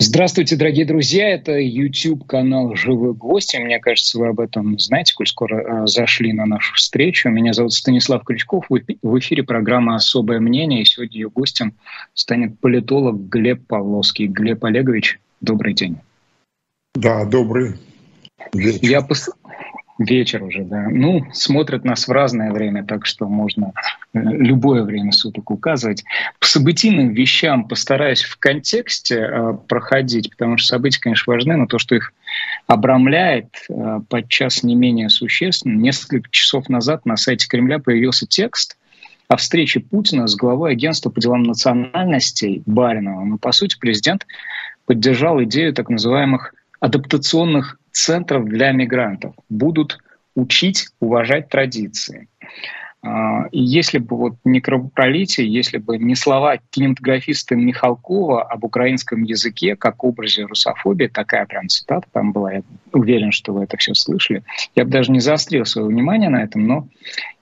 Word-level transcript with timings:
Здравствуйте, 0.00 0.56
дорогие 0.56 0.84
друзья. 0.84 1.30
Это 1.30 1.52
YouTube-канал 1.52 2.74
«Живой 2.74 3.14
гость». 3.14 3.56
Мне 3.56 3.78
кажется, 3.78 4.18
вы 4.18 4.28
об 4.28 4.40
этом 4.40 4.76
знаете, 4.78 5.14
коль 5.14 5.28
скоро 5.28 5.84
э, 5.84 5.86
зашли 5.86 6.32
на 6.32 6.46
нашу 6.46 6.74
встречу. 6.74 7.28
Меня 7.28 7.52
зовут 7.52 7.72
Станислав 7.72 8.24
Крючков. 8.24 8.66
В 8.68 9.18
эфире 9.18 9.44
программа 9.44 9.94
«Особое 9.94 10.40
мнение». 10.40 10.82
И 10.82 10.84
сегодня 10.84 11.20
ее 11.20 11.30
гостем 11.30 11.74
станет 12.12 12.58
политолог 12.58 13.28
Глеб 13.28 13.66
Павловский. 13.68 14.26
Глеб 14.26 14.64
Олегович, 14.64 15.20
добрый 15.40 15.74
день. 15.74 15.96
Да, 16.96 17.24
добрый 17.24 17.74
вечер. 18.52 18.80
Я, 18.82 19.00
пос... 19.00 19.30
Вечер 19.98 20.42
уже, 20.42 20.64
да. 20.64 20.88
Ну, 20.90 21.24
смотрят 21.32 21.84
нас 21.84 22.08
в 22.08 22.10
разное 22.10 22.50
время, 22.50 22.84
так 22.84 23.06
что 23.06 23.28
можно 23.28 23.72
э, 24.12 24.18
любое 24.18 24.82
время 24.82 25.12
суток 25.12 25.52
указывать. 25.52 26.02
По 26.40 26.46
событийным 26.46 27.14
вещам 27.14 27.68
постараюсь 27.68 28.24
в 28.24 28.36
контексте 28.38 29.20
э, 29.20 29.56
проходить, 29.68 30.30
потому 30.30 30.58
что 30.58 30.66
события, 30.66 31.00
конечно, 31.00 31.32
важны, 31.32 31.56
но 31.56 31.66
то, 31.66 31.78
что 31.78 31.94
их 31.94 32.12
обрамляет, 32.66 33.50
э, 33.68 34.00
подчас 34.08 34.64
не 34.64 34.74
менее 34.74 35.10
существенно. 35.10 35.78
Несколько 35.78 36.28
часов 36.28 36.68
назад 36.68 37.06
на 37.06 37.16
сайте 37.16 37.46
Кремля 37.46 37.78
появился 37.78 38.26
текст 38.26 38.76
о 39.28 39.36
встрече 39.36 39.78
Путина 39.78 40.26
с 40.26 40.34
главой 40.34 40.72
агентства 40.72 41.10
по 41.10 41.20
делам 41.20 41.44
национальностей 41.44 42.64
Бариновым. 42.66 43.30
Ну, 43.30 43.38
по 43.38 43.52
сути, 43.52 43.78
президент 43.78 44.26
поддержал 44.86 45.40
идею 45.44 45.72
так 45.72 45.88
называемых 45.88 46.52
адаптационных 46.80 47.78
центров 47.94 48.44
для 48.46 48.72
мигрантов 48.72 49.34
будут 49.48 49.98
учить 50.34 50.88
уважать 51.00 51.48
традиции. 51.48 52.28
А, 53.06 53.46
и 53.52 53.60
если 53.60 53.98
бы 53.98 54.16
вот 54.16 54.34
не 54.44 54.60
кровопролитие, 54.60 55.52
если 55.52 55.78
бы 55.78 55.98
не 55.98 56.16
слова 56.16 56.56
кинематографиста 56.70 57.54
Михалкова 57.54 58.42
об 58.42 58.64
украинском 58.64 59.22
языке 59.22 59.76
как 59.76 60.02
образе 60.02 60.44
русофобии, 60.44 61.06
такая 61.06 61.44
прям 61.44 61.68
цитата 61.68 62.06
там 62.12 62.32
была, 62.32 62.52
я 62.52 62.62
уверен, 62.92 63.30
что 63.30 63.52
вы 63.52 63.64
это 63.64 63.76
все 63.76 63.94
слышали, 63.94 64.42
я 64.74 64.84
бы 64.84 64.90
даже 64.90 65.12
не 65.12 65.20
заострил 65.20 65.66
свое 65.66 65.86
внимание 65.86 66.30
на 66.30 66.42
этом, 66.42 66.66
но 66.66 66.88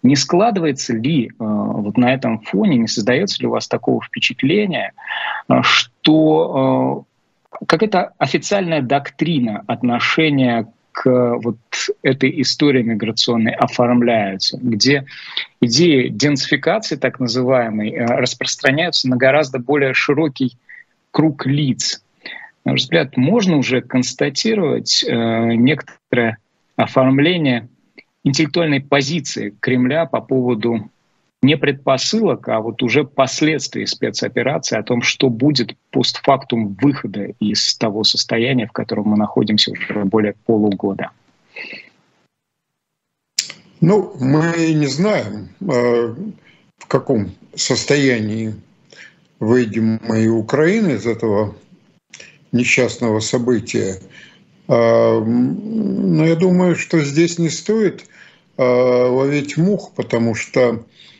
не 0.03 0.17
складывается 0.17 0.95
ли 0.95 1.31
а, 1.39 1.45
вот 1.45 1.97
на 1.97 2.13
этом 2.13 2.41
фоне, 2.41 2.77
не 2.77 2.89
создается 2.89 3.41
ли 3.41 3.47
у 3.47 3.53
вас 3.53 3.69
такого 3.69 4.03
впечатления, 4.03 4.93
а, 5.49 5.63
что 5.63 7.07
какая-то 7.67 8.13
официальная 8.19 8.83
доктрина 8.83 9.63
отношения 9.67 10.73
к 10.93 11.39
вот 11.39 11.57
этой 12.03 12.41
истории 12.43 12.83
миграционной 12.83 13.53
оформляются, 13.53 14.59
где 14.61 15.07
идеи 15.61 16.09
денсификации, 16.09 16.97
так 16.97 17.19
называемой, 17.19 17.91
э, 17.91 18.05
распространяются 18.05 19.09
на 19.09 19.17
гораздо 19.17 19.59
более 19.59 19.95
широкий 19.95 20.59
круг 21.11 21.47
лиц. 21.47 22.05
На 22.65 22.73
мой 22.73 22.77
взгляд, 22.77 23.17
можно 23.17 23.57
уже 23.57 23.81
констатировать 23.81 25.03
э, 25.03 25.55
некоторое 25.55 26.37
оформление 26.77 27.69
интеллектуальной 28.23 28.81
позиции 28.81 29.55
Кремля 29.61 30.07
по 30.07 30.21
поводу 30.21 30.91
не 31.43 31.57
предпосылок, 31.57 32.49
а 32.49 32.61
вот 32.61 32.83
уже 32.83 33.05
последствий 33.05 33.87
спецоперации, 33.87 34.79
о 34.79 34.85
том, 34.85 35.03
что 35.03 35.29
будет 35.29 35.77
постфактум 35.91 36.77
выхода 36.81 37.35
из 37.41 37.77
того 37.77 38.05
состояния, 38.05 38.69
в 38.69 38.73
котором 38.73 39.09
мы 39.09 39.17
находимся 39.17 39.73
уже 39.73 40.05
более 40.05 40.35
полугода. 40.47 41.11
Ну, 43.81 44.15
мы 44.21 44.73
не 44.73 44.87
знаем, 44.87 45.49
а, 45.61 46.15
в 46.79 46.87
каком 46.87 47.33
состоянии 47.57 48.55
выйдем 49.41 50.01
мы 50.05 50.25
и 50.25 50.29
Украины 50.29 50.93
из 50.93 51.07
этого 51.07 51.57
несчастного 52.53 53.19
события. 53.19 53.99
А, 54.69 55.21
но 55.21 56.25
я 56.25 56.37
думаю, 56.37 56.77
что 56.77 57.01
здесь 57.01 57.41
не 57.41 57.51
стоит 57.51 58.07
а, 58.57 59.09
ловить 59.09 59.57
мух, 59.57 59.91
потому 59.97 60.37
что 60.37 60.85
Э, 60.85 61.12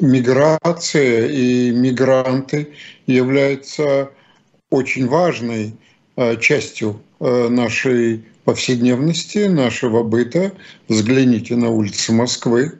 миграция 0.00 1.28
и 1.28 1.70
мигранты 1.70 2.68
являются 3.06 4.10
очень 4.70 5.06
важной 5.06 5.74
э, 6.16 6.36
частью 6.38 7.00
э, 7.20 7.48
нашей 7.48 8.24
повседневности, 8.44 9.46
нашего 9.46 10.02
быта. 10.02 10.52
Взгляните 10.88 11.56
на 11.56 11.70
улицы 11.70 12.12
Москвы 12.12 12.78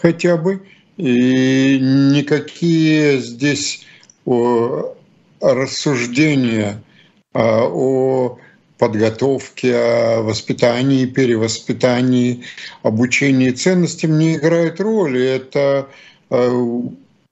хотя 0.00 0.36
бы. 0.36 0.62
И 0.96 1.78
никакие 1.80 3.18
здесь 3.18 3.84
рассуждения 5.40 6.80
о 7.34 8.38
подготовке, 8.78 10.18
воспитании, 10.18 11.06
перевоспитании, 11.06 12.44
обучении 12.82 13.50
ценностям 13.50 14.18
не 14.18 14.36
играет 14.36 14.80
роли. 14.80 15.22
Это 15.22 15.88
э, 16.30 16.80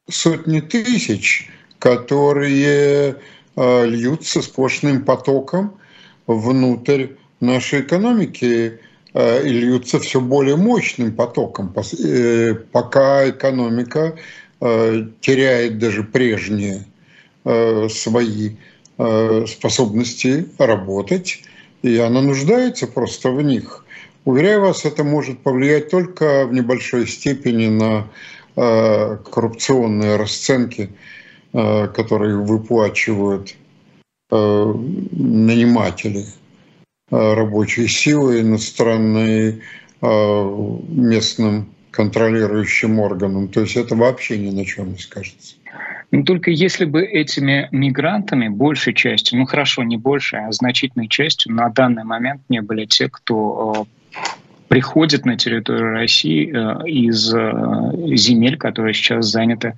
сотни 0.09 0.61
тысяч, 0.61 1.51
которые 1.79 3.17
э, 3.57 3.87
льются 3.87 4.43
сплошным 4.43 5.05
потоком 5.05 5.79
внутрь 6.27 7.09
нашей 7.41 7.81
экономики 7.81 8.79
э, 9.13 9.47
и 9.47 9.49
льются 9.49 9.99
все 9.99 10.21
более 10.21 10.57
мощным 10.57 11.13
потоком, 11.13 11.75
пока 12.73 13.29
экономика 13.29 14.17
теряет 14.61 15.81
даже 15.81 16.05
прежние 16.05 16.85
свои 17.43 18.51
способности 19.47 20.47
работать, 20.59 21.43
и 21.83 21.97
она 21.99 22.21
нуждается 22.23 22.87
просто 22.87 23.31
в 23.31 23.43
них. 23.43 23.85
Уверяю 24.25 24.61
вас, 24.61 24.85
это 24.85 25.03
может 25.03 25.41
повлиять 25.41 25.91
только 25.91 26.47
в 26.47 26.53
небольшой 26.53 27.09
степени 27.09 27.67
на 27.69 28.07
э, 28.55 29.17
коррупционные 29.31 30.17
расценки, 30.17 30.91
э, 31.53 31.89
которые 31.89 32.37
выплачивают 32.37 33.55
наниматели 34.31 36.25
рабочей 37.11 37.87
силы 37.87 38.41
иностранной 38.41 39.61
местным 40.01 41.67
контролирующим 41.91 42.99
органам. 42.99 43.49
То 43.49 43.61
есть 43.61 43.77
это 43.77 43.95
вообще 43.95 44.39
ни 44.39 44.51
на 44.51 44.65
чем 44.65 44.93
не 44.93 44.99
скажется. 44.99 45.57
Только 46.27 46.51
если 46.51 46.85
бы 46.85 47.03
этими 47.03 47.69
мигрантами 47.73 48.49
большей 48.49 48.93
частью, 48.93 49.39
ну 49.39 49.47
хорошо, 49.47 49.83
не 49.83 49.97
большей, 49.97 50.47
а 50.47 50.53
значительной 50.53 51.09
частью 51.09 51.55
на 51.55 51.71
данный 51.71 52.05
момент 52.05 52.43
не 52.51 52.61
были 52.61 52.85
те, 52.85 53.09
кто 53.09 53.87
э, 53.89 54.19
приходит 54.69 55.25
на 55.25 55.39
территорию 55.39 55.93
России 55.93 56.53
э, 56.53 56.89
из 56.89 57.35
э, 57.35 58.17
земель, 58.17 58.59
которые 58.59 58.93
сейчас 58.93 59.27
заняты 59.27 59.75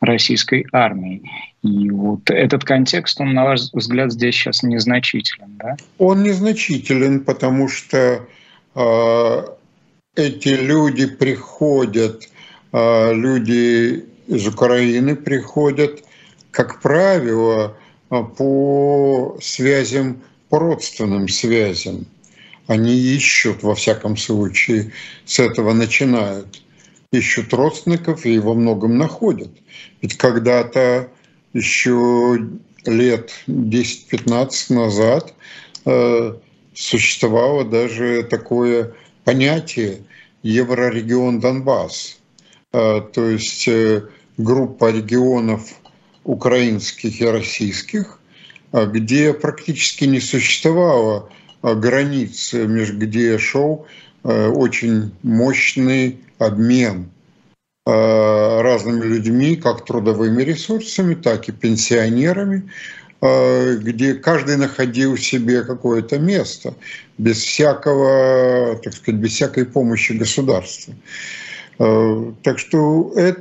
российской 0.00 0.66
армией. 0.72 1.22
И 1.62 1.90
вот 1.90 2.30
этот 2.30 2.64
контекст, 2.64 3.18
он, 3.20 3.32
на 3.32 3.44
ваш 3.44 3.72
взгляд, 3.72 4.12
здесь 4.12 4.34
сейчас 4.34 4.62
незначителен, 4.62 5.56
да? 5.58 5.76
Он 5.96 6.22
незначителен, 6.22 7.24
потому 7.24 7.68
что 7.68 8.26
э, 8.74 9.42
эти 10.16 10.48
люди 10.48 11.06
приходят, 11.06 12.28
э, 12.72 13.14
люди 13.14 14.07
из 14.28 14.46
Украины 14.46 15.16
приходят, 15.16 16.04
как 16.50 16.80
правило, 16.80 17.76
по 18.08 19.38
связям, 19.40 20.22
по 20.50 20.58
родственным 20.58 21.28
связям. 21.28 22.06
Они 22.66 22.94
ищут, 22.94 23.62
во 23.62 23.74
всяком 23.74 24.16
случае, 24.16 24.92
с 25.24 25.38
этого 25.38 25.72
начинают. 25.72 26.62
Ищут 27.10 27.54
родственников 27.54 28.26
и 28.26 28.38
во 28.38 28.52
многом 28.52 28.98
находят. 28.98 29.50
Ведь 30.02 30.18
когда-то 30.18 31.08
еще 31.54 32.38
лет 32.84 33.32
10-15 33.46 34.74
назад 34.74 35.32
э, 35.86 36.34
существовало 36.74 37.64
даже 37.64 38.22
такое 38.24 38.92
понятие 39.24 40.02
еврорегион 40.42 41.40
Донбасс. 41.40 42.18
Э, 42.74 43.00
то 43.00 43.30
есть 43.30 43.66
э, 43.66 44.08
группа 44.38 44.90
регионов 44.90 45.62
украинских 46.24 47.20
и 47.20 47.26
российских, 47.26 48.20
а, 48.72 48.86
где 48.86 49.34
практически 49.34 50.04
не 50.04 50.20
существовало 50.20 51.28
а, 51.60 51.74
границ, 51.74 52.52
между 52.54 52.98
где 52.98 53.36
шел 53.38 53.86
а, 54.22 54.48
очень 54.48 55.12
мощный 55.22 56.20
обмен 56.38 57.10
разными 57.84 59.02
людьми, 59.02 59.56
как 59.56 59.86
трудовыми 59.86 60.42
ресурсами, 60.42 61.14
так 61.14 61.48
и 61.48 61.52
пенсионерами, 61.52 62.70
где 63.22 64.12
каждый 64.12 64.58
находил 64.58 65.16
себе 65.16 65.62
какое-то 65.62 66.18
место 66.18 66.74
без 67.16 67.38
всякого, 67.38 68.78
так 68.84 68.92
сказать, 68.92 69.18
без 69.18 69.32
всякой 69.32 69.64
помощи 69.64 70.12
государства. 70.12 70.92
Так 71.78 72.58
что 72.58 73.14
это 73.16 73.38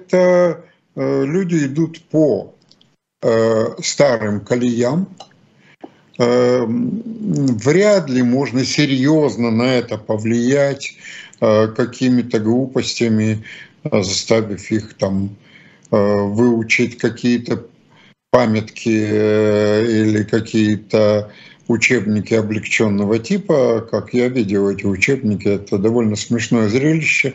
Э, 0.48 0.62
люди 0.98 1.66
идут 1.66 2.02
по 2.10 2.56
старым 3.80 4.42
колеям, 4.42 5.08
вряд 6.18 8.10
ли 8.10 8.24
можно 8.24 8.66
серьезно 8.66 9.52
на 9.52 9.76
это 9.76 9.98
повлиять 9.98 10.98
какими-то 11.40 12.40
глупостями, 12.40 13.44
заставив 13.84 14.72
их 14.72 14.96
там 14.96 15.36
выучить 15.92 16.98
какие-то 16.98 17.68
памятки 18.32 18.90
или 18.90 20.24
какие-то 20.24 21.32
учебники 21.68 22.34
облегченного 22.34 23.20
типа. 23.20 23.88
Как 23.90 24.14
я 24.14 24.30
видел 24.30 24.70
эти 24.70 24.86
учебники, 24.86 25.48
это 25.48 25.78
довольно 25.78 26.16
смешное 26.16 26.70
зрелище. 26.70 27.34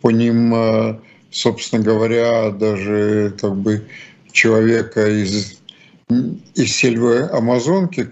По 0.00 0.10
ним, 0.10 0.54
э, 0.54 0.98
собственно 1.30 1.82
говоря, 1.82 2.50
даже 2.50 3.34
как 3.40 3.56
бы 3.56 3.86
человека 4.32 5.08
из, 5.08 5.60
из 6.54 6.76
сельвы 6.76 7.28
Амазонки, 7.32 8.10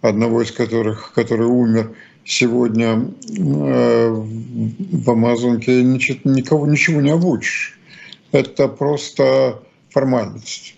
одного 0.00 0.42
из 0.42 0.52
которых, 0.52 1.12
который 1.14 1.46
умер 1.46 1.94
сегодня 2.24 3.10
э, 3.38 4.08
в 4.10 5.10
Амазонке, 5.10 5.82
никого 5.82 6.66
ничего 6.66 7.00
не 7.00 7.10
обучишь. 7.10 7.78
Это 8.32 8.68
просто 8.68 9.60
формальность. 9.90 10.76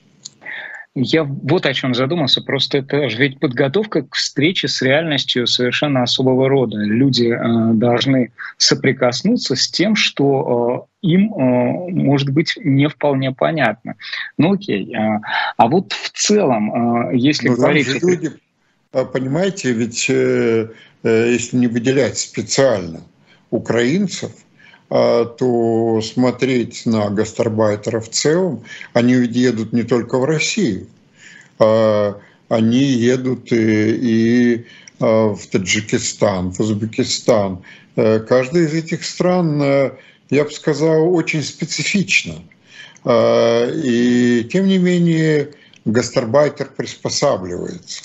Я 0.99 1.25
вот 1.25 1.67
о 1.67 1.75
чем 1.75 1.95
задумался. 1.95 2.41
Просто 2.41 2.79
это 2.79 3.11
же 3.11 3.19
ведь 3.19 3.39
подготовка 3.39 4.01
к 4.01 4.15
встрече 4.15 4.67
с 4.67 4.81
реальностью 4.81 5.47
совершенно 5.47 6.03
особого 6.03 6.49
рода. 6.49 6.79
Люди 6.79 7.27
э, 7.27 7.75
должны 7.75 8.33
соприкоснуться 8.57 9.57
с 9.57 9.69
тем, 9.69 9.95
что 9.95 10.89
э, 11.03 11.07
им 11.07 11.35
э, 11.35 11.91
может 11.91 12.31
быть 12.31 12.55
не 12.65 12.89
вполне 12.89 13.33
понятно. 13.33 13.97
Ну 14.39 14.55
окей. 14.55 14.91
Э, 14.97 15.21
а 15.59 15.69
вот 15.69 15.93
в 15.93 16.11
целом, 16.13 17.11
э, 17.11 17.17
если 17.19 17.51
Но 17.51 17.57
говорить... 17.57 17.87
Же 17.89 17.99
люди, 17.99 18.31
а, 18.93 19.05
понимаете, 19.05 19.73
ведь 19.73 20.09
э, 20.09 20.71
э, 21.03 21.31
если 21.31 21.59
не 21.59 21.67
выделять 21.67 22.17
специально 22.17 23.03
украинцев, 23.51 24.33
то 24.89 26.01
смотреть 26.01 26.87
на 26.87 27.11
гастарбайтеров 27.11 28.09
в 28.09 28.13
целом, 28.13 28.63
они 28.93 29.15
ведь 29.15 29.35
едут 29.35 29.73
не 29.73 29.83
только 29.83 30.19
в 30.19 30.25
Россию, 30.25 30.87
а 31.59 32.21
они 32.49 32.85
едут 32.85 33.51
и, 33.51 33.57
и 33.57 34.67
а, 35.01 35.35
в 35.35 35.47
Таджикистан, 35.47 36.53
в 36.53 36.61
Узбекистан. 36.61 37.63
Э, 37.97 38.21
каждая 38.21 38.65
из 38.65 38.75
этих 38.75 39.05
стран, 39.05 39.61
э, 39.63 39.91
я 40.31 40.45
бы 40.45 40.51
сказал, 40.51 41.15
очень 41.15 41.43
специфична. 41.43 42.37
А, 43.05 43.71
и 43.71 44.45
тем 44.45 44.67
не 44.67 44.79
менее 44.79 45.51
гастарбайтер 45.85 46.71
приспосабливается. 46.77 48.05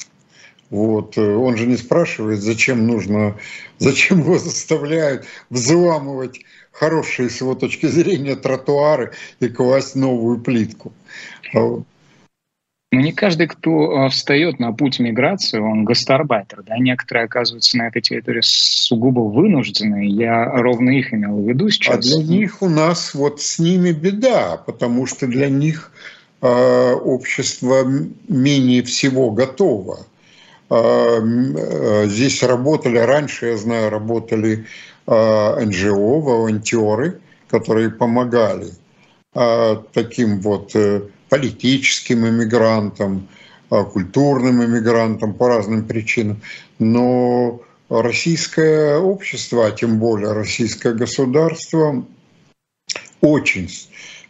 Вот. 0.69 1.17
Э, 1.17 1.35
он 1.35 1.55
же 1.55 1.65
не 1.65 1.77
спрашивает, 1.77 2.41
зачем 2.41 2.87
нужно, 2.87 3.37
зачем 3.79 4.19
его 4.19 4.37
заставляют 4.37 5.25
взламывать 5.49 6.41
хорошие 6.71 7.29
с 7.29 7.41
его 7.41 7.55
точки 7.55 7.85
зрения 7.85 8.35
тротуары 8.35 9.11
и 9.39 9.47
класть 9.47 9.95
новую 9.95 10.39
плитку. 10.39 10.93
Но 11.53 11.83
не 12.91 13.13
каждый, 13.13 13.47
кто 13.47 13.91
а, 13.91 14.09
встает 14.09 14.59
на 14.59 14.73
путь 14.73 14.99
миграции, 14.99 15.59
он 15.59 15.85
гастарбайтер. 15.85 16.63
Да? 16.63 16.77
Некоторые 16.77 17.23
оказываются 17.23 17.77
на 17.77 17.87
этой 17.87 18.01
территории 18.01 18.41
сугубо 18.43 19.21
вынуждены. 19.21 20.09
Я 20.09 20.45
ровно 20.45 20.89
их 20.89 21.13
имел 21.13 21.37
в 21.37 21.47
виду 21.47 21.69
сейчас. 21.69 21.95
А 21.95 21.99
для 21.99 22.21
них 22.21 22.61
у 22.61 22.67
нас 22.67 23.13
вот 23.13 23.41
с 23.41 23.59
ними 23.59 23.93
беда, 23.93 24.57
потому 24.65 25.05
что 25.05 25.25
для 25.27 25.47
них 25.47 25.93
э, 26.41 26.47
общество 26.47 27.85
менее 28.27 28.83
всего 28.83 29.31
готово. 29.31 30.05
Э, 30.69 32.05
здесь 32.07 32.43
работали, 32.43 32.97
раньше, 32.97 33.47
я 33.47 33.57
знаю, 33.57 33.89
работали 33.89 34.65
НГО, 35.11 36.21
волонтеры, 36.21 37.19
которые 37.49 37.89
помогали 37.89 38.71
таким 39.33 40.41
вот 40.41 40.75
э, 40.75 41.03
политическим 41.29 42.27
иммигрантам, 42.27 43.29
культурным 43.69 44.63
иммигрантам 44.63 45.33
по 45.33 45.47
разным 45.47 45.85
причинам. 45.85 46.41
Но 46.79 47.61
российское 47.89 48.97
общество, 48.97 49.67
а 49.67 49.71
тем 49.71 49.99
более 49.99 50.33
российское 50.33 50.93
государство, 50.93 52.05
очень 53.21 53.69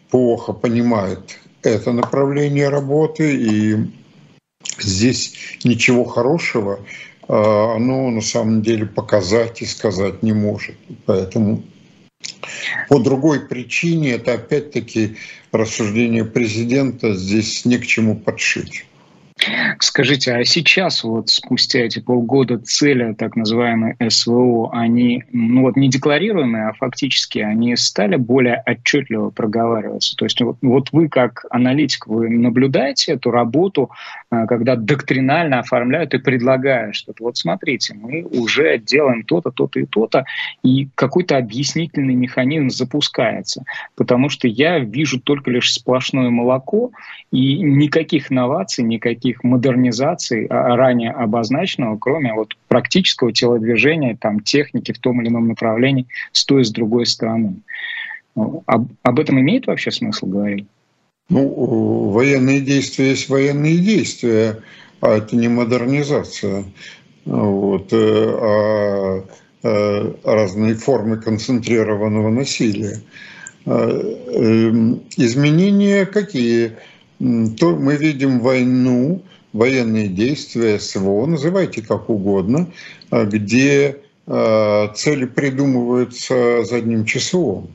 плохо 0.09 0.53
понимает 0.53 1.39
это 1.63 1.91
направление 1.91 2.69
работы, 2.69 3.35
и 3.35 3.77
здесь 4.79 5.33
ничего 5.63 6.03
хорошего 6.03 6.79
а, 6.79 6.83
оно 7.27 8.09
на 8.09 8.21
самом 8.21 8.61
деле 8.61 8.85
показать 8.85 9.61
и 9.61 9.65
сказать 9.65 10.23
не 10.23 10.33
может. 10.33 10.75
Поэтому 11.05 11.63
по 12.89 12.99
другой 12.99 13.47
причине 13.47 14.11
это 14.11 14.33
опять-таки 14.33 15.17
рассуждение 15.51 16.25
президента 16.25 17.13
здесь 17.13 17.65
не 17.65 17.77
к 17.77 17.85
чему 17.85 18.15
подшить. 18.15 18.85
Скажите, 19.79 20.33
а 20.33 20.43
сейчас 20.43 21.03
вот 21.03 21.29
спустя 21.29 21.79
эти 21.79 21.99
полгода 21.99 22.59
цели 22.59 23.13
так 23.13 23.35
называемой 23.35 23.95
СВО, 24.09 24.69
они 24.71 25.23
ну 25.31 25.61
вот 25.61 25.75
не 25.77 25.89
декларируемые, 25.89 26.67
а 26.67 26.73
фактически 26.73 27.39
они 27.39 27.75
стали 27.75 28.17
более 28.17 28.61
отчетливо 28.67 29.31
проговариваться? 29.31 30.15
То 30.15 30.25
есть 30.25 30.39
вот, 30.41 30.57
вот 30.61 30.89
вы 30.91 31.09
как 31.09 31.45
аналитик, 31.49 32.05
вы 32.05 32.29
наблюдаете 32.29 33.13
эту 33.13 33.31
работу, 33.31 33.89
а, 33.91 34.20
когда 34.47 34.75
доктринально 34.75 35.59
оформляют 35.59 36.13
и 36.13 36.17
предлагают 36.17 36.95
что-то. 36.95 37.23
Вот 37.23 37.37
смотрите, 37.37 37.93
мы 37.93 38.23
уже 38.23 38.77
делаем 38.77 39.23
то-то, 39.23 39.51
то-то 39.51 39.79
и 39.79 39.85
то-то, 39.85 40.25
и 40.63 40.87
какой-то 40.95 41.37
объяснительный 41.37 42.15
механизм 42.15 42.69
запускается. 42.69 43.63
Потому 43.95 44.29
что 44.29 44.47
я 44.47 44.79
вижу 44.79 45.19
только 45.19 45.51
лишь 45.51 45.73
сплошное 45.73 46.29
молоко, 46.29 46.91
и 47.31 47.61
никаких 47.61 48.29
новаций, 48.29 48.83
никаких 48.83 49.21
никаких 49.31 49.43
модернизаций 49.43 50.45
а, 50.45 50.75
ранее 50.75 51.11
обозначенного, 51.11 51.97
кроме 51.97 52.33
вот 52.33 52.55
практического 52.67 53.31
телодвижения, 53.31 54.17
там, 54.19 54.39
техники 54.39 54.91
в 54.93 54.99
том 54.99 55.21
или 55.21 55.29
ином 55.29 55.47
направлении 55.47 56.07
с 56.31 56.45
той 56.45 56.61
и 56.61 56.65
с 56.65 56.71
другой 56.71 57.05
стороны. 57.05 57.55
Ну, 58.35 58.63
об, 58.65 58.87
об 59.03 59.19
этом 59.19 59.39
имеет 59.39 59.67
вообще 59.67 59.91
смысл 59.91 60.27
говорить? 60.27 60.67
Ну, 61.31 62.09
военные 62.09 62.59
действия 62.59 63.11
есть 63.11 63.29
военные 63.29 63.77
действия, 63.77 64.61
а 64.99 65.17
это 65.17 65.37
не 65.37 65.47
модернизация. 65.47 66.65
Вот, 67.23 67.93
э, 67.93 68.37
а, 68.41 69.23
а 69.63 70.15
разные 70.25 70.75
формы 70.75 71.15
концентрированного 71.21 72.29
насилия. 72.29 72.99
Эм, 73.65 75.03
изменения 75.15 76.05
какие? 76.05 76.73
то 77.59 77.75
мы 77.75 77.95
видим 77.97 78.39
войну, 78.39 79.21
военные 79.53 80.07
действия 80.07 80.79
СВО, 80.79 81.27
называйте 81.27 81.83
как 81.83 82.09
угодно, 82.09 82.67
где 83.11 83.97
цели 84.25 85.25
придумываются 85.25 86.63
задним 86.63 87.05
числом. 87.05 87.69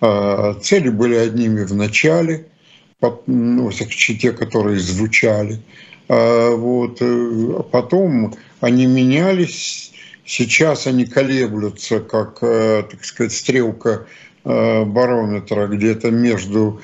Цели 0.00 0.88
были 0.88 1.14
одними 1.14 1.62
в 1.62 1.72
начале, 1.76 2.46
ну, 3.26 3.70
те, 3.70 4.32
которые 4.32 4.78
звучали. 4.78 5.60
Вот. 6.08 6.98
Э, 7.00 7.62
потом 7.70 8.34
они 8.60 8.86
менялись, 8.86 9.92
сейчас 10.24 10.86
они 10.86 11.06
колеблются, 11.06 12.00
как, 12.00 12.38
э, 12.42 12.82
так 12.90 13.04
сказать, 13.04 13.32
стрелка 13.32 14.06
э, 14.44 14.84
барометра 14.84 15.66
где-то 15.66 16.10
между 16.10 16.80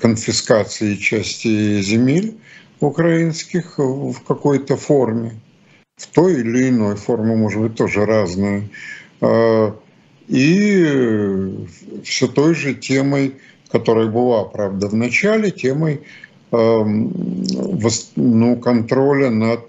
конфискации 0.00 0.96
части 0.96 1.80
земель 1.80 2.36
украинских 2.80 3.78
в 3.78 4.16
какой-то 4.26 4.76
форме, 4.76 5.40
в 5.96 6.08
той 6.08 6.40
или 6.40 6.68
иной 6.68 6.96
форме, 6.96 7.36
может 7.36 7.62
быть, 7.62 7.76
тоже 7.76 8.04
разную. 8.04 8.68
А, 9.20 9.76
и 10.26 11.66
все 12.02 12.26
той 12.26 12.56
же 12.56 12.74
темой, 12.74 13.36
которая 13.74 14.06
была, 14.06 14.44
правда, 14.44 14.86
в 14.86 14.94
начале, 14.94 15.50
темой 15.50 16.02
ну, 16.52 18.56
контроля 18.62 19.30
над 19.30 19.68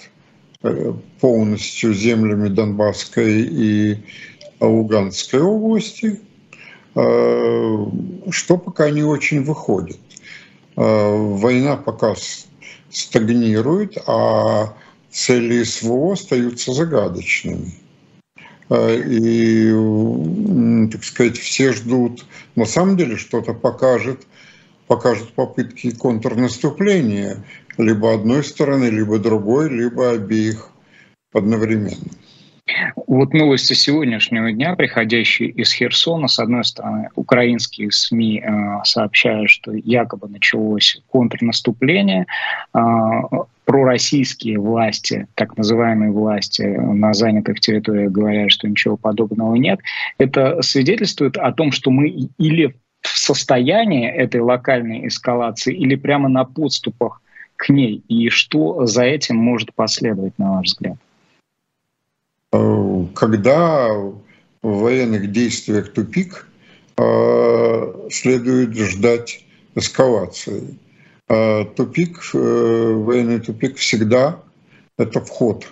э, 0.61 0.93
полностью 1.19 1.91
землями 1.91 2.49
Донбасской 2.49 3.41
и 3.41 3.97
Луганской 4.59 5.41
области, 5.41 6.19
а, 6.93 7.91
что 8.29 8.57
пока 8.57 8.91
не 8.91 9.01
очень 9.01 9.43
выходит. 9.43 9.97
Э, 10.77 11.15
война 11.17 11.75
пока 11.75 12.13
стагнирует, 12.91 13.97
а 14.05 14.75
цели 15.09 15.63
СВО 15.63 16.13
остаются 16.13 16.73
загадочными. 16.73 17.73
Э, 18.69 18.97
и, 18.97 19.71
так 20.91 21.03
сказать, 21.03 21.37
все 21.37 21.73
ждут, 21.73 22.25
на 22.55 22.65
самом 22.65 22.97
деле 22.97 23.17
что-то 23.17 23.53
покажет 23.53 24.25
покажут 24.87 25.33
попытки 25.33 25.89
контрнаступления 25.95 27.43
либо 27.77 28.13
одной 28.13 28.43
стороны, 28.43 28.85
либо 28.85 29.19
другой, 29.19 29.69
либо 29.69 30.11
обеих 30.11 30.69
одновременно. 31.33 32.11
Вот 33.07 33.33
новости 33.33 33.73
сегодняшнего 33.73 34.51
дня, 34.51 34.75
приходящие 34.75 35.49
из 35.49 35.71
Херсона, 35.71 36.27
с 36.27 36.39
одной 36.39 36.65
стороны, 36.65 37.09
украинские 37.15 37.91
СМИ 37.91 38.39
э, 38.41 38.83
сообщают, 38.83 39.51
что 39.51 39.71
якобы 39.71 40.27
началось 40.27 40.99
контрнаступление, 41.09 42.25
э, 42.73 42.79
пророссийские 43.65 44.59
власти, 44.59 45.27
так 45.35 45.57
называемые 45.57 46.11
власти 46.11 46.61
на 46.61 47.13
занятых 47.13 47.59
территориях 47.59 48.11
говорят, 48.11 48.51
что 48.51 48.67
ничего 48.67 48.95
подобного 48.95 49.55
нет. 49.55 49.79
Это 50.17 50.61
свидетельствует 50.61 51.37
о 51.37 51.51
том, 51.51 51.71
что 51.71 51.91
мы 51.91 52.29
или 52.37 52.75
в 53.01 53.17
состоянии 53.17 54.07
этой 54.09 54.41
локальной 54.41 55.07
эскалации, 55.07 55.75
или 55.75 55.95
прямо 55.95 56.29
на 56.29 56.45
подступах 56.45 57.21
к 57.55 57.69
ней, 57.69 58.03
и 58.07 58.29
что 58.29 58.85
за 58.85 59.03
этим 59.03 59.37
может 59.37 59.73
последовать, 59.73 60.37
на 60.37 60.53
ваш 60.53 60.67
взгляд? 60.67 60.97
Э, 62.51 63.05
когда 63.13 63.89
в 63.89 64.21
военных 64.61 65.31
действиях 65.31 65.93
тупик, 65.93 66.47
э, 66.97 68.09
следует 68.09 68.75
ждать 68.75 69.43
эскалации. 69.75 70.77
Э, 71.27 71.65
тупик, 71.75 72.19
военный 72.33 73.39
тупик 73.39 73.77
всегда 73.77 74.39
это 74.97 75.21
вход 75.21 75.65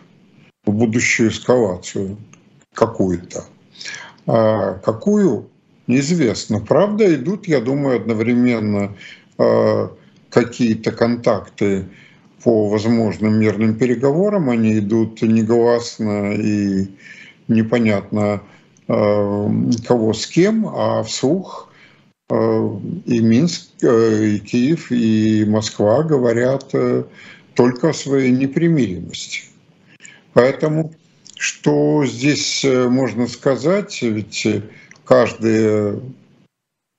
в 0.66 0.72
будущую 0.72 1.30
эскалацию 1.30 2.18
какую-то. 2.74 3.46
А 4.26 4.74
какую, 4.76 5.50
неизвестно. 5.88 6.60
Правда, 6.60 7.14
идут, 7.14 7.48
я 7.48 7.60
думаю, 7.60 7.98
одновременно 7.98 8.96
какие-то 10.34 10.92
контакты 10.92 11.86
по 12.44 12.68
возможным 12.68 13.40
мирным 13.40 13.76
переговорам. 13.76 14.50
Они 14.50 14.80
идут 14.80 15.22
негласно 15.22 16.34
и 16.34 16.88
непонятно 17.48 18.42
э, 18.88 19.50
кого 19.88 20.14
с 20.14 20.28
кем, 20.28 20.68
а 20.68 21.04
вслух 21.04 21.70
э, 21.70 21.73
и 22.30 23.20
Минск, 23.20 23.70
э, 23.82 24.25
и 24.25 24.39
Киев, 24.39 24.92
и 24.92 25.46
Москва 25.46 26.03
говорят 26.03 26.72
только 27.53 27.89
о 27.89 27.94
своей 27.94 28.32
непримиримости. 28.32 29.44
Поэтому 30.34 30.94
что 31.38 32.06
здесь 32.06 32.63
можно 32.63 33.27
сказать, 33.27 34.01
ведь 34.01 34.48
каждая, 35.06 36.00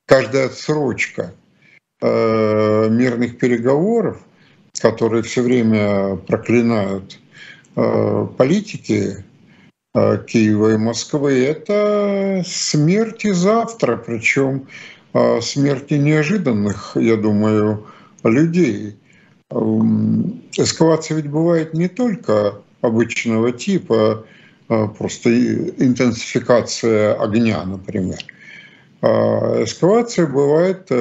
каждая 0.05 0.45
отсрочка 0.47 1.33
мирных 2.01 3.37
переговоров– 3.39 4.21
которые 4.79 5.23
все 5.23 5.41
время 5.41 6.15
проклинают 6.15 7.19
э, 7.75 8.27
политики 8.37 9.23
э, 9.93 10.23
Киева 10.25 10.73
и 10.73 10.77
Москвы, 10.77 11.43
это 11.45 12.43
смерти 12.45 13.31
завтра, 13.31 13.97
причем 13.97 14.55
э, 14.57 14.67
смерти 15.41 15.93
неожиданных, 15.95 16.95
я 16.95 17.15
думаю, 17.15 17.85
людей. 18.23 18.97
Эм, 19.49 20.41
эскалация 20.57 21.17
ведь 21.17 21.29
бывает 21.29 21.73
не 21.73 21.87
только 21.87 22.55
обычного 22.81 23.51
типа, 23.51 24.25
просто 24.67 25.29
интенсификация 25.29 27.13
огня, 27.13 27.63
например. 27.63 28.19
Эскалация 29.01 30.27
бывает 30.27 30.91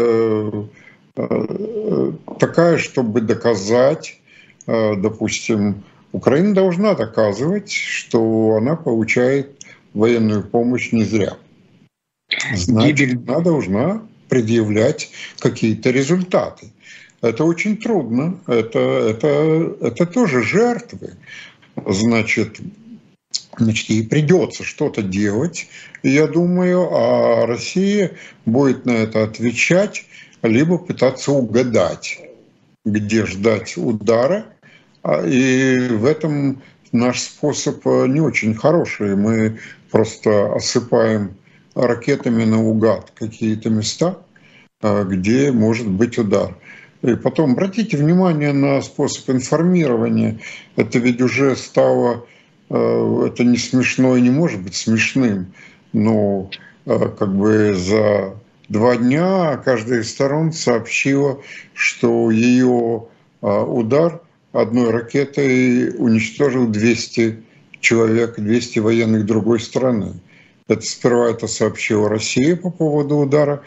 Э, 1.16 2.12
такая, 2.40 2.78
чтобы 2.78 3.20
доказать, 3.20 4.20
э, 4.66 4.94
допустим, 4.96 5.84
Украина 6.12 6.54
должна 6.54 6.94
доказывать, 6.94 7.70
что 7.70 8.56
она 8.56 8.74
получает 8.74 9.64
военную 9.92 10.42
помощь 10.42 10.90
не 10.92 11.04
зря. 11.04 11.36
Значит, 12.54 13.28
она 13.28 13.40
должна 13.40 14.02
предъявлять 14.28 15.10
какие-то 15.38 15.90
результаты. 15.90 16.72
Это 17.20 17.44
очень 17.44 17.76
трудно, 17.76 18.38
это, 18.46 18.78
это, 18.78 19.76
это 19.80 20.06
тоже 20.06 20.42
жертвы. 20.42 21.14
Значит, 21.86 22.60
значит, 23.58 23.88
ей 23.88 24.06
придется 24.06 24.62
что-то 24.62 25.02
делать. 25.02 25.68
Я 26.02 26.26
думаю, 26.26 26.88
а 26.92 27.46
Россия 27.46 28.12
будет 28.44 28.84
на 28.84 28.90
это 28.92 29.24
отвечать 29.24 30.04
либо 30.42 30.76
пытаться 30.76 31.32
угадать, 31.32 32.20
где 32.84 33.24
ждать 33.24 33.76
удара. 33.76 34.46
А, 35.02 35.26
и 35.26 35.88
в 35.88 36.04
этом 36.04 36.62
наш 36.92 37.20
способ 37.20 37.86
э, 37.86 38.06
не 38.08 38.20
очень 38.20 38.54
хороший. 38.54 39.16
Мы 39.16 39.58
просто 39.90 40.54
осыпаем 40.54 41.36
ракетами 41.74 42.44
наугад 42.44 43.12
какие-то 43.14 43.70
места, 43.70 44.18
э, 44.82 45.04
где 45.04 45.52
может 45.52 45.88
быть 45.88 46.18
удар. 46.18 46.56
И 47.02 47.14
потом 47.14 47.52
обратите 47.52 47.96
внимание 47.96 48.52
на 48.52 48.80
способ 48.80 49.28
информирования. 49.30 50.40
Это 50.76 50.98
ведь 50.98 51.20
уже 51.20 51.56
стало, 51.56 52.26
э, 52.70 53.26
это 53.26 53.44
не 53.44 53.58
смешно 53.58 54.16
и 54.16 54.20
не 54.20 54.30
может 54.30 54.62
быть 54.62 54.74
смешным, 54.74 55.52
но 55.92 56.50
как 56.84 57.34
бы 57.34 57.74
за 57.74 58.34
два 58.68 58.96
дня 58.96 59.56
каждая 59.64 60.00
из 60.00 60.10
сторон 60.10 60.52
сообщила, 60.52 61.40
что 61.74 62.30
ее 62.30 63.06
а, 63.40 63.62
удар 63.64 64.20
одной 64.52 64.90
ракетой 64.90 65.94
уничтожил 65.96 66.66
200 66.66 67.42
человек, 67.80 68.36
200 68.38 68.78
военных 68.78 69.26
другой 69.26 69.60
страны. 69.60 70.14
Это 70.68 70.82
сперва 70.82 71.30
это 71.30 71.46
сообщила 71.46 72.08
Россия 72.08 72.56
по 72.56 72.70
поводу 72.70 73.18
удара 73.18 73.62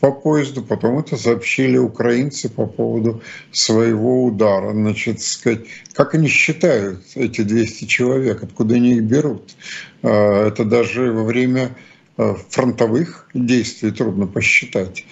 по 0.00 0.10
поезду, 0.10 0.62
потом 0.62 0.98
это 0.98 1.16
сообщили 1.16 1.78
украинцы 1.78 2.48
по 2.48 2.66
поводу 2.66 3.22
своего 3.52 4.24
удара. 4.24 4.72
Значит, 4.72 5.20
сказать, 5.20 5.60
как 5.92 6.14
они 6.14 6.26
считают 6.26 7.02
эти 7.14 7.42
200 7.42 7.84
человек, 7.84 8.42
откуда 8.42 8.74
они 8.74 8.94
их 8.94 9.04
берут? 9.04 9.54
А, 10.02 10.48
это 10.48 10.64
даже 10.64 11.12
во 11.12 11.22
время 11.22 11.76
Э, 12.18 12.34
фронтовых 12.50 13.26
действий 13.32 13.90
трудно 13.90 14.26
посчитать. 14.26 15.06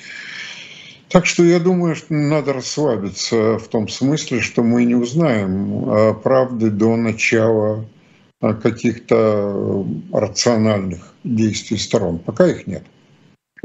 Так 1.09 1.25
что 1.25 1.43
я 1.43 1.59
думаю, 1.59 1.97
что 1.97 2.13
надо 2.13 2.53
расслабиться 2.53 3.59
в 3.59 3.69
том 3.69 3.89
смысле, 3.89 4.41
что 4.41 4.63
мы 4.63 4.85
не 4.85 4.95
узнаем 4.95 5.89
э, 5.89 6.15
правды 6.15 6.71
до 6.71 6.97
начала 6.97 7.87
каких-то 8.41 9.87
рациональных 10.13 11.15
действий 11.25 11.77
сторон. 11.77 12.19
Пока 12.19 12.47
их 12.47 12.67
нет 12.67 12.85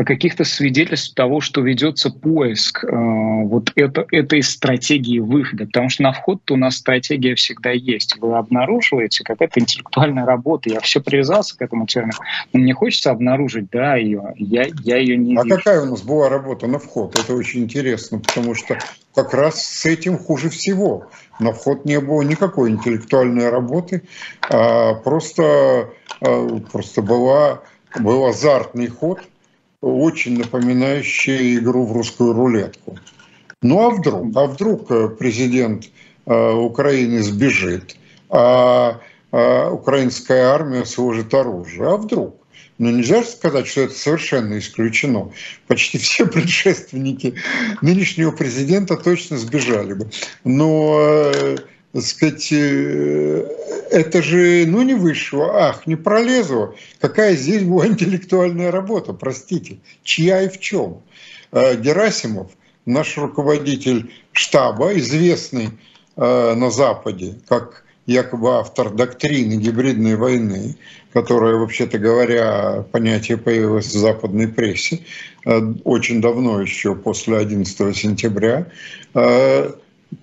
каких-то 0.04 0.44
свидетельств 0.44 1.14
того, 1.16 1.40
что 1.40 1.62
ведется 1.62 2.10
поиск 2.10 2.84
э, 2.84 2.88
вот 2.92 3.72
это, 3.75 4.06
этой 4.12 4.44
стратегии 4.44 5.20
выхода. 5.20 5.66
Потому 5.66 5.90
что 5.90 6.04
на 6.04 6.12
вход 6.12 6.52
у 6.52 6.58
нас 6.58 6.78
стратегия 6.78 7.36
всегда 7.36 7.72
есть. 7.72 8.18
Вы 8.20 8.36
обнаруживаете 8.38 9.24
какая-то 9.24 9.60
интеллектуальная 9.60 10.25
работа. 10.25 10.70
Я 10.70 10.82
все 10.82 11.00
привязался 11.00 11.58
к 11.58 11.62
этому 11.62 11.86
термину. 11.86 12.18
Но 12.52 12.60
мне 12.60 12.74
хочется 12.74 13.12
обнаружить, 13.12 13.70
да, 13.72 13.96
ее. 13.96 14.34
Я, 14.36 14.66
я 14.84 14.98
ее 14.98 15.18
не 15.18 15.38
А 15.38 15.44
вижу. 15.44 15.56
какая 15.56 15.82
у 15.82 15.86
нас 15.86 16.02
была 16.02 16.28
работа 16.28 16.68
на 16.68 16.80
вход? 16.80 17.18
Это 17.18 17.34
очень 17.34 17.62
интересно, 17.64 18.20
потому 18.20 18.54
что 18.54 18.78
как 19.14 19.34
раз 19.34 19.64
с 19.66 19.86
этим 19.86 20.18
хуже 20.18 20.50
всего. 20.50 21.08
На 21.40 21.54
вход 21.54 21.86
не 21.86 22.00
было 22.02 22.22
никакой 22.22 22.72
интеллектуальной 22.72 23.50
работы, 23.50 24.04
а 24.50 24.96
просто, 24.96 25.90
а, 26.22 26.60
просто 26.72 27.02
была, 27.02 27.62
был 27.98 28.25
азартный 28.25 28.88
ход– 28.88 29.22
очень 29.86 30.38
напоминающее 30.38 31.56
игру 31.58 31.86
в 31.86 31.94
русскую 31.94 32.34
рулетку. 32.34 32.98
Ну 33.62 33.86
а 33.86 33.89
вдруг? 33.89 34.36
А 34.36 34.48
вдруг 34.48 34.92
э, 34.92 35.10
президент 35.10 35.89
э, 36.25 36.51
Украины 36.51 37.22
сбежит, 37.22 37.96
а, 38.30 39.00
а 39.32 39.72
украинская 39.72 40.48
армия 40.48 40.86
сложит 40.86 41.34
оружие? 41.34 41.88
А 41.88 41.98
вдруг? 41.98 42.36
Но 42.77 42.89
ну, 42.89 42.98
нельзя 42.98 43.24
сказать, 43.24 43.68
что 43.68 43.82
это 43.82 43.94
совершенно 43.94 44.58
исключено. 44.60 45.32
Почти 45.68 45.98
все 45.98 46.25
предшественники 46.27 47.36
нынешнего 47.82 48.32
президента 48.32 48.98
точно 48.98 49.38
сбежали 49.38 49.94
бы. 49.94 50.10
Но 50.44 51.00
э, 51.34 51.58
сказать, 52.02 52.52
э, 52.52 53.48
это 53.92 54.22
же, 54.22 54.66
ну, 54.68 54.82
не 54.82 54.94
вышло, 54.94 55.68
ах, 55.68 55.88
не 55.88 55.96
пролезло. 55.96 56.75
Какая 57.00 57.36
здесь 57.36 57.64
была 57.64 57.88
интеллектуальная 57.88 58.72
работа, 58.72 59.14
простите, 59.14 59.78
чья 60.04 60.42
и 60.42 60.50
в 60.50 60.60
чем? 60.60 61.02
Э, 61.52 61.75
Герасимов, 61.75 62.52
наш 62.86 63.18
руководитель 63.18 64.12
штаба, 64.34 64.98
известный 64.98 65.70
э, 66.18 66.54
на 66.54 66.70
Западе 66.70 67.36
как 67.48 67.84
якобы 68.06 68.58
автор 68.58 68.92
доктрины 68.92 69.54
гибридной 69.54 70.16
войны, 70.16 70.78
которая, 71.12 71.56
вообще-то 71.56 71.98
говоря, 71.98 72.86
понятие 72.92 73.38
появилось 73.38 73.88
в 73.88 73.98
западной 73.98 74.48
прессе 74.48 75.00
очень 75.84 76.22
давно, 76.22 76.62
еще 76.62 76.94
после 76.94 77.38
11 77.38 77.98
сентября, 77.98 78.68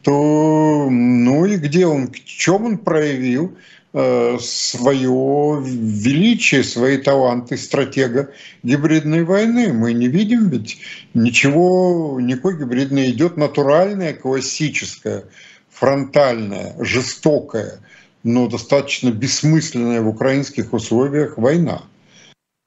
то 0.02 0.88
ну 0.90 1.44
и 1.44 1.56
где 1.56 1.86
он, 1.86 2.08
в 2.08 2.24
чем 2.24 2.64
он 2.64 2.78
проявил 2.78 3.56
э, 3.92 4.38
свое 4.40 5.62
величие, 5.64 6.64
свои 6.64 6.96
таланты 6.98 7.56
стратега 7.56 8.30
гибридной 8.62 9.24
войны. 9.24 9.72
Мы 9.72 9.92
не 9.92 10.08
видим 10.08 10.48
ведь 10.48 10.78
ничего, 11.14 12.18
никакой 12.20 12.58
гибридной 12.58 13.10
идет 13.10 13.36
натуральная, 13.36 14.14
классическая 14.14 15.24
фронтальная, 15.70 16.74
жестокая, 16.78 17.80
но 18.22 18.46
достаточно 18.46 19.10
бессмысленная 19.10 20.00
в 20.00 20.08
украинских 20.08 20.72
условиях 20.72 21.38
война. 21.38 21.82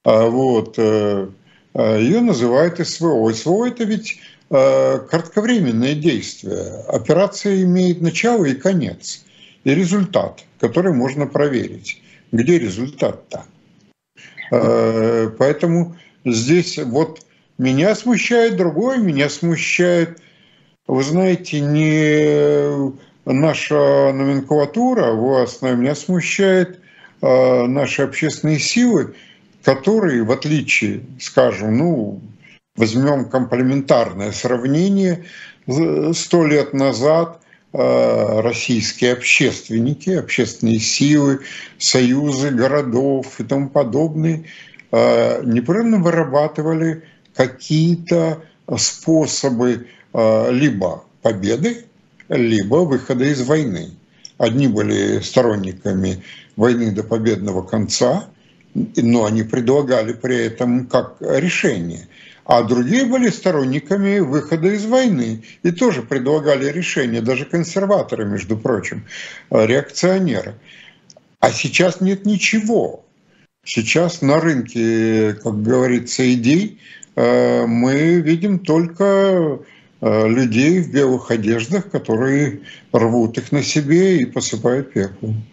А 0.04 0.28
вот. 0.28 0.76
Э, 0.78 1.30
э, 1.74 2.02
Ее 2.02 2.22
называют 2.22 2.86
СВО. 2.86 3.32
СВО– 3.34 3.66
это 3.68 3.84
ведь 3.84 4.20
кратковременное 4.50 5.96
действие. 5.96 6.84
Операция 6.88 7.64
имеет 7.64 8.02
начало 8.02 8.46
и 8.46 8.54
конец. 8.54 9.26
И 9.64 9.74
результат, 9.74 10.44
который 10.60 10.94
можно 10.94 11.26
проверить. 11.26 12.02
Где 12.32 12.60
результат-то? 12.60 13.46
Поэтому 15.40 15.96
здесь 16.24 16.78
вот 16.78 17.26
меня 17.58 17.96
смущает 17.96 18.58
другое, 18.58 18.98
меня 18.98 19.30
смущает 19.30 20.20
вы 20.88 21.04
знаете, 21.04 21.62
не 21.62 22.94
наша 23.26 24.14
номенклатура 24.14 25.14
властная 25.14 25.76
меня 25.76 25.96
смущает 25.96 26.80
а 27.22 27.66
наши 27.66 28.04
общественные 28.04 28.60
силы, 28.60 29.16
которые, 29.64 30.24
в 30.24 30.32
отличие, 30.32 31.02
скажем, 31.20 31.78
ну, 31.78 32.22
возьмем 32.76 33.26
комплементарное 33.26 34.32
сравнение, 34.32 35.26
сто 36.14 36.46
лет 36.46 36.74
назад 36.74 37.42
а, 37.74 38.42
российские 38.42 39.14
общественники, 39.14 40.12
общественные 40.12 40.80
силы, 40.80 41.40
союзы 41.78 42.52
городов 42.52 43.40
и 43.40 43.44
тому 43.44 43.70
подобное 43.70 44.46
а, 44.92 45.42
непрерывно 45.44 45.98
вырабатывали 45.98 47.04
какие-то 47.34 48.42
способы 48.78 49.88
а, 50.14 50.50
либо 50.52 51.04
победы, 51.22 51.86
либо 52.30 52.78
выхода 52.78 53.26
из 53.26 53.42
войны. 53.42 53.92
Одни 54.38 54.68
были 54.68 55.20
сторонниками 55.20 56.24
войны 56.56 56.92
до 56.92 57.04
победного 57.04 57.62
конца, 57.62 58.26
но 58.74 59.26
они 59.26 59.44
предлагали 59.44 60.14
при 60.14 60.46
этом 60.46 60.88
как 60.88 61.18
решение. 61.20 62.08
А 62.46 62.64
другие 62.64 63.06
были 63.06 63.30
сторонниками 63.30 64.20
выхода 64.20 64.68
из 64.70 64.86
войны 64.86 65.44
и 65.64 65.72
тоже 65.72 66.04
предлагали 66.04 66.72
решение, 66.72 67.22
даже 67.22 67.46
консерваторы, 67.46 68.26
между 68.26 68.58
прочим, 68.58 69.04
реакционеры. 69.50 70.56
А 71.40 71.52
сейчас 71.52 72.02
нет 72.02 72.26
ничего. 72.26 73.04
Сейчас 73.64 74.22
на 74.22 74.40
рынке, 74.40 75.34
как 75.34 75.62
говорится, 75.64 76.32
идей 76.32 76.80
э, 77.16 77.66
мы 77.66 78.22
видим 78.22 78.60
только 78.60 79.60
Э, 80.02 80.28
людей 80.28 80.82
в 80.82 80.92
белых 80.92 81.32
одеждах, 81.32 81.90
которые 81.90 82.60
рвут 82.92 83.40
их 83.40 83.52
на 83.52 83.64
себе 83.64 84.20
и 84.20 84.26
посыпают 84.26 84.94
пеплом. 84.94 85.44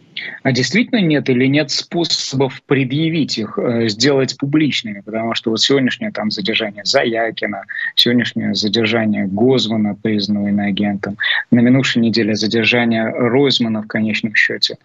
А 0.42 0.52
действительно 0.52 1.00
нет 1.00 1.28
или 1.31 1.47
нет 1.47 1.71
способов 1.71 2.62
предъявить 2.62 3.38
их, 3.38 3.59
э, 3.59 3.88
сделать 3.88 4.37
публичными? 4.37 5.00
Потому 5.00 5.35
что 5.35 5.50
вот 5.50 5.61
сегодняшнее 5.61 6.11
там 6.11 6.31
задержание 6.31 6.85
Заякина, 6.85 7.64
сегодняшнее 7.95 8.54
задержание 8.54 9.26
Гозмана, 9.26 9.95
признанного 9.95 10.49
иноагентом, 10.49 11.16
на 11.50 11.61
минувшей 11.61 12.02
неделе 12.02 12.35
задержание 12.35 13.04
Ройзмана 13.04 13.83
в 13.83 13.87
конечном 13.87 14.35
счете. 14.35 14.76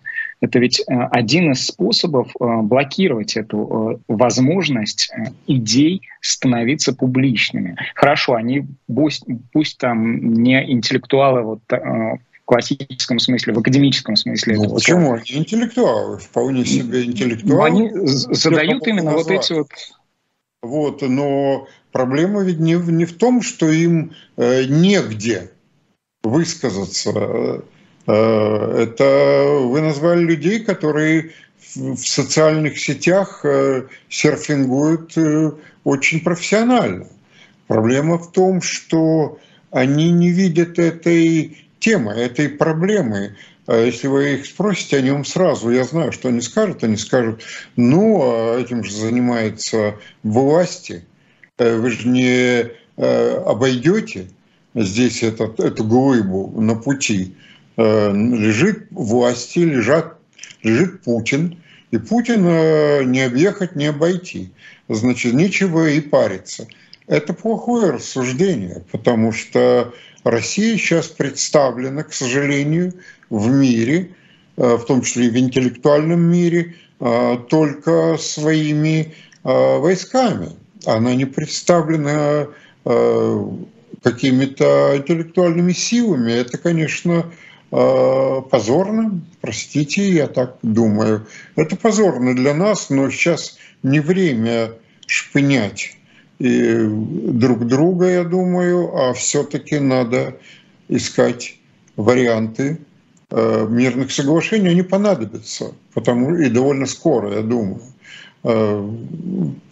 Это 0.41 0.59
ведь 0.59 0.79
э, 0.79 0.83
один 1.11 1.51
из 1.51 1.65
способов 1.65 2.29
э, 2.39 2.61
блокировать 2.61 3.37
эту 3.37 4.01
возможность 4.07 5.11
идей 5.47 6.01
становиться 6.21 6.93
публичными. 6.93 7.75
Хорошо, 7.95 8.35
они 8.35 8.65
пусть, 8.87 9.23
пусть 9.51 9.77
там 9.77 10.33
не 10.33 10.71
интеллектуалы 10.71 11.41
вот 11.41 11.61
классическом 12.47 13.19
смысле, 13.19 13.53
в 13.53 13.59
академическом 13.59 14.15
смысле. 14.15 14.55
Ну, 14.55 14.73
почему? 14.73 15.13
Они 15.13 15.23
интеллектуалы, 15.27 16.17
вполне 16.17 16.65
себе 16.65 17.03
интеллектуалы. 17.03 17.65
Они 17.65 17.91
задают 17.93 18.87
именно 18.87 19.11
назвать. 19.11 19.27
вот 19.27 19.45
эти 19.45 19.53
вот... 19.53 19.67
Вот, 20.63 21.01
но 21.03 21.67
проблема 21.91 22.41
ведь 22.41 22.59
не, 22.59 22.73
не 22.73 23.05
в 23.05 23.17
том, 23.17 23.41
что 23.41 23.69
им 23.69 24.13
э, 24.37 24.63
негде 24.65 25.51
высказаться. 26.23 27.63
Э, 28.07 28.75
это 28.77 29.59
вы 29.61 29.81
назвали 29.81 30.21
людей, 30.23 30.63
которые 30.63 31.31
в 31.75 31.97
социальных 31.97 32.79
сетях 32.79 33.41
э, 33.43 33.83
серфингуют 34.09 35.17
э, 35.17 35.51
очень 35.83 36.21
профессионально. 36.21 37.07
Проблема 37.67 38.17
в 38.17 38.31
том, 38.31 38.61
что 38.61 39.39
они 39.71 40.11
не 40.11 40.29
видят 40.29 40.79
этой 40.79 41.66
темы, 41.79 42.13
этой 42.13 42.49
проблемы. 42.49 43.35
А 43.67 43.77
если 43.77 44.07
вы 44.07 44.35
их 44.35 44.45
спросите 44.45 44.97
о 44.97 45.01
нем 45.01 45.25
сразу, 45.25 45.69
я 45.69 45.83
знаю, 45.83 46.11
что 46.11 46.29
они 46.29 46.41
скажут. 46.41 46.83
Они 46.83 46.95
скажут, 46.95 47.41
ну, 47.75 48.21
а 48.21 48.59
этим 48.59 48.83
же 48.83 48.95
занимается 48.95 49.95
власти. 50.23 51.05
Э, 51.57 51.77
вы 51.77 51.91
же 51.91 52.07
не 52.07 52.71
э, 52.97 53.43
обойдете 53.45 54.29
здесь 54.73 55.23
этот, 55.23 55.59
эту 55.59 55.83
глыбу 55.83 56.53
на 56.59 56.75
пути. 56.75 57.35
Э, 57.75 58.11
лежит 58.13 58.87
власти, 58.91 59.59
лежат, 59.59 60.17
лежит 60.63 61.01
Путин. 61.03 61.61
И 61.91 61.97
Путина 61.97 63.03
не 63.03 63.21
объехать, 63.21 63.75
не 63.75 63.87
обойти. 63.87 64.51
Значит, 64.89 65.33
нечего 65.33 65.89
и 65.89 65.99
париться. 65.99 66.67
Это 67.07 67.33
плохое 67.33 67.91
рассуждение, 67.91 68.83
потому 68.91 69.31
что 69.31 69.93
Россия 70.25 70.77
сейчас 70.77 71.07
представлена, 71.07 72.03
к 72.03 72.11
сожалению, 72.11 72.93
в 73.29 73.47
мире, 73.49 74.11
э, 74.57 74.75
в 74.75 74.83
том 74.83 75.01
числе 75.01 75.27
и 75.27 75.29
в 75.29 75.37
интеллектуальном 75.37 76.19
мире, 76.19 76.75
э, 76.99 77.37
только 77.49 78.17
своими 78.19 79.13
э, 79.43 79.77
войсками. 79.77 80.49
Она 80.85 81.15
не 81.15 81.25
представлена 81.25 82.47
какими-то 84.01 84.93
интеллектуальными 84.95 85.73
силами. 85.73 86.31
Это, 86.31 86.57
конечно, 86.57 87.25
позорно, 87.69 89.19
простите, 89.41 90.09
я 90.09 90.27
так 90.27 90.57
думаю. 90.61 91.27
Это 91.57 91.75
позорно 91.75 92.33
для 92.33 92.53
нас, 92.53 92.89
но 92.89 93.09
сейчас 93.09 93.57
не 93.83 93.99
время 93.99 94.71
шпынять 95.05 95.96
и 96.39 96.87
друг 96.87 97.65
друга, 97.65 98.07
я 98.07 98.23
думаю, 98.23 98.95
а 98.95 99.13
все-таки 99.13 99.79
надо 99.79 100.37
искать 100.87 101.57
варианты 101.95 102.79
э, 103.31 103.67
мирных 103.67 104.11
соглашений, 104.11 104.69
они 104.69 104.83
понадобятся, 104.83 105.73
потому 105.93 106.35
и 106.35 106.49
довольно 106.49 106.85
скоро, 106.85 107.37
я 107.37 107.41
думаю. 107.41 107.81
Э, 108.43 108.89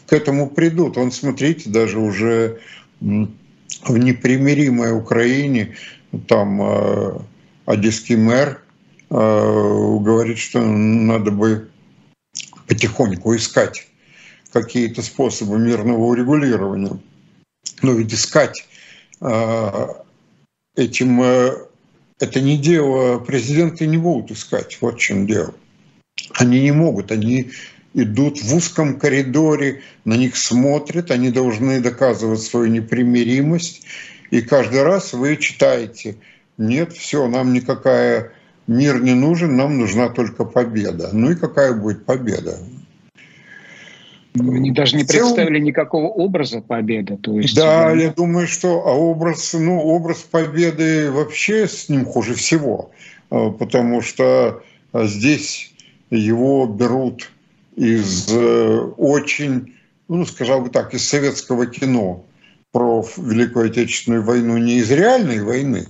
к 0.08 0.14
этому 0.14 0.50
придут. 0.50 0.98
Он, 0.98 1.12
смотрите, 1.12 1.70
даже 1.70 2.00
уже 2.00 2.60
в 3.00 3.98
непримиримой 3.98 4.98
Украине, 4.98 5.76
там 6.28 6.62
э, 6.62 7.20
одесский 7.66 8.16
мэр 8.16 8.62
говорит, 9.08 10.40
что 10.40 10.60
надо 10.62 11.30
бы 11.30 11.70
потихоньку 12.68 13.36
искать 13.36 13.88
какие-то 14.56 15.02
способы 15.02 15.60
мирного 15.60 16.06
урегулирования. 16.06 16.98
Но 17.82 17.92
ведь 17.92 18.14
искать 18.14 18.66
э, 19.20 19.88
этим 20.78 21.22
э, 21.22 21.52
это 22.22 22.40
не 22.40 22.58
дело, 22.58 23.20
президенты 23.20 23.86
не 23.86 23.98
будут 23.98 24.32
искать, 24.32 24.78
вот 24.80 24.96
в 24.96 25.00
чем 25.00 25.28
дело. 25.28 25.54
Они 26.36 26.62
не 26.62 26.72
могут, 26.72 27.12
они 27.12 27.52
идут 27.94 28.42
в 28.42 28.56
узком 28.56 28.98
коридоре, 28.98 29.82
на 30.06 30.16
них 30.16 30.38
смотрят, 30.38 31.12
они 31.12 31.32
должны 31.32 31.82
доказывать 31.82 32.42
свою 32.42 32.68
непримиримость. 32.68 33.84
И 34.32 34.40
каждый 34.40 34.84
раз 34.84 35.12
вы 35.12 35.36
читаете, 35.36 36.16
нет, 36.58 36.94
все, 36.94 37.28
нам 37.28 37.52
никакая 37.52 38.32
мир 38.68 39.02
не 39.04 39.16
нужен, 39.16 39.58
нам 39.58 39.78
нужна 39.78 40.08
только 40.08 40.46
победа. 40.46 41.10
Ну 41.12 41.32
и 41.32 41.36
какая 41.36 41.74
будет 41.74 42.06
победа? 42.06 42.58
Они 44.40 44.72
даже 44.72 44.98
не 44.98 45.04
представили 45.04 45.60
никакого 45.60 46.08
образа 46.08 46.62
победы. 46.62 47.18
То 47.18 47.40
есть, 47.40 47.56
да, 47.56 47.92
я 47.92 48.12
думаю, 48.12 48.48
что 48.48 48.88
а 48.88 48.92
образ, 48.92 49.54
ну, 49.54 49.80
образ 49.80 50.20
победы 50.20 51.12
вообще 51.12 51.68
с 51.68 51.90
ним 51.90 52.06
хуже 52.06 52.34
всего, 52.34 52.92
а, 53.30 53.52
потому 53.52 54.02
что 54.02 54.62
А 54.92 55.06
здесь 55.06 55.74
его 56.10 56.66
берут 56.68 57.32
из 57.76 58.28
э, 58.32 58.78
очень, 58.98 59.76
ну, 60.08 60.26
скажем 60.26 60.64
бы 60.64 60.70
так, 60.70 60.94
из 60.94 61.08
советского 61.08 61.66
кино 61.66 62.26
про 62.72 63.06
Великую 63.18 63.68
Отечественную 63.68 64.24
войну 64.24 64.58
не 64.58 64.78
из 64.78 64.92
реальной 64.92 65.42
войны, 65.42 65.88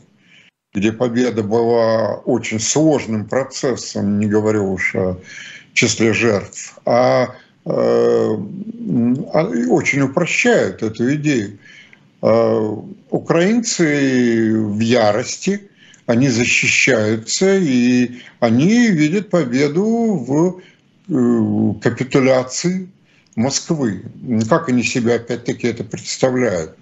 где 0.74 0.92
победа 0.92 1.44
была 1.44 2.16
очень 2.16 2.60
сложным 2.60 3.28
процессом, 3.28 4.20
не 4.20 4.26
говорю 4.26 4.74
уж 4.74 4.96
о 4.96 5.18
числе 5.74 6.14
жертв, 6.14 6.78
э, 6.78 6.82
а 6.86 7.36
очень 7.66 10.02
упрощают 10.02 10.84
эту 10.84 11.16
идею. 11.16 11.58
Э, 12.22 12.76
украинцы 13.12 14.60
в 14.60 14.80
ярости, 14.80 15.70
они 16.08 16.30
защищаются, 16.30 17.58
и 17.58 18.20
они 18.40 18.88
видят 18.88 19.30
победу 19.30 19.86
в 19.86 20.62
э, 21.08 21.74
капитуляции 21.82 22.90
Москвы. 23.36 24.06
Как 24.50 24.70
они 24.70 24.82
себя 24.82 25.16
опять-таки 25.16 25.68
это 25.68 25.84
представляют? 25.84 26.76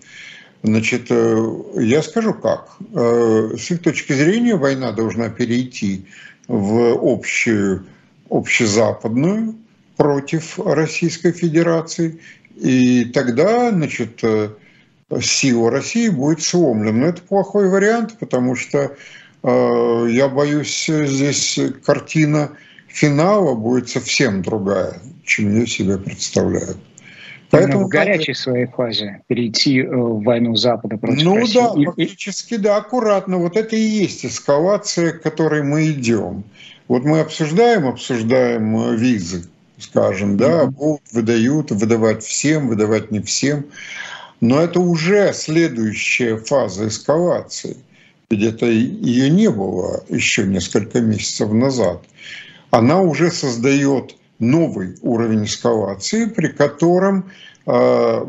Значит, 0.64 1.08
э, 1.10 1.62
я 1.76 2.02
скажу 2.04 2.34
как. 2.34 2.78
С 2.94 3.70
их 3.70 3.82
точки 3.82 4.14
зрения 4.14 4.56
война 4.56 4.94
должна 4.94 5.30
перейти 5.30 6.06
в 6.48 6.98
общую, 7.02 7.86
общезападную 8.30 9.56
против 9.98 10.60
Российской 10.60 11.32
Федерации. 11.32 12.20
И 12.56 13.06
тогда, 13.06 13.72
значит, 13.72 14.22
сила 15.22 15.72
России 15.72 16.10
будет 16.10 16.42
сломлена. 16.42 16.92
Но 17.00 17.06
это 17.08 17.22
плохой 17.22 17.70
вариант, 17.70 18.18
потому 18.20 18.56
что 18.56 18.96
э, 19.44 20.08
я 20.10 20.28
боюсь, 20.28 20.86
здесь 20.88 21.60
картина 21.86 22.52
финала 22.88 23.56
будет 23.56 23.90
совсем 23.90 24.42
другая, 24.42 25.02
чем 25.26 25.60
я 25.60 25.66
себе 25.66 25.98
представляю. 25.98 26.78
Поэтому 27.50 27.86
в 27.86 27.90
горячей 27.90 28.34
своей 28.34 28.66
фазе 28.66 29.22
перейти 29.28 29.82
э, 29.82 29.88
в 29.88 30.24
войну 30.24 30.56
Запада 30.56 30.98
против 30.98 31.24
ну, 31.24 31.36
России. 31.36 31.60
Да, 31.60 31.92
фактически, 31.92 32.56
да, 32.56 32.78
аккуратно. 32.78 33.38
Вот 33.38 33.56
это 33.56 33.76
и 33.76 33.80
есть 33.80 34.26
эскалация, 34.26 35.12
к 35.12 35.22
которой 35.22 35.62
мы 35.62 35.92
идем. 35.92 36.44
Вот 36.88 37.04
мы 37.04 37.20
обсуждаем, 37.20 37.88
обсуждаем 37.88 38.76
э, 38.76 38.96
визы, 38.96 39.44
скажем, 39.84 40.38
да, 40.38 40.66
будут, 40.66 41.02
выдают, 41.12 41.72
выдавать 41.72 42.24
всем, 42.24 42.68
выдавать 42.68 43.12
не 43.12 43.20
всем. 43.20 43.66
Но 44.42 44.62
это 44.62 44.80
уже 44.80 45.32
следующая 45.34 46.38
фаза 46.38 46.88
эскалации. 46.88 47.78
Ведь 48.30 48.44
это 48.44 48.66
ее 48.66 49.30
не 49.30 49.50
было 49.50 50.04
еще 50.10 50.46
несколько 50.46 51.00
месяцев 51.00 51.52
назад. 51.52 52.04
Она 52.72 53.02
уже 53.02 53.32
создает 53.32 54.16
новый 54.40 54.98
уровень 55.02 55.46
эскалации, 55.46 56.26
при 56.26 56.48
котором 56.48 57.32
э, 57.66 58.24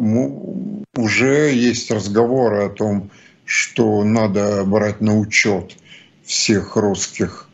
уже 0.97 1.53
есть 1.55 1.91
разговоры 1.91 2.65
о 2.65 2.69
том, 2.69 3.11
что 3.45 4.05
надо 4.05 4.65
брать 4.65 5.01
на 5.01 5.19
учет 5.19 5.77
всех 6.25 6.77
русских, 6.77 7.49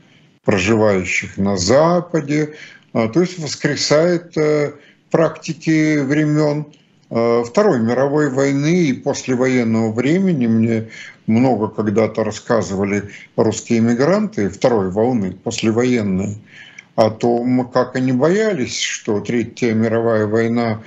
проживающих 0.45 1.37
на 1.37 1.57
Западе. 1.57 2.55
А, 2.93 3.09
то 3.09 3.21
есть 3.21 3.39
воскресает 3.39 4.37
э, 4.37 4.73
практики 5.11 5.99
времен 5.99 6.67
Э, 7.11 7.43
Второй 7.45 7.81
мировой 7.81 8.31
войны 8.31 8.85
и 8.85 8.93
послевоенного 8.93 9.93
времени 9.93 10.47
мне 10.47 10.91
много 11.27 11.69
когда-то 11.69 12.23
рассказывали 12.23 13.11
русские 13.37 13.81
эмигранты 13.81 14.49
второй 14.49 14.91
волны, 14.91 15.33
послевоенной, 15.33 16.39
о 16.95 17.11
том, 17.11 17.69
как 17.69 17.97
они 17.97 18.13
боялись, 18.13 18.79
что 18.79 19.21
Третья 19.21 19.75
мировая 19.75 20.27
война, 20.27 20.83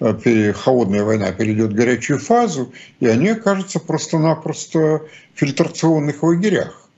э, 0.00 0.52
холодная 0.54 1.04
война 1.04 1.30
перейдет 1.32 1.72
в 1.72 1.76
горячую 1.76 2.20
фазу, 2.20 2.72
и 3.00 3.06
они 3.06 3.28
окажутся 3.28 3.78
просто-напросто 3.78 4.78
в 4.78 5.38
фильтрационных 5.38 6.22
лагерях, 6.22 6.88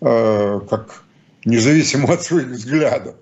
как 0.00 1.04
независимо 1.44 2.14
от 2.14 2.22
своих 2.22 2.48
взглядов. 2.48 3.16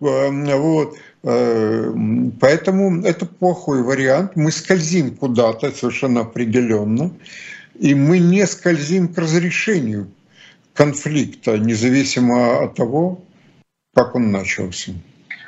Вот. 0.00 0.96
Э, 1.22 1.92
поэтому 2.40 3.02
это 3.02 3.26
плохой 3.26 3.82
вариант. 3.82 4.36
Мы 4.36 4.50
скользим 4.50 5.16
куда-то 5.16 5.70
совершенно 5.70 6.20
определенно, 6.20 7.10
и 7.78 7.94
мы 7.94 8.18
не 8.18 8.46
скользим 8.46 9.08
к 9.08 9.18
разрешению 9.18 10.10
конфликта, 10.74 11.56
независимо 11.56 12.64
от 12.64 12.74
того, 12.74 13.22
как 13.94 14.14
он 14.14 14.32
начался. 14.32 14.92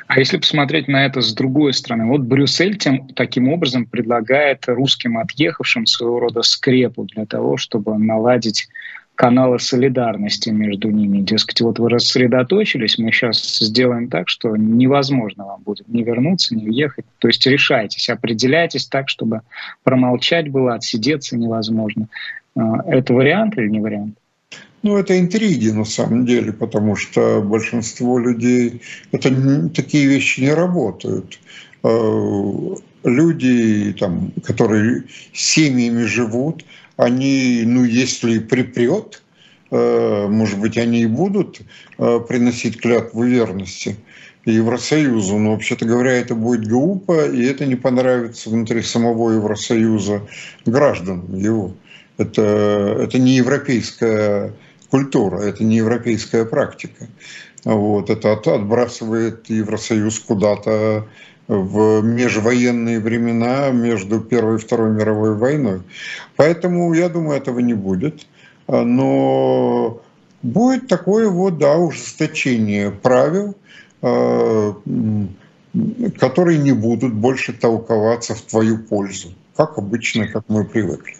А 0.07 0.21
если 0.21 0.39
посмотреть 0.39 0.87
на 0.87 1.05
это 1.05 1.21
с 1.21 1.35
другой 1.35 1.75
стороны, 1.75 2.07
вот 2.07 2.21
Брюссель 2.21 2.79
тем, 2.79 3.09
таким 3.09 3.49
образом 3.49 3.87
предлагает 3.87 4.65
русским 4.69 5.19
отъехавшим 5.19 5.85
своего 5.87 6.21
рода 6.21 6.43
скрепу 6.43 7.05
для 7.05 7.27
того, 7.27 7.57
чтобы 7.57 7.99
наладить 7.99 8.69
каналы 9.17 9.59
солидарности 9.59 10.51
между 10.51 10.91
ними. 10.91 11.23
Дескать, 11.23 11.61
вот 11.63 11.79
вы 11.79 11.89
рассредоточились, 11.89 12.99
мы 12.99 13.11
сейчас 13.11 13.59
сделаем 13.59 14.09
так, 14.09 14.29
что 14.29 14.57
невозможно 14.57 15.47
вам 15.47 15.63
будет 15.63 15.89
не 15.89 16.05
вернуться, 16.05 16.55
не 16.55 16.67
уехать. 16.67 17.07
То 17.19 17.29
есть 17.29 17.45
решайтесь, 17.47 18.09
определяйтесь 18.11 18.87
так, 18.87 19.09
чтобы 19.09 19.41
промолчать 19.83 20.51
было, 20.51 20.75
отсидеться 20.75 21.37
невозможно. 21.37 22.09
А, 22.55 22.83
это 22.87 23.15
вариант 23.15 23.57
или 23.59 23.69
не 23.69 23.81
вариант? 23.81 24.19
Ну, 24.83 24.97
это 24.97 25.19
интриги 25.19 25.71
на 25.71 25.85
самом 25.85 26.27
деле, 26.27 26.53
потому 26.53 26.95
что 26.95 27.41
большинство 27.41 28.19
людей, 28.19 28.83
это 29.11 29.31
такие 29.71 30.07
вещи 30.07 30.41
не 30.43 30.53
работают. 30.53 31.41
А, 31.83 32.75
люди, 33.03 33.95
там, 33.99 34.33
которые 34.45 35.05
семьями 35.33 36.03
живут, 36.03 36.65
они, 36.97 37.63
ну, 37.67 37.85
если 37.85 38.39
припрет, 38.39 39.23
э, 39.71 40.27
может 40.29 40.59
быть, 40.59 40.79
они 40.79 41.03
и 41.03 41.07
будут 41.07 41.61
э, 41.99 42.21
приносить 42.27 42.81
клятву 42.81 43.25
верности 43.25 43.97
Евросоюзу, 44.45 45.39
но, 45.39 45.53
вообще-то 45.53 45.85
говоря, 45.85 46.13
это 46.13 46.35
будет 46.35 46.69
глупо, 46.69 47.27
и 47.27 47.45
это 47.45 47.67
не 47.67 47.75
понравится 47.75 48.49
внутри 48.49 48.83
самого 48.83 49.33
Евросоюза 49.33 50.23
граждан 50.65 51.25
его. 51.35 51.75
Это, 52.17 52.97
это 53.01 53.19
не 53.19 53.37
европейская 53.37 54.55
культура, 54.89 55.41
это 55.41 55.65
не 55.65 55.77
европейская 55.77 56.45
практика. 56.45 57.09
Вот, 57.65 58.09
это 58.09 58.33
отбрасывает 58.33 59.51
Евросоюз 59.51 60.21
куда-то 60.21 61.09
в 61.49 62.03
межвоенные 62.03 63.01
времена 63.01 63.71
между 63.71 64.21
Первой 64.21 64.57
и 64.57 64.59
Второй 64.59 64.91
мировой 64.91 65.35
войной. 65.35 65.83
Поэтому, 66.37 66.93
я 66.93 67.09
думаю, 67.09 67.39
этого 67.39 67.61
не 67.61 67.75
будет. 67.75 68.27
Но 68.69 70.03
будет 70.43 70.89
такое 70.89 71.29
вот, 71.29 71.59
да, 71.59 71.77
ужесточение 71.77 72.91
правил, 72.91 73.55
э, 74.03 74.73
которые 76.19 76.59
не 76.59 76.73
будут 76.73 77.15
больше 77.15 77.53
толковаться 77.53 78.35
в 78.35 78.43
твою 78.43 78.79
пользу, 78.79 79.35
как 79.57 79.79
обычно, 79.79 80.27
как 80.29 80.45
мы 80.49 80.65
привыкли. 80.65 81.17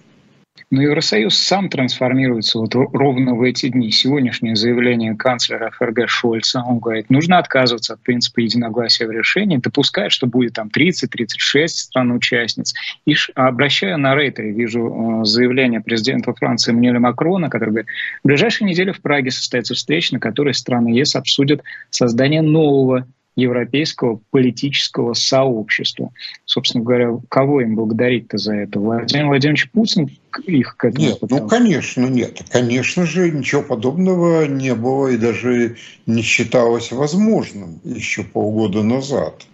Но 0.71 0.83
Евросоюз 0.83 1.37
сам 1.37 1.69
трансформируется 1.69 2.59
вот 2.59 2.75
ровно 2.75 3.35
в 3.35 3.43
эти 3.43 3.69
дни. 3.69 3.91
Сегодняшнее 3.91 4.57
заявление 4.57 5.15
канцлера 5.15 5.71
ФРГ 5.71 6.09
Шольца, 6.09 6.63
он 6.67 6.79
говорит, 6.79 7.09
нужно 7.09 7.39
отказываться 7.39 7.95
от 7.95 8.01
принципа 8.01 8.41
единогласия 8.41 9.07
в 9.07 9.11
решении, 9.11 9.59
допускает, 9.59 10.13
что 10.13 10.27
будет 10.27 10.55
там 10.55 10.69
30-36 10.75 11.67
стран-участниц. 11.69 12.75
И 13.07 13.15
обращая 13.35 13.97
на 13.97 14.15
Рейтер, 14.15 14.47
вижу 14.47 15.23
э, 15.23 15.25
заявление 15.25 15.81
президента 15.81 16.33
Франции 16.35 16.73
Эммануэля 16.73 17.01
Макрона, 17.01 17.49
который 17.49 17.71
говорит, 17.71 17.89
в 18.25 18.27
ближайшие 18.27 18.69
недели 18.69 18.91
в 18.91 19.01
Праге 19.01 19.31
состоится 19.31 19.75
встреча, 19.75 20.15
на 20.15 20.21
которой 20.21 20.55
страны 20.55 20.89
ЕС 20.89 21.15
обсудят 21.15 21.63
создание 21.91 22.43
нового 22.43 23.07
европейского 23.37 24.21
политического 24.31 25.13
сообщества. 25.13 26.11
Собственно 26.47 26.83
говоря, 26.83 27.11
кого 27.29 27.61
им 27.61 27.77
благодарить-то 27.77 28.39
за 28.39 28.55
это? 28.55 28.81
Владимир 28.81 29.27
Владимирович 29.27 29.71
Путин 29.71 30.11
их 30.45 30.77
к 30.77 30.85
этому 30.85 31.05
Нет, 31.05 31.19
ну, 31.29 31.49
конечно, 31.49 32.07
нет. 32.07 32.43
Конечно 32.51 33.07
же, 33.07 33.31
ничего 33.31 33.63
подобного 33.63 34.47
не 34.47 34.75
было 34.75 35.09
и 35.09 35.17
даже 35.17 35.77
не 36.07 36.23
считалось 36.23 36.93
возможным 36.93 37.81
еще 37.85 38.23
полгода 38.23 38.83
назад. 38.83 39.47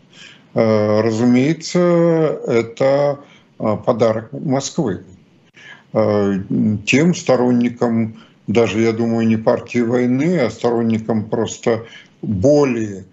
Э, 0.54 1.00
разумеется, 1.00 1.78
это 2.46 3.20
э, 3.58 3.76
подарок 3.84 4.32
Москвы. 4.32 5.04
Э, 5.92 6.38
тем 6.86 7.14
сторонникам, 7.14 8.22
даже, 8.46 8.80
я 8.80 8.92
думаю, 8.92 9.26
не 9.26 9.36
партии 9.36 9.80
войны, 9.80 10.38
а 10.38 10.50
сторонникам 10.50 11.28
просто 11.28 11.86
более 12.20 13.04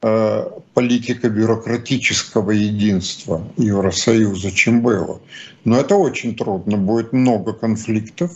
политика 0.00 1.28
бюрократического 1.28 2.50
единства 2.50 3.42
Евросоюза, 3.56 4.50
чем 4.52 4.82
было. 4.82 5.20
Но 5.64 5.78
это 5.78 5.96
очень 5.96 6.36
трудно, 6.36 6.76
будет 6.76 7.12
много 7.12 7.52
конфликтов, 7.52 8.32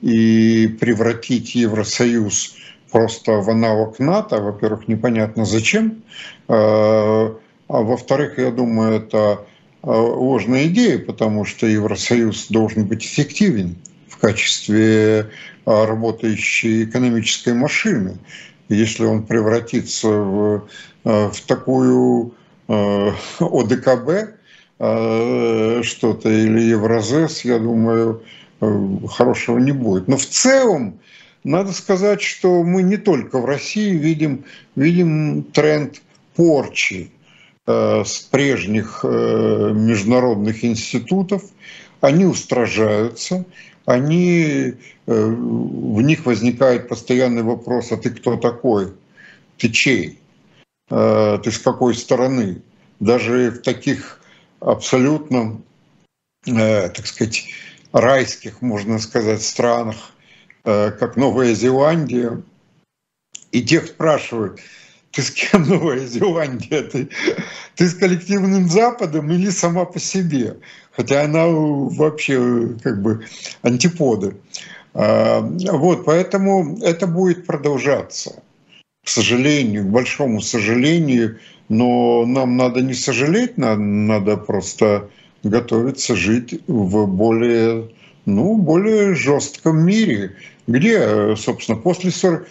и 0.00 0.66
превратить 0.80 1.54
Евросоюз 1.54 2.56
просто 2.90 3.32
в 3.32 3.50
аналог 3.50 3.98
НАТО, 3.98 4.40
во-первых, 4.40 4.88
непонятно 4.88 5.44
зачем, 5.44 6.02
а 6.48 7.32
во-вторых, 7.68 8.38
я 8.38 8.50
думаю, 8.50 8.94
это 8.94 9.44
ложная 9.82 10.66
идея, 10.66 10.98
потому 10.98 11.44
что 11.44 11.66
Евросоюз 11.66 12.48
должен 12.48 12.86
быть 12.86 13.04
эффективен 13.04 13.76
в 14.08 14.18
качестве 14.18 15.30
работающей 15.64 16.84
экономической 16.84 17.54
машины. 17.54 18.16
Если 18.74 19.04
он 19.04 19.22
превратится 19.24 20.08
в, 20.08 20.68
в 21.04 21.36
такую 21.46 22.34
ОДКБ, 22.68 24.36
что-то 24.76 26.28
или 26.28 26.60
Евразес, 26.60 27.44
я 27.44 27.58
думаю, 27.58 28.22
хорошего 29.08 29.58
не 29.58 29.72
будет. 29.72 30.08
Но 30.08 30.16
в 30.16 30.26
целом 30.26 30.98
надо 31.44 31.72
сказать, 31.72 32.22
что 32.22 32.62
мы 32.62 32.82
не 32.82 32.96
только 32.96 33.38
в 33.38 33.44
России 33.44 33.90
видим, 33.90 34.44
видим 34.76 35.42
тренд 35.42 36.00
порчи 36.34 37.10
э, 37.66 38.02
с 38.04 38.18
прежних 38.20 39.00
э, 39.04 39.72
международных 39.74 40.64
институтов. 40.64 41.42
Они 42.00 42.24
устражаются, 42.24 43.44
они, 43.86 44.74
э, 45.06 45.12
в 45.14 46.00
них 46.00 46.26
возникает 46.26 46.88
постоянный 46.88 47.42
вопрос, 47.42 47.92
а 47.92 47.96
ты 47.96 48.10
кто 48.10 48.36
такой? 48.36 48.92
Ты 49.58 49.70
чей? 49.70 50.18
Э, 50.90 51.38
ты 51.42 51.50
с 51.50 51.58
какой 51.58 51.94
стороны? 51.94 52.62
Даже 53.00 53.50
в 53.50 53.62
таких 53.62 54.20
абсолютно, 54.60 55.60
э, 56.46 56.88
так 56.88 57.06
сказать, 57.06 57.46
райских, 57.92 58.62
можно 58.62 58.98
сказать, 58.98 59.42
странах, 59.42 59.96
как 60.64 61.16
Новая 61.16 61.52
Зеландия, 61.52 62.42
и 63.52 63.62
тех 63.62 63.86
спрашивают, 63.86 64.60
ты 65.14 65.22
с 65.22 65.30
кем 65.30 65.68
Новая 65.68 66.06
Зеландия? 66.06 66.82
Ты, 66.82 67.08
ты 67.76 67.88
с 67.88 67.94
коллективным 67.94 68.68
Западом 68.68 69.30
или 69.30 69.50
сама 69.50 69.84
по 69.84 70.00
себе? 70.00 70.56
Хотя 70.92 71.22
она 71.22 71.46
вообще 71.46 72.76
как 72.82 73.00
бы 73.00 73.24
антиподы. 73.62 74.36
А, 74.92 75.40
вот, 75.40 76.04
поэтому 76.04 76.78
это 76.82 77.06
будет 77.06 77.46
продолжаться. 77.46 78.42
К 79.04 79.08
сожалению, 79.08 79.84
к 79.84 79.90
большому 79.90 80.40
сожалению, 80.40 81.38
но 81.68 82.24
нам 82.26 82.56
надо 82.56 82.80
не 82.80 82.94
сожалеть, 82.94 83.58
надо, 83.58 84.36
просто 84.36 85.10
готовиться 85.42 86.16
жить 86.16 86.60
в 86.66 87.06
более, 87.06 87.90
ну, 88.24 88.56
более 88.56 89.14
жестком 89.14 89.84
мире, 89.84 90.34
где, 90.66 91.36
собственно, 91.36 91.78
после 91.78 92.10
40... 92.10 92.46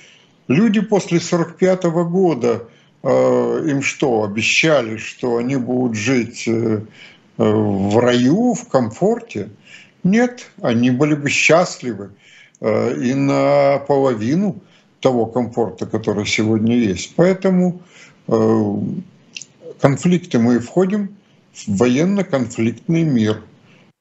люди 0.48 0.82
после 0.82 1.20
45 1.20 1.86
-го 1.86 2.04
года 2.06 2.68
э, 3.04 3.66
им 3.70 3.82
что, 3.82 4.24
обещали, 4.24 4.98
что 4.98 5.38
они 5.38 5.56
будут 5.56 5.96
жить 5.98 6.48
э, 6.48 6.82
в 7.38 7.98
раю, 8.00 8.54
в 8.54 8.68
комфорте? 8.68 9.50
Нет, 10.04 10.50
они 10.62 10.92
были 10.92 11.16
бы 11.16 11.30
счастливы 11.30 12.12
э, 12.62 12.96
и 13.02 13.14
на 13.14 13.80
половину 13.88 14.62
того 15.00 15.26
комфорта, 15.26 15.86
который 15.86 16.26
сегодня 16.26 16.76
есть. 16.78 17.14
Поэтому 17.16 17.82
конфликты 19.82 20.40
мы 20.40 20.60
входим 20.60 21.10
в 21.54 21.78
военно-конфликтный 21.78 23.04
мир, 23.04 23.42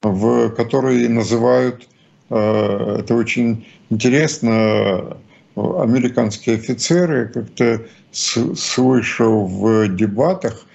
в 0.00 0.50
который 0.50 1.08
называют 1.08 1.88
Э, 2.32 2.96
это 3.00 3.14
очень 3.14 3.66
интересно. 3.90 5.18
Американские 5.54 6.56
офицеры, 6.56 7.28
как-то 7.28 7.86
слышал 8.12 9.46
в 9.46 9.88
дебатах, 9.88 10.66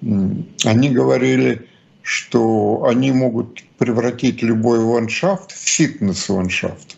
они 0.00 0.90
говорили, 0.90 1.66
что 2.02 2.84
они 2.84 3.12
могут 3.12 3.64
превратить 3.78 4.42
любой 4.42 4.78
ландшафт 4.78 5.52
в 5.52 5.58
фитнес-ландшафт. 5.58 6.96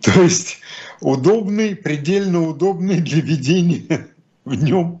То 0.00 0.22
есть 0.22 0.58
удобный, 1.00 1.74
предельно 1.74 2.46
удобный 2.46 3.00
для 3.00 3.22
ведения 3.22 4.06
в 4.44 4.62
нем 4.62 5.00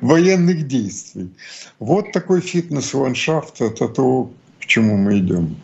военных 0.00 0.68
действий. 0.68 1.30
Вот 1.78 2.12
такой 2.12 2.40
фитнес-ландшафт– 2.40 3.60
это 3.60 3.88
то, 3.88 4.30
к 4.60 4.66
чему 4.66 4.96
мы 4.96 5.18
идем. 5.18 5.56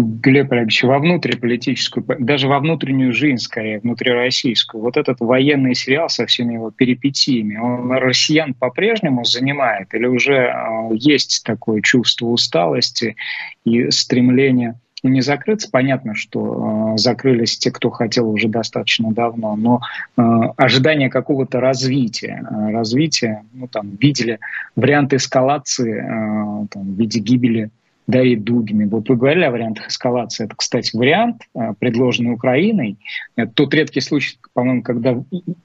Глеб 0.00 0.52
Олегович, 0.52 0.82
во 0.84 0.98
внутриполитическую, 0.98 2.04
даже 2.18 2.48
во 2.48 2.58
внутреннюю 2.58 3.12
жизнь, 3.12 3.38
скорее, 3.38 3.80
внутрироссийскую, 3.80 4.82
вот 4.82 4.96
этот 4.96 5.20
военный 5.20 5.74
сериал 5.74 6.08
со 6.08 6.26
всеми 6.26 6.54
его 6.54 6.70
перипетиями, 6.70 7.56
он 7.56 7.92
россиян 7.92 8.54
по-прежнему 8.54 9.24
занимает 9.24 9.94
или 9.94 10.06
уже 10.06 10.34
э, 10.34 10.90
есть 10.92 11.42
такое 11.44 11.82
чувство 11.82 12.26
усталости 12.26 13.16
и 13.64 13.90
стремление 13.90 14.76
не 15.02 15.20
закрыться. 15.20 15.68
Понятно, 15.70 16.14
что 16.14 16.94
э, 16.94 16.98
закрылись 16.98 17.58
те, 17.58 17.70
кто 17.70 17.90
хотел 17.90 18.28
уже 18.30 18.48
достаточно 18.48 19.12
давно, 19.12 19.56
но 19.56 19.80
э, 20.16 20.22
ожидание 20.56 21.10
какого-то 21.10 21.60
развития, 21.60 22.42
э, 22.48 22.70
развития, 22.70 23.44
ну 23.52 23.66
там 23.66 23.96
видели 24.00 24.38
варианты 24.76 25.16
эскалации 25.16 26.00
э, 26.00 26.66
там, 26.70 26.94
в 26.94 26.98
виде 26.98 27.20
гибели 27.20 27.70
Давид 28.10 28.44
Дугиной. 28.44 28.86
Вот 28.86 29.08
вы 29.08 29.16
говорили 29.16 29.44
о 29.44 29.50
вариантах 29.50 29.88
эскалации. 29.88 30.44
Это, 30.44 30.56
кстати, 30.56 30.96
вариант, 30.96 31.42
э, 31.54 31.74
предложенный 31.78 32.32
Украиной. 32.32 32.98
Это 33.36 33.52
тот 33.52 33.74
редкий 33.74 34.00
случай, 34.00 34.38
по-моему, 34.52 34.82
когда 34.82 35.22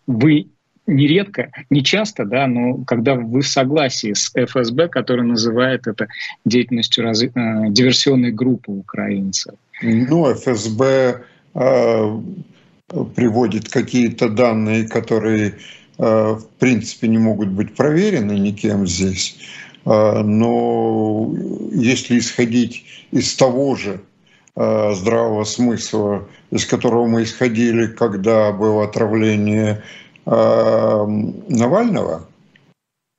вы 0.07 0.47
нередко, 0.87 1.51
не 1.69 1.83
часто, 1.83 2.25
да, 2.25 2.47
но 2.47 2.83
когда 2.85 3.15
вы 3.15 3.41
в 3.41 3.47
согласии 3.47 4.13
с 4.13 4.31
ФСБ, 4.33 4.87
который 4.89 5.25
называет 5.25 5.87
это 5.87 6.07
деятельностью 6.45 7.03
раз... 7.03 7.23
Э, 7.23 7.29
диверсионной 7.69 8.31
группы 8.31 8.71
украинцев. 8.71 9.55
Ну, 9.81 10.33
ФСБ 10.33 11.23
э, 11.55 12.21
приводит 13.15 13.69
какие-то 13.69 14.29
данные, 14.29 14.87
которые 14.87 15.55
э, 15.97 16.03
в 16.03 16.47
принципе 16.59 17.07
не 17.07 17.17
могут 17.17 17.49
быть 17.49 17.75
проверены 17.75 18.33
никем 18.33 18.85
здесь. 18.87 19.37
А, 19.85 20.23
но 20.23 21.33
если 21.71 22.17
исходить 22.17 22.83
из 23.11 23.35
того 23.35 23.75
же 23.75 24.01
а, 24.55 24.93
здравого 24.93 25.43
смысла, 25.43 26.27
из 26.51 26.65
которого 26.65 27.05
мы 27.05 27.23
исходили, 27.23 27.87
когда 27.87 28.51
было 28.51 28.85
отравление 28.85 29.83
а, 30.25 31.05
Навального, 31.05 32.27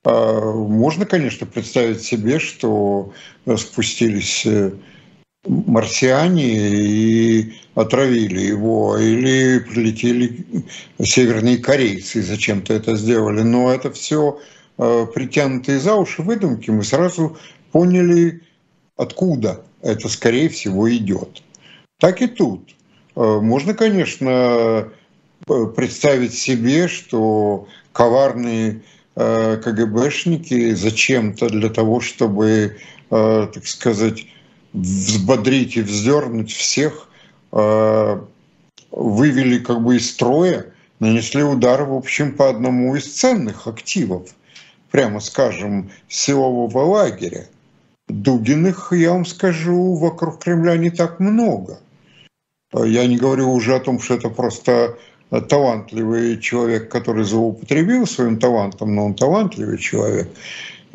можно, 0.05 1.05
конечно, 1.05 1.49
представить 1.49 2.01
себе, 2.01 2.39
что 2.39 3.13
спустились 3.57 4.47
э, 4.47 4.71
марсиане 5.45 6.69
и 6.69 7.55
отравили 7.75 8.39
его, 8.39 8.97
или 8.99 9.59
прилетели 9.59 10.47
северные 11.03 11.59
корейцы 11.59 12.21
и 12.21 12.23
зачем-то 12.23 12.73
это 12.73 12.95
сделали. 12.95 13.43
Но 13.43 13.73
это 13.73 13.91
все 13.91 14.39
притянутые 14.77 15.81
за 15.81 15.95
уши 15.95 16.23
выдумки, 16.23 16.71
мы 16.71 16.85
сразу 16.85 17.37
поняли, 17.73 18.43
откуда 18.97 19.65
это, 19.83 20.09
скорее 20.09 20.49
всего, 20.49 20.91
идет. 20.95 21.43
Так 21.99 22.23
и 22.23 22.27
тут. 22.27 22.75
Э, 23.15 23.41
можно, 23.41 23.75
конечно, 23.75 24.89
представить 25.47 26.35
себе, 26.35 26.89
что 26.89 27.69
коварные 27.93 28.83
э, 29.15 29.61
КГБшники 29.63 30.75
зачем-то 30.75 31.49
для 31.49 31.69
того, 31.69 32.01
чтобы, 32.01 32.79
так 33.09 33.67
сказать, 33.67 34.27
взбодрить 34.73 35.77
и 35.77 35.83
вздернуть 35.83 36.53
всех, 36.53 37.09
вывели 37.53 39.59
как 39.59 39.85
бы 39.85 39.97
из 39.97 40.11
строя, 40.11 40.67
нанесли 40.99 41.45
удар, 41.45 41.85
в 41.85 41.95
общем, 41.95 42.35
по 42.35 42.49
одному 42.49 42.97
из 42.97 43.15
ценных 43.15 43.69
активов– 43.69 44.31
прямо 44.97 45.21
скажем, 45.21 45.91
силового 46.09 46.79
лагеря. 46.79 47.45
Дугиных, 48.09 48.93
я 48.93 49.13
вам 49.13 49.27
скажу, 49.27 49.95
вокруг 49.95 50.43
Кремля 50.43 50.79
не 50.79 50.89
так 50.89 51.21
много. 51.21 51.79
Я 52.73 53.07
не 53.07 53.19
говорю 53.19 53.53
уже 53.53 53.75
о 53.75 53.81
том, 53.81 54.01
что 54.01 54.15
это 54.15 54.31
просто 54.31 54.97
талантливый 55.51 56.41
человек, 56.41 56.89
который 56.91 57.25
злоупотребил 57.25 58.07
своим 58.07 58.39
талантом, 58.39 58.95
но 58.95 59.05
он 59.05 59.15
талантливый 59.15 59.77
человек. 59.77 60.31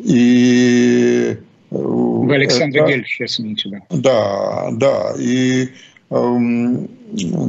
И 0.00 1.38
в 1.70 2.32
Александре 2.32 2.80
это, 2.80 2.90
Гель 2.90 3.06
сейчас 3.06 3.38
имеете 3.38 3.68
да? 3.68 3.78
Да, 3.90 4.68
да. 4.72 5.14
И 5.16 5.68
эм, 6.10 6.88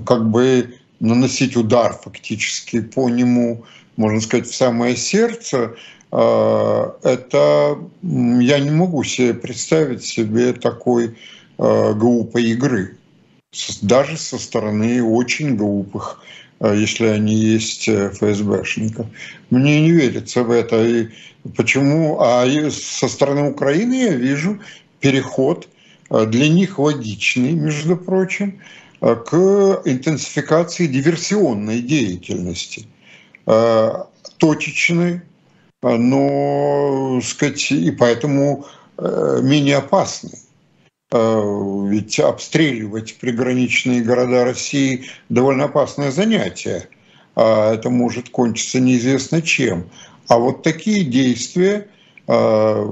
как 0.06 0.30
бы 0.30 0.76
наносить 1.00 1.58
удар 1.58 1.94
фактически 1.94 2.82
по 2.82 3.10
нему, 3.10 3.66
можно 3.96 4.22
сказать, 4.22 4.46
в 4.46 4.56
самое 4.56 4.96
сердце– 4.96 5.74
это 6.14 7.80
я 8.12 8.60
не 8.60 8.70
могу 8.70 9.04
себе 9.04 9.34
представить 9.34 10.04
себе 10.04 10.54
такой 10.54 11.18
а, 11.58 11.94
глупой 11.94 12.44
игры, 12.52 12.98
даже 13.82 14.18
со 14.18 14.38
стороны 14.38 15.04
очень 15.04 15.56
глупых 15.56 16.20
если 16.62 17.08
они 17.08 17.36
есть 17.36 17.90
ФСБшников. 17.90 19.08
Мне 19.50 19.82
не 19.82 19.92
верится 19.92 20.44
в 20.44 20.52
это. 20.52 20.82
И 20.86 21.10
почему? 21.58 22.22
А 22.22 22.46
со 22.72 23.10
стороны 23.10 23.50
Украины 23.50 23.96
я 23.96 24.14
вижу 24.14 24.60
переход 25.02 25.68
для 26.10 26.48
них 26.48 26.80
логичный, 26.80 27.52
между 27.52 27.98
прочим, 27.98 28.62
к 29.02 29.82
интенсификации 29.84 30.88
диверсионной 30.88 31.82
деятельности, 31.82 32.86
точечной, 34.38 35.22
но, 35.84 37.20
сказать, 37.24 37.72
и 37.72 37.92
поэтому 37.92 38.66
менее 38.98 39.78
опасной. 39.78 40.40
Э, 41.14 41.86
ведь 41.90 42.20
обстреливать 42.20 43.18
приграничные 43.20 44.02
города 44.02 44.44
России 44.44 45.06
довольно 45.30 45.66
опасное 45.66 46.10
занятие. 46.10 46.90
А 47.36 47.76
это 47.76 47.92
может 47.92 48.30
кончиться 48.30 48.80
неизвестно 48.80 49.44
чем. 49.44 49.86
А 50.28 50.40
вот 50.40 50.64
такие 50.64 51.06
действия, 51.06 51.88
э, 52.28 52.88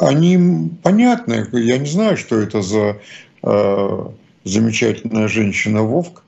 они 0.00 0.70
понятны. 0.82 1.46
Я 1.52 1.78
не 1.78 1.88
знаю, 1.88 2.18
что 2.18 2.38
это 2.38 2.60
за 2.60 2.98
э, 3.42 4.06
замечательная 4.44 5.28
женщина 5.28 5.82
Вовк, 5.82 6.22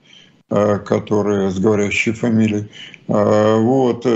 которая 0.49 1.51
с 1.51 1.59
говорящей 1.59 2.13
фамилией. 2.13 2.69
Вот. 3.09 4.07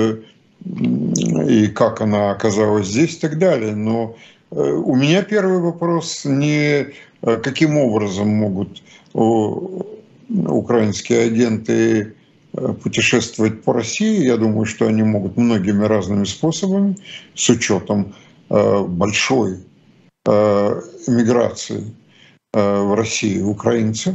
И 0.65 1.69
как 1.69 2.01
она 2.01 2.31
оказалась 2.31 2.89
здесь 2.89 3.17
и 3.17 3.21
так 3.21 3.39
далее. 3.39 3.75
Но 3.75 4.17
Э, 4.51 4.73
у 4.73 4.95
меня 4.95 5.23
первый 5.23 5.61
вопрос 5.61 6.25
не 6.25 6.87
э, 7.23 7.37
каким 7.43 7.77
образом 7.79 8.29
могут 8.29 8.83
украинские 10.29 11.25
агенты 11.25 12.15
э, 12.53 12.75
путешествовать 12.83 13.63
по 13.63 13.73
России. 13.73 14.25
Я 14.25 14.37
думаю, 14.37 14.67
что 14.67 14.87
они 14.87 15.03
могут 15.03 15.37
многими 15.37 15.85
разными 15.85 16.25
способами, 16.25 16.97
с 17.35 17.49
учетом 17.49 18.15
большой 18.51 19.59
миграции 20.27 21.85
в 22.55 22.97
России 22.97 23.43
украинцев, 23.43 24.15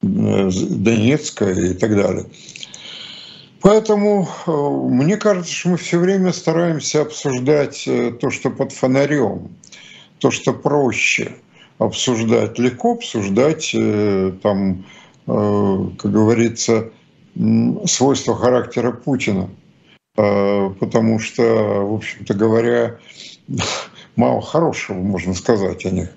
Донецка 0.00 1.50
и 1.50 1.74
так 1.74 1.94
далее. 1.94 2.24
Поэтому 3.60 4.28
э, 4.46 4.50
мне 4.50 5.16
кажется, 5.16 5.52
что 5.52 5.70
мы 5.70 5.76
все 5.78 5.98
время 5.98 6.32
стараемся 6.32 7.02
обсуждать 7.02 7.84
э, 7.86 8.12
то, 8.12 8.30
что 8.30 8.50
под 8.50 8.72
фонарем, 8.72 9.48
то, 10.18 10.30
что 10.30 10.52
проще 10.52 11.34
обсуждать, 11.78 12.58
легко 12.58 12.92
обсуждать, 12.92 13.72
э, 13.74 14.32
там, 14.42 14.84
как 15.26 16.10
говорится, 16.10 16.88
свойства 17.84 18.34
характера 18.34 18.92
Путина. 18.92 19.50
Потому 20.14 21.18
что, 21.18 21.42
в 21.42 21.96
общем-то 21.96 22.32
говоря, 22.32 22.96
мало 24.16 24.40
хорошего 24.40 24.96
можно 24.96 25.34
сказать 25.34 25.84
о 25.84 25.90
них. 25.90 26.08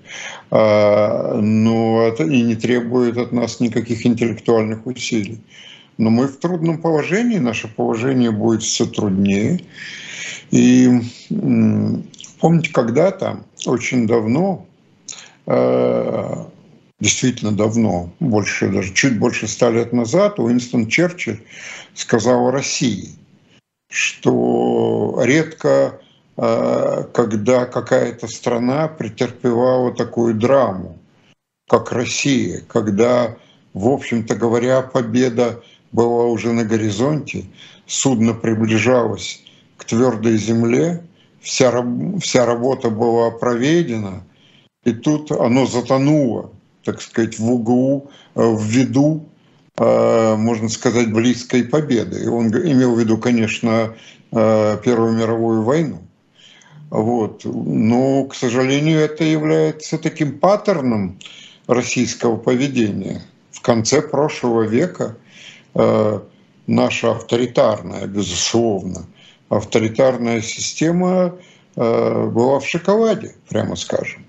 Но 0.50 2.06
это 2.06 2.24
и 2.24 2.42
не 2.42 2.56
требует 2.56 3.18
от 3.18 3.32
нас 3.32 3.60
никаких 3.60 4.06
интеллектуальных 4.06 4.86
усилий 4.86 5.42
но 6.02 6.10
мы 6.10 6.26
в 6.26 6.36
трудном 6.38 6.78
положении, 6.78 7.38
наше 7.38 7.68
положение 7.68 8.32
будет 8.32 8.64
все 8.64 8.86
труднее. 8.86 9.60
И 10.50 10.90
помните, 12.40 12.72
когда-то, 12.72 13.44
очень 13.66 14.08
давно, 14.08 14.66
э, 15.46 16.44
действительно 16.98 17.52
давно, 17.52 18.12
больше, 18.18 18.68
даже 18.68 18.92
чуть 18.92 19.16
больше 19.16 19.46
ста 19.46 19.70
лет 19.70 19.92
назад, 19.92 20.40
Уинстон 20.40 20.88
Черчилль 20.88 21.40
сказал 21.94 22.48
о 22.48 22.50
России, 22.50 23.10
что 23.88 25.20
редко, 25.22 26.00
э, 26.36 27.04
когда 27.14 27.66
какая-то 27.66 28.26
страна 28.26 28.88
претерпевала 28.88 29.92
такую 29.92 30.34
драму, 30.34 30.98
как 31.68 31.92
Россия, 31.92 32.60
когда, 32.66 33.36
в 33.72 33.86
общем-то 33.86 34.34
говоря, 34.34 34.82
победа 34.82 35.62
была 35.92 36.24
уже 36.24 36.52
на 36.52 36.64
горизонте, 36.64 37.44
судно 37.86 38.34
приближалось 38.34 39.42
к 39.76 39.84
твердой 39.84 40.36
земле, 40.36 41.04
вся, 41.40 41.72
вся 42.20 42.46
работа 42.46 42.90
была 42.90 43.30
проведена, 43.30 44.24
и 44.84 44.92
тут 44.92 45.30
оно 45.30 45.66
затонуло, 45.66 46.50
так 46.84 47.00
сказать, 47.00 47.38
в 47.38 47.52
углу, 47.52 48.10
э, 48.34 48.42
в 48.42 48.62
виду, 48.64 49.28
э, 49.78 50.36
можно 50.36 50.68
сказать, 50.68 51.12
близкой 51.12 51.64
победы. 51.64 52.24
И 52.24 52.26
он 52.26 52.48
имел 52.48 52.94
в 52.94 52.98
виду, 52.98 53.18
конечно, 53.18 53.94
э, 54.32 54.78
Первую 54.82 55.12
мировую 55.12 55.62
войну. 55.62 55.98
Вот. 56.90 57.42
Но, 57.44 58.24
к 58.24 58.34
сожалению, 58.34 59.00
это 59.00 59.24
является 59.24 59.98
таким 59.98 60.38
паттерном 60.38 61.18
российского 61.66 62.36
поведения. 62.36 63.22
В 63.50 63.60
конце 63.60 64.02
прошлого 64.02 64.62
века 64.62 65.16
наша 65.74 67.10
авторитарная, 67.12 68.06
безусловно, 68.06 69.06
авторитарная 69.48 70.40
система 70.40 71.36
э, 71.76 72.26
была 72.26 72.58
в 72.60 72.66
шоколаде, 72.66 73.34
прямо 73.48 73.76
скажем. 73.76 74.24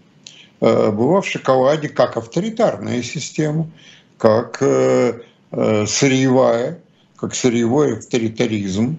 Э, 0.62 0.92
была 0.92 1.22
в 1.22 1.28
шоколаде 1.28 1.90
как 1.90 2.18
авторитарная 2.18 3.02
система, 3.04 3.70
как 4.18 4.58
сырьевая, 5.52 6.80
как 7.18 7.36
сырьевой 7.36 7.98
авторитаризм 7.98 8.98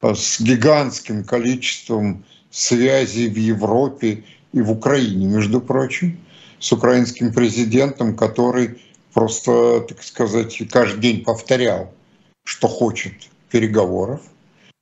с 0.00 0.40
гигантским 0.40 1.24
количеством 1.24 2.24
связей 2.50 3.28
в 3.28 3.36
Европе 3.36 4.24
и 4.52 4.60
в 4.60 4.70
Украине, 4.70 5.26
между 5.26 5.60
прочим, 5.60 6.18
с 6.58 6.70
украинским 6.72 7.32
президентом, 7.32 8.16
который 8.16 8.80
просто, 9.12 9.80
так 9.80 10.02
сказать, 10.02 10.60
каждый 10.70 11.00
день 11.00 11.24
повторял, 11.24 11.92
что 12.44 12.68
хочет 12.68 13.14
переговоров 13.50 14.20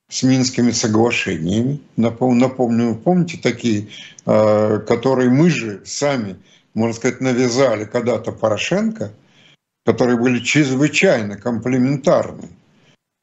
с 0.09 0.23
Минскими 0.23 0.71
соглашениями. 0.73 1.81
Напомню, 1.97 2.95
помните 2.97 3.39
такие, 3.43 3.89
э, 4.27 4.79
которые 4.87 5.31
мы 5.31 5.51
же 5.51 5.83
сами, 5.85 6.37
можно 6.75 6.95
сказать, 6.95 7.21
навязали 7.21 7.85
когда-то 7.85 8.33
Порошенко, 8.33 9.13
которые 9.85 10.19
были 10.19 10.41
чрезвычайно 10.41 11.37
комплементарны 11.37 12.49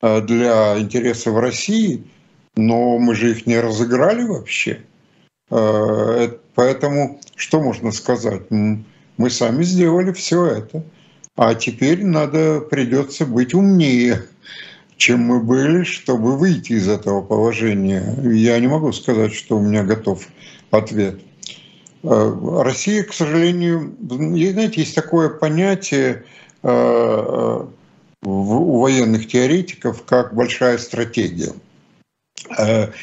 э, 0.02 0.22
для 0.22 0.80
интересов 0.80 1.38
России, 1.38 2.04
но 2.56 2.98
мы 2.98 3.16
же 3.16 3.32
их 3.32 3.46
не 3.46 3.60
разыграли 3.60 4.24
вообще. 4.24 4.82
Э, 5.52 6.30
поэтому 6.56 7.20
что 7.36 7.62
можно 7.62 7.92
сказать? 7.92 8.44
Мы 8.50 9.30
сами 9.30 9.64
сделали 9.64 10.14
все 10.14 10.46
это. 10.46 10.84
А 11.38 11.54
теперь 11.54 12.04
надо, 12.04 12.62
придется 12.62 13.28
быть 13.28 13.54
умнее, 13.54 14.24
чем 14.98 15.20
мы 15.20 15.40
были, 15.40 15.84
чтобы 15.84 16.36
выйти 16.36 16.74
из 16.74 16.90
этого 16.90 17.22
положения. 17.22 18.18
Я 18.24 18.60
не 18.60 18.66
могу 18.66 18.92
сказать, 18.92 19.36
что 19.36 19.58
у 19.58 19.62
меня 19.62 19.84
готов 19.84 20.28
ответ. 20.72 21.22
Э, 22.02 22.62
Россия, 22.64 23.04
к 23.04 23.14
сожалению, 23.14 23.96
знаете, 24.02 24.82
есть 24.82 24.96
такое 24.96 25.30
понятие 25.30 26.24
э, 26.64 26.70
э, 26.70 27.66
у 28.24 28.80
военных 28.80 29.28
теоретиков, 29.28 30.04
как 30.06 30.34
большая 30.34 30.80
стратегия. 30.80 31.54
Это 32.50 32.94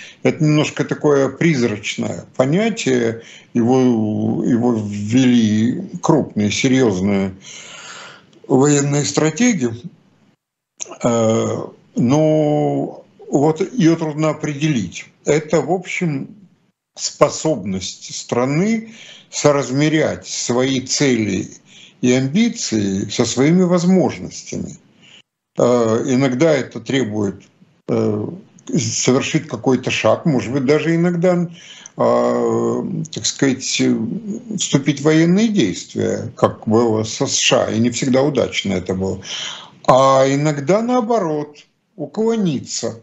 немножко 0.41 0.85
такое 0.85 1.29
призрачное 1.29 2.25
понятие, 2.35 3.23
его, 3.53 4.43
его 4.45 4.75
ввели 4.75 5.83
крупные, 6.01 6.51
серьезные 6.51 7.35
военной 8.49 9.05
стратегии, 9.05 9.73
э, 11.03 11.65
но 11.97 13.05
вот 13.31 13.73
ее 13.73 13.97
трудно 13.97 14.31
определить. 14.31 15.07
Это, 15.25 15.61
в 15.61 15.73
общем, 15.73 16.35
способность 16.97 18.15
страны 18.15 18.95
соразмерять 19.31 20.27
свои 20.27 20.81
цели 20.81 21.49
и 22.01 22.13
амбиции 22.13 23.09
со 23.09 23.25
своими 23.25 23.63
возможностями. 23.63 24.77
Э, 25.59 26.05
иногда 26.07 26.53
это 26.53 26.81
требует 26.81 27.43
совершить 28.69 29.49
какой-то 29.49 29.91
шаг, 29.91 30.27
может 30.27 30.53
быть, 30.53 30.65
даже 30.65 30.95
иногда 30.95 31.49
а, 31.97 32.85
так 33.13 33.25
сказать, 33.25 33.63
вступить 34.59 35.01
в 35.01 35.05
военные 35.05 35.49
действия, 35.49 36.33
как 36.37 36.67
было 36.67 37.05
со 37.05 37.27
США, 37.27 37.71
и 37.71 37.79
не 37.79 37.91
всегда 37.91 38.23
удачно 38.23 38.73
это 38.73 38.95
было. 38.95 39.23
А 39.87 40.25
иногда 40.27 40.83
наоборот, 40.83 41.59
уклониться 41.97 43.01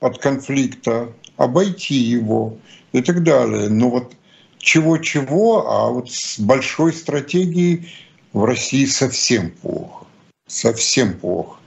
от 0.00 0.18
конфликта, 0.18 1.12
обойти 1.36 1.94
его 1.94 2.56
и 2.92 3.00
так 3.00 3.22
далее. 3.22 3.68
Но 3.68 3.90
вот 3.90 4.14
чего-чего, 4.58 5.70
а 5.70 5.90
вот 5.90 6.10
с 6.10 6.40
большой 6.40 6.92
стратегией 6.92 7.88
в 8.32 8.44
России 8.44 8.86
совсем 8.86 9.50
плохо. 9.50 10.06
Совсем 10.48 11.14
плохо. 11.14 11.58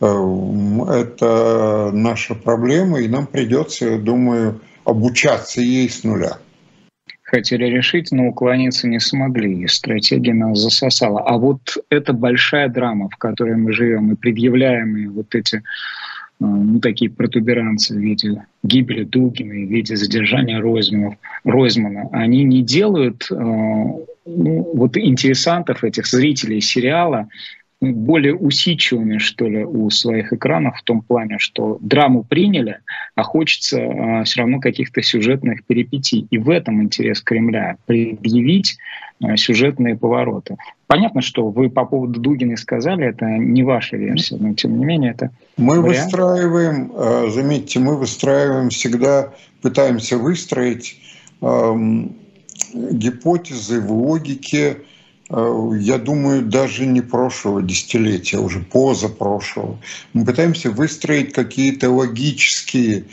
Это 0.00 1.90
наша 1.92 2.34
проблема, 2.34 3.00
и 3.00 3.08
нам 3.08 3.26
придется, 3.26 3.86
я 3.86 3.98
думаю, 3.98 4.60
обучаться 4.84 5.60
ей 5.60 5.88
с 5.88 6.04
нуля 6.04 6.38
хотели 7.30 7.64
решить, 7.66 8.10
но 8.10 8.28
уклониться 8.28 8.88
не 8.88 8.98
смогли, 8.98 9.62
и 9.62 9.68
стратегия 9.68 10.34
нас 10.34 10.58
засосала. 10.58 11.20
А 11.20 11.38
вот 11.38 11.60
это 11.88 12.12
большая 12.12 12.68
драма, 12.68 13.08
в 13.08 13.16
которой 13.16 13.56
мы 13.56 13.72
живем, 13.72 14.12
и 14.12 14.16
предъявляемые 14.16 15.08
вот 15.08 15.34
эти 15.34 15.56
э, 15.56 15.60
ну, 16.40 16.80
такие 16.80 17.10
протуберанцы 17.10 17.94
в 17.94 17.98
виде 17.98 18.44
гибели 18.64 19.04
Дугина, 19.04 19.54
в 19.54 19.70
виде 19.70 19.96
задержания 19.96 20.60
Ройзмана, 20.60 21.16
Ройзмана 21.44 22.08
они 22.12 22.42
не 22.42 22.62
делают 22.62 23.28
э, 23.30 23.34
ну, 23.36 24.70
вот 24.74 24.96
интересантов, 24.96 25.84
этих 25.84 26.06
зрителей 26.06 26.60
сериала, 26.60 27.28
более 27.80 28.34
усидчивыми, 28.34 29.18
что 29.18 29.48
ли, 29.48 29.64
у 29.64 29.88
своих 29.88 30.32
экранов 30.32 30.76
в 30.76 30.82
том 30.82 31.00
плане, 31.00 31.38
что 31.38 31.78
драму 31.80 32.22
приняли, 32.24 32.80
а 33.14 33.22
хочется 33.22 33.80
э, 33.80 34.24
все 34.24 34.40
равно 34.40 34.60
каких-то 34.60 35.00
сюжетных 35.02 35.64
перипетий. 35.64 36.26
И 36.30 36.36
в 36.36 36.50
этом 36.50 36.82
интерес 36.82 37.22
Кремля— 37.22 37.76
предъявить 37.86 38.76
э, 39.22 39.36
сюжетные 39.36 39.96
повороты. 39.96 40.56
Понятно, 40.86 41.22
что 41.22 41.48
вы 41.48 41.70
по 41.70 41.86
поводу 41.86 42.20
Дугина 42.20 42.58
сказали, 42.58 43.06
это 43.06 43.24
не 43.24 43.62
ваша 43.62 43.96
версия, 43.96 44.36
но 44.36 44.52
тем 44.52 44.78
не 44.78 44.84
менее 44.84 45.12
это 45.12 45.30
Мы 45.56 45.80
вариант. 45.80 46.04
выстраиваем, 46.04 46.92
э, 46.94 47.30
заметьте, 47.30 47.80
мы 47.80 47.96
выстраиваем 47.96 48.68
всегда, 48.68 49.32
пытаемся 49.62 50.18
выстроить 50.18 51.00
э, 51.40 51.74
гипотезы 52.74 53.80
в 53.80 53.90
логике, 53.90 54.78
я 55.30 55.98
думаю, 55.98 56.42
даже 56.42 56.86
не 56.86 57.00
прошлого 57.00 57.62
десятилетия, 57.62 58.38
а 58.38 58.40
уже 58.40 58.60
позапрошлого. 58.60 59.78
Мы 60.12 60.24
пытаемся 60.24 60.70
выстроить 60.70 61.32
какие-то 61.32 61.90
логические 61.90 63.04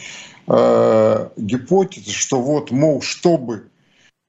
э, 0.47 1.29
гипотезы, 1.37 2.11
что 2.11 2.41
вот, 2.41 2.71
мол, 2.71 3.01
чтобы 3.01 3.67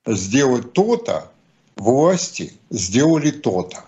сделать 0.07 0.73
то-то, 0.75 1.31
власти 1.77 2.53
сделали 2.71 3.31
то-то. 3.31 3.85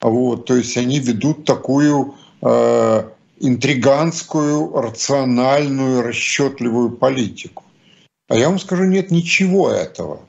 Вот, 0.00 0.46
то 0.46 0.56
есть 0.56 0.76
они 0.76 0.98
ведут 0.98 1.44
такую 1.44 2.14
э, 2.40 3.10
интриганскую, 3.40 4.72
рациональную, 4.80 6.02
расчетливую 6.02 6.90
политику. 6.90 7.64
А 8.28 8.36
я 8.36 8.48
вам 8.48 8.58
скажу, 8.58 8.84
нет 8.84 9.10
ничего 9.10 9.70
этого. 9.70 10.20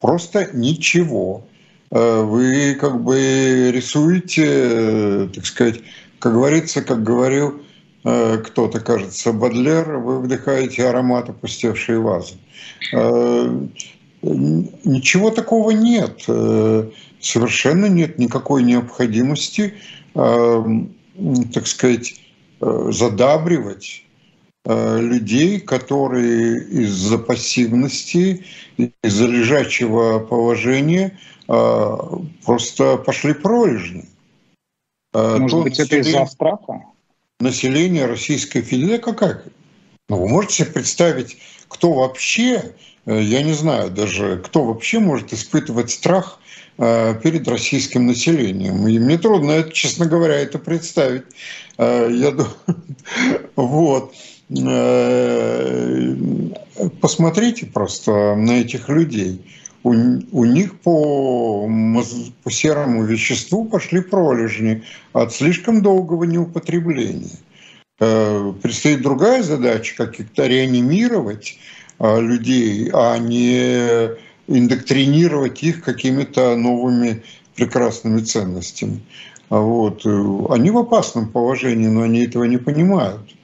Просто 0.00 0.50
ничего. 0.52 1.44
Э, 1.92 2.22
вы 2.22 2.74
как 2.74 3.02
бы 3.02 3.70
рисуете, 3.70 4.46
э, 4.46 5.28
так 5.34 5.44
сказать, 5.44 5.80
как 6.18 6.32
говорится, 6.32 6.80
как 6.80 7.02
говорил 7.02 7.60
э, 8.04 8.38
кто-то, 8.38 8.80
кажется, 8.80 9.32
Бадлер, 9.32 9.98
вы 9.98 10.20
вдыхаете 10.20 10.88
аромат 10.88 11.28
опустевшей 11.28 11.98
вазы. 11.98 12.34
Ничего 14.22 15.30
такого 15.30 15.72
нет. 15.72 16.22
Совершенно 17.20 17.86
нет 17.86 18.18
никакой 18.18 18.62
необходимости, 18.62 19.74
так 20.14 21.66
сказать, 21.66 22.20
задабривать 22.60 24.04
людей, 24.64 25.58
которые 25.58 26.62
из-за 26.68 27.18
пассивности, 27.18 28.44
из-за 29.02 29.26
лежачего 29.26 30.20
положения– 30.20 31.18
просто 31.46 32.96
пошли 33.04 33.34
пролежни. 33.34 34.06
Э, 35.12 35.38
Может 35.38 35.58
То 35.58 35.62
быть, 35.62 35.78
это 35.78 35.96
из-за 35.96 36.26
страха? 36.26 36.84
Население 37.40 38.06
Российской 38.06 38.62
Федерации 38.62 39.02
какая? 39.02 39.42
Ну, 40.08 40.16
вы 40.18 40.28
можете 40.28 40.54
себе 40.54 40.66
представить, 40.72 41.38
кто 41.68 41.92
вообще, 41.92 42.74
э, 43.06 43.20
я 43.20 43.42
не 43.42 43.52
знаю 43.52 43.90
даже, 43.90 44.38
кто 44.38 44.64
вообще 44.64 44.98
может 44.98 45.32
испытывать 45.32 45.90
страх 45.90 46.38
перед 46.78 47.46
российским 47.48 48.06
населением. 48.06 48.88
И 48.88 48.98
мне 48.98 49.18
трудно, 49.18 49.50
это, 49.52 49.70
честно 49.72 50.06
говоря, 50.06 50.36
это 50.36 50.58
представить. 50.58 51.24
Я 51.78 52.30
думаю, 52.30 52.54
вот. 53.56 54.14
Посмотрите 57.00 57.66
просто 57.66 58.34
на 58.36 58.52
этих 58.52 58.88
людей 58.88 59.44
у, 59.84 59.90
у 59.90 60.44
них 60.44 60.80
по, 60.80 61.68
по 62.42 62.50
серому 62.50 63.04
веществу 63.04 63.64
пошли 63.64 64.00
пролежни 64.00 64.82
от 65.12 65.32
слишком 65.32 65.82
долгого 65.82 66.24
неупотребления. 66.24 67.38
Э, 68.00 68.52
предстоит 68.62 69.02
другая 69.02 69.42
задача, 69.42 69.94
как 69.96 70.20
их-то 70.20 70.46
реанимировать 70.46 71.58
э, 71.98 72.20
людей, 72.20 72.90
а 72.92 73.18
не 73.18 74.10
индоктринировать 74.48 75.62
их 75.62 75.82
какими-то 75.82 76.56
новыми 76.56 77.22
прекрасными 77.54 78.20
ценностями. 78.20 79.02
А 79.48 79.60
вот. 79.60 80.06
Они 80.50 80.70
в 80.70 80.78
опасном 80.78 81.28
положении, 81.28 81.86
но 81.86 82.02
они 82.02 82.24
этого 82.24 82.44
не 82.44 82.56
понимают. 82.56 83.34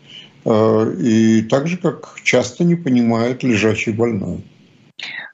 Э, 0.45 0.95
и 0.99 1.43
так 1.43 1.67
же, 1.69 1.77
как 1.77 2.19
часто 2.23 2.65
не 2.65 2.77
понимает 2.77 3.43
лежачий 3.43 3.93
больной. 3.93 4.45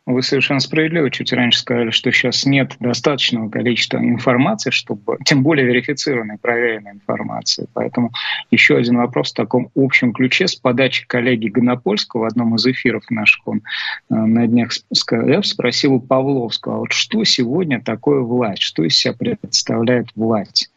Вы 0.07 0.23
совершенно 0.23 0.61
справедливо 0.61 1.11
чуть 1.11 1.33
раньше 1.33 1.61
сказали, 1.61 1.89
что 1.89 2.13
сейчас 2.13 2.45
нет 2.45 2.77
достаточного 2.79 3.49
количества 3.49 3.97
информации, 3.97 4.69
чтобы, 4.69 5.17
тем 5.25 5.43
более 5.43 5.67
верифицированной, 5.67 6.37
проверенной 6.37 6.93
информации. 6.93 7.67
Поэтому 7.73 8.13
еще 8.51 8.77
один 8.77 8.99
вопрос 8.99 9.33
в 9.33 9.37
таком 9.37 9.71
общем 9.75 10.13
ключе. 10.13 10.47
С 10.47 10.57
подачи 10.57 11.07
коллеги 11.07 11.49
Гонопольского 11.49 12.23
в 12.23 12.25
одном 12.25 12.55
из 12.57 12.67
эфиров 12.67 13.05
наших 13.09 13.49
он 13.49 13.63
э, 14.11 14.15
на 14.15 14.47
днях 14.47 14.73
сказал, 14.93 15.43
спросил 15.43 15.95
у 15.95 16.01
Павловского, 16.01 16.77
а 16.77 16.79
вот 16.81 16.93
что 16.93 17.25
сегодня 17.25 17.81
такое 17.81 18.21
власть, 18.21 18.61
что 18.61 18.85
из 18.85 18.99
себя 18.99 19.15
представляет 19.15 20.09
власть 20.15 20.71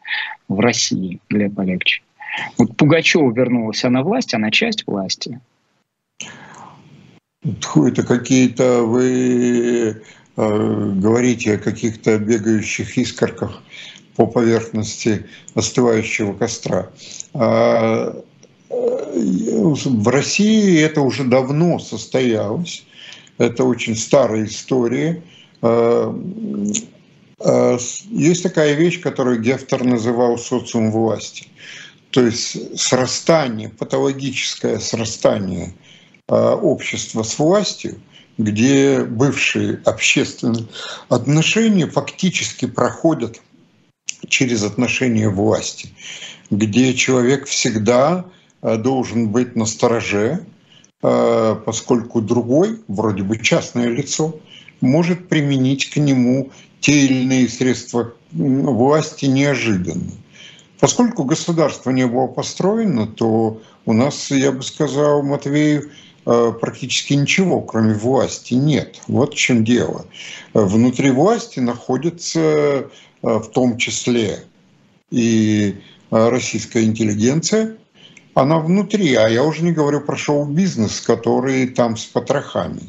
в 0.48 0.58
России, 0.58 1.20
для 1.28 1.50
Олегович? 1.54 2.02
Вот 2.56 2.76
Пугачева 2.78 3.30
вернулась, 3.30 3.84
она 3.84 4.02
власть, 4.02 4.32
она 4.32 4.50
часть 4.50 4.86
власти. 4.86 5.38
Это 7.48 8.02
какие-то 8.02 8.82
вы 8.82 10.02
э, 10.36 10.92
говорите 10.96 11.54
о 11.54 11.58
каких-то 11.58 12.18
бегающих 12.18 12.98
искорках 12.98 13.62
по 14.16 14.26
поверхности 14.26 15.26
остывающего 15.54 16.34
костра. 16.34 16.90
А, 17.32 18.22
э, 18.68 18.74
в 18.74 20.08
России 20.08 20.78
это 20.80 21.00
уже 21.00 21.24
давно 21.24 21.78
состоялось. 21.78 22.84
Это 23.38 23.64
очень 23.64 23.96
старая 23.96 24.44
история. 24.44 25.22
А, 25.62 26.14
а, 27.40 27.78
есть 28.10 28.42
такая 28.42 28.74
вещь, 28.74 29.00
которую 29.00 29.40
Гефтер 29.40 29.84
называл 29.84 30.36
социум 30.36 30.90
власти. 30.90 31.46
То 32.10 32.26
есть 32.26 32.78
срастание, 32.78 33.70
патологическое 33.70 34.78
срастание– 34.80 35.72
Э, 36.28 36.50
общества 36.50 37.22
с 37.22 37.38
властью, 37.38 37.98
где 38.36 39.02
бывшие 39.02 39.80
общественные 39.86 40.66
отношения 41.08 41.86
фактически 41.86 42.66
проходят 42.66 43.40
через 44.28 44.62
отношения 44.62 45.30
власти, 45.30 45.88
где 46.50 46.92
человек 46.92 47.46
всегда 47.46 48.26
э, 48.60 48.76
должен 48.76 49.30
быть 49.30 49.56
на 49.56 49.64
стороже, 49.64 50.44
э, 51.02 51.56
поскольку 51.64 52.20
другой, 52.20 52.78
вроде 52.88 53.22
бы 53.22 53.38
частное 53.38 53.88
лицо, 53.88 54.38
может 54.82 55.30
применить 55.30 55.88
к 55.88 55.96
нему 55.96 56.50
те 56.80 57.06
или 57.06 57.22
иные 57.22 57.48
средства 57.48 58.12
власти 58.32 59.24
неожиданно. 59.24 60.12
Поскольку 60.78 61.24
государство 61.24 61.90
не 61.90 62.06
было 62.06 62.26
построено, 62.26 63.06
то 63.06 63.62
у 63.86 63.92
нас, 63.94 64.30
я 64.30 64.52
бы 64.52 64.62
сказал, 64.62 65.22
Матвеев, 65.22 65.86
Э, 65.86 66.07
практически 66.60 67.14
ничего, 67.14 67.60
кроме 67.62 67.94
власти, 67.94 68.54
нет. 68.54 69.00
Вот 69.06 69.32
в 69.32 69.36
чем 69.36 69.64
дело. 69.64 70.04
Внутри 70.52 71.10
власти 71.10 71.60
находится 71.60 72.40
э, 72.40 72.88
в 73.22 73.46
том 73.46 73.78
числе 73.78 74.44
и 75.10 75.76
э, 76.10 76.28
российская 76.28 76.84
интеллигенция, 76.84 77.78
она 78.34 78.58
внутри, 78.58 79.14
а 79.14 79.28
я 79.28 79.42
уже 79.42 79.62
не 79.64 79.72
говорю 79.72 80.00
про 80.02 80.16
шоу-бизнес, 80.16 81.00
который 81.00 81.66
там 81.68 81.96
с 81.96 82.04
потрохами. 82.04 82.82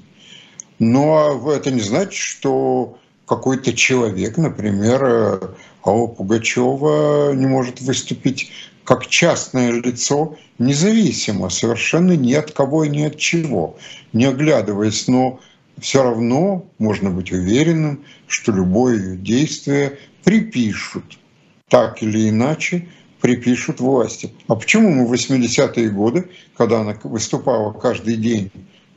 Но 0.78 1.52
это 1.52 1.72
не 1.72 1.82
значит, 1.82 2.14
что 2.14 2.98
какой-то 3.26 3.74
человек, 3.74 4.38
например, 4.38 5.56
Алла 5.86 6.08
Пугачева 6.08 7.34
не 7.34 7.48
может 7.48 7.82
выступить 7.82 8.52
как 8.90 9.06
частное 9.06 9.72
лицо, 9.72 10.36
независимо, 10.58 11.50
совершенно 11.50 12.14
ни 12.14 12.34
от 12.34 12.50
кого 12.52 12.86
и 12.86 12.90
ни 12.90 13.04
от 13.04 13.18
чего, 13.18 13.78
не 14.14 14.26
оглядываясь, 14.26 15.08
но 15.08 15.40
все 15.80 16.02
равно 16.02 16.66
можно 16.80 17.12
быть 17.12 17.32
уверенным, 17.32 18.04
что 18.26 18.52
любое 18.52 18.98
ее 18.98 19.18
действие 19.18 20.00
припишут 20.24 21.20
так 21.68 22.02
или 22.02 22.30
иначе 22.30 22.88
припишут 23.22 23.80
власти. 23.80 24.34
А 24.48 24.56
почему 24.56 24.90
мы 24.90 25.06
в 25.06 25.14
80-е 25.14 25.90
годы, 25.90 26.28
когда 26.58 26.80
она 26.80 26.98
выступала 27.04 27.72
каждый 27.74 28.16
день 28.16 28.52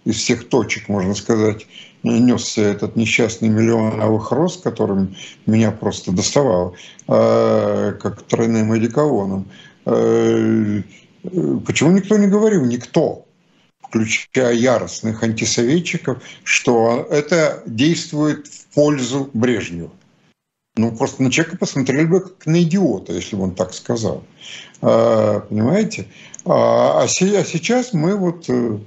из 0.07 0.17
всех 0.17 0.49
точек, 0.49 0.89
можно 0.89 1.15
сказать, 1.15 1.67
несся 2.03 2.63
этот 2.63 2.97
несчастный 2.97 3.51
миллионовых 3.51 4.33
роз, 4.33 4.57
которым 4.57 5.15
меня 5.45 5.71
просто 5.71 6.13
доставало, 6.13 6.73
а, 7.09 7.93
как 7.93 8.23
тройным 8.23 8.73
одеколоном. 8.73 9.49
А, 9.85 10.83
почему 11.67 11.93
никто 11.93 12.17
не 12.17 12.27
говорил? 12.27 12.65
Никто 12.65 13.27
включая 13.93 14.55
яростных 14.55 15.23
антисоветчиков, 15.23 16.23
что 16.45 17.07
это 17.11 17.63
действует 17.67 18.47
в 18.47 18.75
пользу 18.75 19.29
Брежнева. 19.35 19.91
Ну, 20.77 20.97
просто 20.97 21.23
на 21.23 21.31
человека 21.31 21.59
посмотрели 21.59 22.07
бы 22.07 22.21
как 22.21 22.47
на 22.47 22.63
идиота, 22.63 23.13
если 23.13 23.37
бы 23.37 23.43
он 23.43 23.55
так 23.55 23.75
сказал. 23.75 24.25
А, 24.81 25.41
понимаете? 25.41 26.07
А, 26.47 27.03
а, 27.03 27.05
а 27.05 27.09
сейчас 27.09 27.93
мы 27.93 28.17
вот 28.17 28.49
э, 28.49 28.79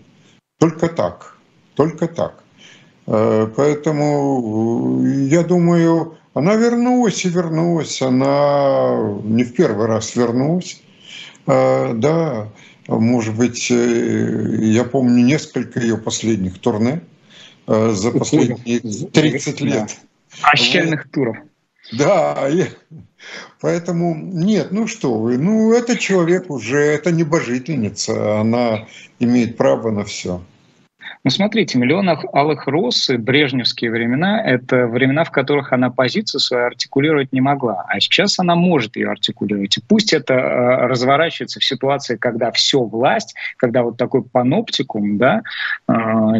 только 0.59 0.87
так, 0.87 1.37
только 1.75 2.07
так. 2.07 2.43
Поэтому 3.05 5.03
э, 5.05 5.27
я 5.27 5.43
думаю, 5.43 6.17
она 6.33 6.55
вернулась 6.55 7.23
и 7.23 7.29
вернулась, 7.29 8.01
она 8.01 8.97
не 9.23 9.43
в 9.43 9.53
первый 9.53 9.85
раз 9.85 10.15
вернулась. 10.15 10.81
Да, 11.45 12.49
может 12.87 13.35
быть, 13.35 13.69
э, 13.69 14.57
я 14.61 14.83
помню 14.83 15.23
несколько 15.23 15.79
ее 15.79 15.97
последних 15.97 16.59
турне 16.59 17.01
за 17.67 18.11
последние 18.11 18.79
30 18.79 19.61
лет. 19.61 19.97
Прощальных 20.41 21.09
туров. 21.09 21.37
Да, 21.91 22.47
я... 22.47 22.67
поэтому 23.61 24.15
нет, 24.15 24.71
ну 24.71 24.87
что 24.87 25.19
вы, 25.19 25.37
ну 25.37 25.71
это 25.73 25.97
человек 25.97 26.49
уже, 26.49 26.79
это 26.79 27.11
небожительница, 27.11 28.39
она 28.39 28.87
имеет 29.19 29.57
право 29.57 29.91
на 29.91 30.03
все. 30.03 30.41
Ну, 31.25 31.31
смотрите, 31.31 31.79
миллион 31.79 32.07
алых 32.07 32.67
роз 32.67 33.09
и 33.09 33.17
брежневские 33.17 33.89
времена— 33.89 34.39
это 34.45 34.85
времена, 34.85 35.23
в 35.23 35.31
которых 35.31 35.73
она 35.73 35.89
позицию 35.89 36.39
свою 36.39 36.67
артикулировать 36.67 37.33
не 37.33 37.41
могла. 37.41 37.83
А 37.87 37.99
сейчас 37.99 38.37
она 38.37 38.55
может 38.55 38.95
ее 38.95 39.09
артикулировать. 39.09 39.75
И 39.75 39.81
пусть 39.81 40.13
это 40.13 40.35
э, 40.35 40.85
разворачивается 40.85 41.59
в 41.59 41.63
ситуации, 41.63 42.15
когда 42.15 42.51
все 42.51 42.83
власть, 42.83 43.33
когда 43.57 43.81
вот 43.81 43.97
такой 43.97 44.23
паноптикум, 44.23 45.17
да, 45.17 45.41
э, 45.87 45.93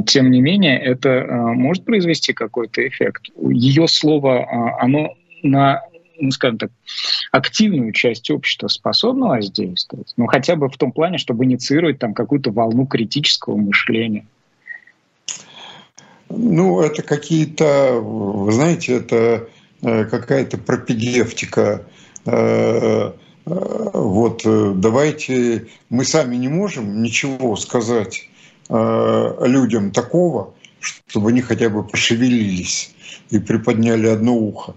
тем 0.06 0.30
не 0.30 0.40
менее, 0.40 0.80
это 0.80 1.10
э, 1.10 1.36
может 1.36 1.84
произвести 1.84 2.34
какой-то 2.34 2.88
эффект. 2.88 3.30
Ее 3.42 3.88
слово, 3.88 4.38
э, 4.38 4.84
оно 4.84 5.16
на 5.42 5.82
ну, 6.20 6.30
скажем 6.30 6.60
так, 6.60 6.70
активную 7.32 7.92
часть 7.92 8.30
общества 8.30 8.68
способна 8.68 9.30
воздействовать, 9.30 10.14
ну, 10.16 10.28
хотя 10.28 10.56
бы 10.56 10.70
в 10.70 10.78
том 10.78 10.92
плане, 10.92 11.18
чтобы 11.18 11.44
инициировать 11.44 11.98
там 11.98 12.14
какую-то 12.14 12.52
волну 12.52 12.86
критического 12.86 13.58
мышления. 13.58 14.28
Ну, 16.38 16.82
это 16.82 17.02
какие-то, 17.02 18.00
вы 18.02 18.52
знаете, 18.52 18.98
это 18.98 19.48
э, 19.82 20.06
какая-то 20.06 20.58
пропедевтика. 20.58 21.86
Э, 22.26 23.12
э, 23.46 23.90
вот 23.94 24.42
давайте 24.44 25.68
мы 25.90 26.04
сами 26.04 26.36
не 26.36 26.48
можем 26.48 27.02
ничего 27.02 27.56
сказать 27.56 28.30
людям 28.68 29.92
такого, 29.92 30.56
чтобы 30.80 31.30
они 31.30 31.42
хотя 31.42 31.70
бы 31.70 31.84
пошевелились 31.84 32.96
и 33.30 33.38
приподняли 33.38 34.08
одно 34.08 34.34
ухо. 34.34 34.74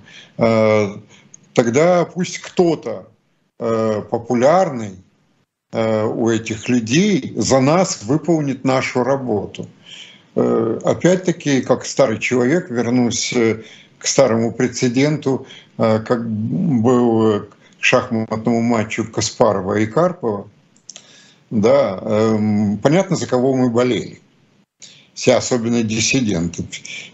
Тогда 1.55 2.05
пусть 2.05 2.39
кто-то 2.41 3.09
популярный 3.57 4.97
у 5.73 6.29
этих 6.29 6.69
людей 6.69 7.33
за 7.35 7.61
нас 7.61 8.03
выполнит 8.03 8.63
нашу 8.63 9.05
работу– 9.05 9.67
опять-таки, 10.39 11.63
как 11.63 11.85
старый 11.85 12.19
человек, 12.19 12.71
вернусь 12.71 13.33
э, 13.33 13.63
к 13.99 14.07
старому 14.07 14.53
прецеденту, 14.53 15.47
э, 15.79 16.01
как 16.01 16.29
был 16.29 17.41
к 17.41 17.57
шахматному 17.81 18.61
матчу 18.61 19.05
Каспарова 19.11 19.75
и 19.79 19.87
Карпова. 19.87 20.49
Да, 21.51 21.99
эм, 22.03 22.79
понятно, 22.79 23.17
за 23.17 23.27
кого 23.27 23.55
мы 23.55 23.71
болели. 23.71 24.21
Все, 25.15 25.35
особенно 25.35 25.83
диссиденты 25.83 26.65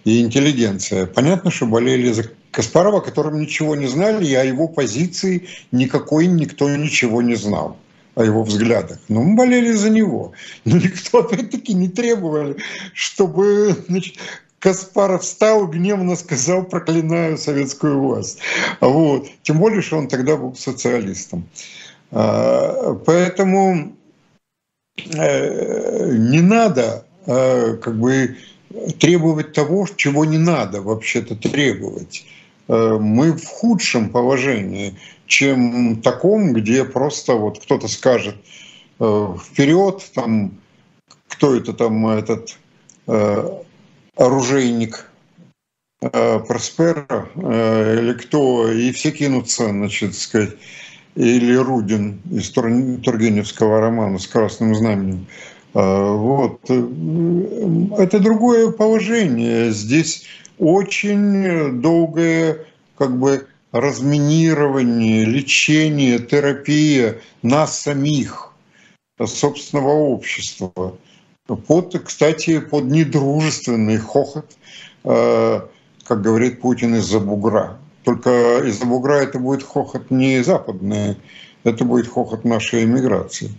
и 0.05 0.21
интеллигенция. 0.21 1.07
Понятно, 1.07 1.51
что 1.51 1.67
болели 1.67 2.13
за 2.13 2.25
Каспарова, 2.51 2.99
о 2.99 3.01
котором 3.01 3.41
ничего 3.41 3.77
не 3.77 3.87
знали, 3.87 4.27
и 4.27 4.35
о 4.35 4.45
его 4.45 4.69
позиции 4.69 5.49
никакой 5.73 6.27
никто 6.27 6.69
ничего 6.69 7.23
не 7.23 7.37
знал 7.37 7.79
о 8.15 8.25
его 8.25 8.43
взглядах. 8.43 8.99
Но 9.09 9.23
мы 9.23 9.37
болели 9.37 9.73
за 9.73 9.91
него. 9.91 10.33
Но 10.65 10.77
никто, 10.77 11.21
опять-таки, 11.21 11.75
не 11.75 11.89
требовали, 11.89 12.57
чтобы 12.93 13.77
значит, 13.89 14.19
Каспаров 14.59 15.23
встал, 15.23 15.67
гневно 15.67 16.17
сказал, 16.17 16.65
проклинаю 16.65 17.37
советскую 17.37 18.01
власть. 18.01 18.39
Вот. 18.81 19.29
Тем 19.43 19.59
более, 19.59 19.83
что 19.83 19.99
он 19.99 20.09
тогда 20.09 20.37
был 20.37 20.55
социалистом. 20.55 21.47
А, 22.11 22.95
поэтому 23.05 23.95
э, 24.97 26.17
не 26.17 26.41
надо 26.41 27.05
э, 27.27 27.77
как 27.77 27.99
бы 27.99 28.37
требовать 28.99 29.53
того, 29.53 29.87
чего 29.97 30.25
не 30.25 30.39
надо 30.39 30.81
вообще-то 30.81 31.37
требовать. 31.37 32.25
Э, 32.69 32.97
мы 33.01 33.33
в 33.33 33.45
худшем 33.45 34.09
положении 34.09 34.95
чем 35.27 36.01
таком, 36.03 36.53
где 36.53 36.85
просто 36.85 37.35
вот 37.35 37.61
кто-то 37.63 37.89
скажет 37.89 38.37
э, 39.01 39.35
вперед, 39.43 40.11
там 40.15 40.53
кто 41.29 41.55
это 41.55 41.73
там 41.73 42.07
этот 42.07 42.57
э, 43.07 43.63
оружейник 44.17 45.11
э, 46.01 46.39
Проспера 46.41 47.29
э, 47.35 47.99
или 48.01 48.13
кто, 48.13 48.71
и 48.71 48.93
все 48.93 49.11
кинутся, 49.11 49.69
значит, 49.69 50.15
сказать, 50.15 50.55
или 51.17 51.55
Рудин 51.55 52.21
из 52.31 52.51
Тургеневского 52.51 53.81
романа 53.81 54.19
с 54.19 54.27
красным 54.27 54.75
знаменем. 54.75 55.27
Э, 55.75 56.13
вот. 56.13 56.61
Это 56.65 58.21
другое 58.21 58.71
положение. 58.71 59.71
Здесь 59.73 60.25
очень 60.59 61.81
долгое 61.81 62.67
как 62.97 63.19
бы 63.19 63.47
разминирование, 63.75 65.25
лечение, 65.25 66.21
терапия 66.21 67.17
нас 67.43 67.81
самих, 67.81 68.53
собственного 69.19 69.89
общества. 69.89 70.97
Под, 71.47 72.01
кстати, 72.05 72.61
под 72.61 72.85
недружественный 72.85 73.99
хохот, 73.99 74.57
э, 75.03 75.61
как 76.05 76.23
говорит 76.23 76.61
Путин, 76.61 76.95
из-за 76.95 77.19
бугра. 77.19 77.79
Только 78.05 78.61
из-за 78.65 78.87
бугра 78.87 79.15
это 79.15 79.41
будет 79.41 79.65
хохот 79.65 80.09
не 80.09 80.45
западный, 80.45 81.17
это 81.65 81.85
будет 81.85 82.07
хохот 82.07 82.45
нашей 82.45 82.85
эмиграции. 82.85 83.51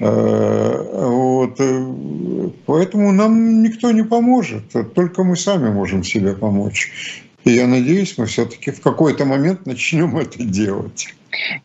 Э, 0.00 1.06
вот. 1.06 1.60
Э, 1.60 2.50
поэтому 2.64 3.12
нам 3.12 3.62
никто 3.62 3.90
не 3.90 4.04
поможет, 4.04 4.72
только 4.94 5.22
мы 5.22 5.36
сами 5.36 5.68
можем 5.68 6.02
себе 6.02 6.32
помочь. 6.32 6.90
И 7.44 7.52
я 7.52 7.66
надеюсь, 7.66 8.18
мы 8.18 8.26
все-таки 8.26 8.70
в 8.70 8.80
какой-то 8.80 9.24
момент 9.24 9.66
начнем 9.66 10.16
это 10.16 10.42
делать. 10.42 11.14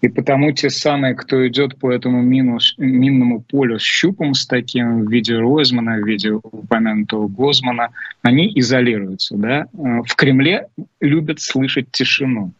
И 0.01 0.07
потому 0.07 0.51
те 0.51 0.69
самые, 0.69 1.15
кто 1.15 1.47
идет 1.47 1.77
по 1.79 1.91
этому 1.91 2.21
минус, 2.21 2.75
минному 2.77 3.41
полю 3.41 3.79
с 3.79 3.81
щупом 3.81 4.33
с 4.33 4.45
таким 4.45 5.05
в 5.05 5.11
виде 5.11 5.35
Ройзмана, 5.35 5.97
в 5.97 6.07
виде 6.07 6.31
упомянутого 6.31 7.27
Гозмана, 7.27 7.89
они 8.21 8.51
изолируются. 8.55 9.35
Да? 9.35 9.65
В 9.73 10.15
Кремле 10.15 10.67
любят 11.01 11.41
слышать 11.41 11.91
тишину. 11.91 12.51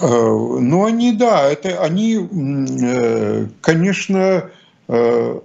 Э, 0.00 0.06
ну, 0.06 0.84
они, 0.84 1.12
да, 1.12 1.50
это 1.50 1.82
они, 1.82 2.16
э, 2.16 3.46
конечно, 3.60 4.50
э, 4.88 5.40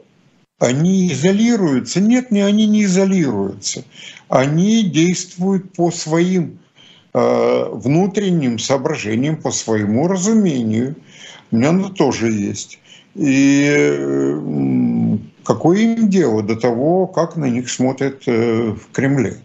они 0.60 1.12
изолируются. 1.12 2.00
Нет, 2.00 2.32
не 2.32 2.42
они 2.42 2.68
не 2.68 2.84
изолируются. 2.84 3.84
Они 4.30 4.84
действуют 4.84 5.74
по 5.74 5.92
своим 5.92 6.60
Э, 6.60 6.67
внутренним 7.20 8.60
соображением 8.60 9.38
по 9.38 9.52
своему 9.52 10.08
разумению. 10.08 10.96
У 11.52 11.56
меня 11.56 11.70
оно 11.70 11.90
тоже 11.90 12.32
есть. 12.32 12.80
И 13.16 14.36
какое 15.44 15.78
им 15.80 16.10
дело 16.10 16.44
до 16.44 16.56
того, 16.56 17.08
как 17.08 17.36
на 17.36 17.46
них 17.46 17.70
смотрят 17.70 18.24
э, 18.28 18.74
в 18.74 18.92
Кремле? 18.92 19.38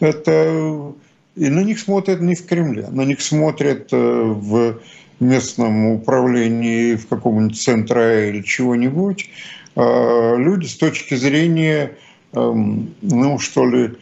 Это 0.00 0.92
и 1.36 1.48
на 1.48 1.60
них 1.60 1.78
смотрят 1.80 2.20
не 2.20 2.34
в 2.34 2.44
Кремле, 2.46 2.88
на 2.90 3.02
них 3.02 3.22
смотрят 3.22 3.88
э, 3.92 3.96
в 3.96 4.80
местном 5.20 5.86
управлении, 5.86 6.96
в 6.96 7.06
каком-нибудь 7.06 7.60
центре 7.60 8.28
или 8.30 8.42
чего-нибудь, 8.42 9.30
люди 9.76 10.66
с 10.66 10.76
точки 10.76 11.14
зрения, 11.14 11.92
эм, 12.32 12.94
ну 13.02 13.38
что 13.38 13.66
ли, 13.66 13.92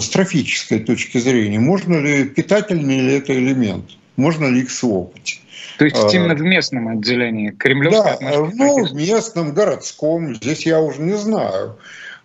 с 0.00 0.08
трофической 0.08 0.80
точки 0.80 1.18
зрения, 1.18 1.58
можно 1.58 1.96
ли, 2.00 2.24
питательный 2.24 3.00
ли 3.00 3.14
это 3.14 3.32
элемент, 3.32 3.84
можно 4.16 4.46
ли 4.46 4.60
их 4.60 4.70
слопать. 4.70 5.40
То 5.78 5.84
есть 5.84 5.96
а, 5.96 6.08
именно 6.16 6.34
в 6.34 6.40
местном 6.40 6.88
отделении 6.88 7.50
Кремлевской 7.50 8.16
Да, 8.20 8.50
ну, 8.54 8.86
в 8.86 8.94
местном, 8.94 9.52
городском, 9.54 10.34
здесь 10.34 10.66
я 10.66 10.80
уже 10.80 11.00
не 11.00 11.16
знаю. 11.16 11.76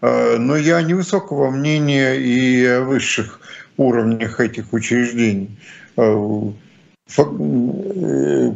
А, 0.01 0.37
но 0.37 0.55
я 0.55 0.81
невысокого 0.81 1.49
мнения 1.49 2.13
и 2.13 2.65
о 2.65 2.81
высших 2.81 3.39
уровнях 3.77 4.39
этих 4.39 4.73
учреждений. 4.73 5.49
Э, 5.97 6.51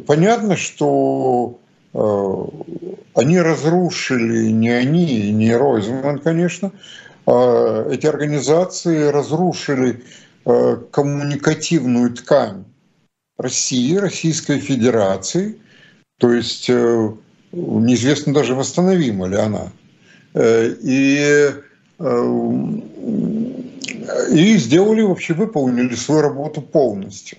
понятно, 0.05 0.57
что 0.57 1.59
они 1.93 3.39
разрушили, 3.39 4.49
не 4.49 4.69
они, 4.69 5.31
не 5.31 5.55
Ройзман, 5.55 6.19
конечно, 6.19 6.71
эти 7.25 8.05
организации 8.05 9.07
разрушили 9.07 10.03
коммуникативную 10.43 12.13
ткань 12.13 12.65
России, 13.37 13.95
Российской 13.95 14.59
Федерации, 14.59 15.57
то 16.19 16.31
есть 16.31 16.69
э, 16.69 17.11
неизвестно 17.51 18.33
даже 18.33 18.55
восстановима 18.55 19.27
ли 19.27 19.37
она. 19.37 19.71
Э, 20.33 20.73
и, 20.81 21.51
э, 21.99 22.41
и 24.31 24.57
сделали, 24.57 25.01
вообще 25.01 25.33
выполнили 25.33 25.95
свою 25.95 26.21
работу 26.21 26.61
полностью. 26.61 27.37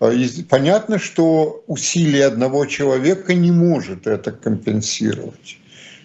И 0.00 0.46
понятно, 0.48 0.98
что 0.98 1.62
усилие 1.66 2.24
одного 2.24 2.64
человека 2.64 3.34
не 3.34 3.52
может 3.52 4.06
это 4.06 4.32
компенсировать. 4.32 5.58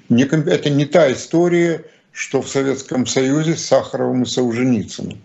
Это 0.10 0.70
не 0.70 0.86
та 0.86 1.14
история, 1.14 1.86
что 2.16 2.41
в 2.41 2.47
Советском 2.47 3.05
Союзе 3.05 3.57
с 3.57 3.66
Сахаровым 3.66 4.24
и 4.24 4.26
Солженицыным. 4.26 5.20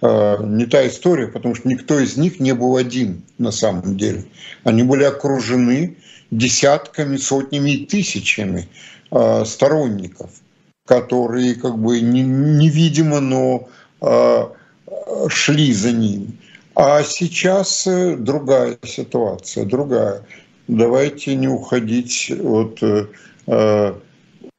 Э, 0.00 0.38
не 0.42 0.64
та 0.64 0.88
история, 0.88 1.28
потому 1.28 1.54
что 1.54 1.68
никто 1.68 2.00
из 2.00 2.16
них 2.16 2.40
не 2.40 2.54
был 2.54 2.76
один 2.76 3.22
на 3.36 3.52
самом 3.52 3.98
деле. 3.98 4.24
Они 4.64 4.82
были 4.82 5.04
окружены 5.04 5.98
десятками, 6.30 7.18
сотнями 7.18 7.72
и 7.72 7.84
тысячами 7.84 8.68
э, 9.10 9.44
сторонников, 9.44 10.30
которые 10.86 11.56
как 11.56 11.78
бы 11.78 12.00
невидимо, 12.00 13.20
но 13.20 13.68
э, 14.00 14.44
шли 15.28 15.74
за 15.74 15.92
ними. 15.92 16.38
А 16.74 17.02
сейчас 17.02 17.86
другая 18.16 18.78
ситуация, 18.82 19.66
другая. 19.66 20.24
Давайте 20.68 21.36
не 21.36 21.48
уходить 21.48 22.32
от 22.42 22.82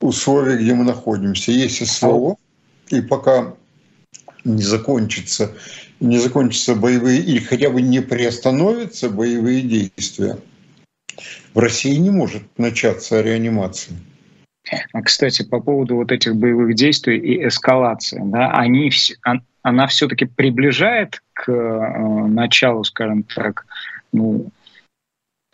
условий, 0.06 0.58
где 0.58 0.74
мы 0.74 0.84
находимся. 0.84 1.51
Есть 1.51 1.86
СВО, 1.86 2.38
и 2.89 3.01
пока 3.01 3.56
не 4.43 4.62
закончится, 4.62 5.51
не 5.99 6.18
закончатся 6.20 6.76
боевые 6.76 7.20
или 7.20 7.39
хотя 7.39 7.70
бы 7.70 7.82
не 7.82 8.01
приостановятся 8.01 9.10
боевые 9.10 9.62
действия, 9.62 10.38
в 11.53 11.60
России 11.60 11.95
не 11.95 12.12
может 12.12 12.43
начаться 12.58 13.22
реанимация. 13.22 13.97
А, 14.93 15.01
кстати, 15.01 15.43
по 15.43 15.60
поводу 15.60 15.95
вот 15.95 16.12
этих 16.12 16.36
боевых 16.36 16.76
действий 16.76 17.18
и 17.18 17.47
эскалации, 17.47 18.22
да, 18.24 18.51
они, 18.51 18.91
она 19.62 19.88
все-таки 19.88 20.26
приближает 20.26 21.22
к 21.34 21.51
э, 21.51 22.28
началу, 22.28 22.84
скажем 22.84 23.24
так, 23.24 23.66
ну, 24.12 24.49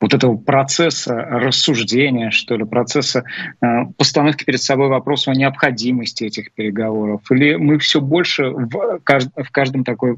вот 0.02 0.14
этого 0.16 0.36
процесса 0.36 1.16
рассуждения, 1.16 2.32
что 2.32 2.58
ли, 2.58 2.66
процесса 2.66 3.24
э, 3.62 3.66
постановки 3.98 4.44
перед 4.44 4.62
собой 4.62 4.90
вопроса 4.90 5.32
о 5.32 5.36
необходимости 5.36 6.24
этих 6.24 6.52
переговоров? 6.52 7.22
Или 7.30 7.56
мы 7.56 7.78
все 7.78 8.02
больше 8.02 8.50
в, 8.50 9.00
в 9.00 9.52
каждом 9.52 9.84
такой 9.84 10.18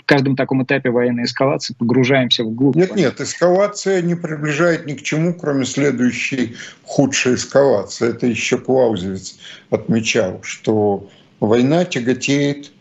в 0.00 0.04
каждом 0.06 0.36
таком 0.36 0.62
этапе 0.62 0.88
военной 0.88 1.24
эскалации 1.24 1.74
погружаемся 1.74 2.44
в 2.44 2.54
глубь. 2.54 2.76
Нет, 2.76 2.96
нет, 2.96 3.20
эскалация 3.20 4.00
не 4.00 4.14
приближает 4.14 4.86
ни 4.86 4.94
к 4.94 5.02
чему, 5.02 5.34
кроме 5.34 5.66
следующей 5.66 6.56
худшей 6.84 7.34
эскалации. 7.34 8.08
Это 8.08 8.26
еще 8.26 8.56
Клаузевиц 8.56 9.38
отмечал, 9.68 10.40
что 10.42 11.10
война 11.40 11.84
тяготеет 11.84 12.72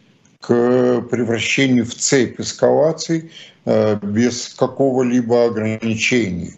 к 0.41 1.01
превращению 1.09 1.85
в 1.85 1.95
цепь 1.95 2.39
эскалаций, 2.39 3.31
Э, 3.63 3.95
без 4.01 4.55
какого-либо 4.55 5.45
ограничения. 5.45 6.53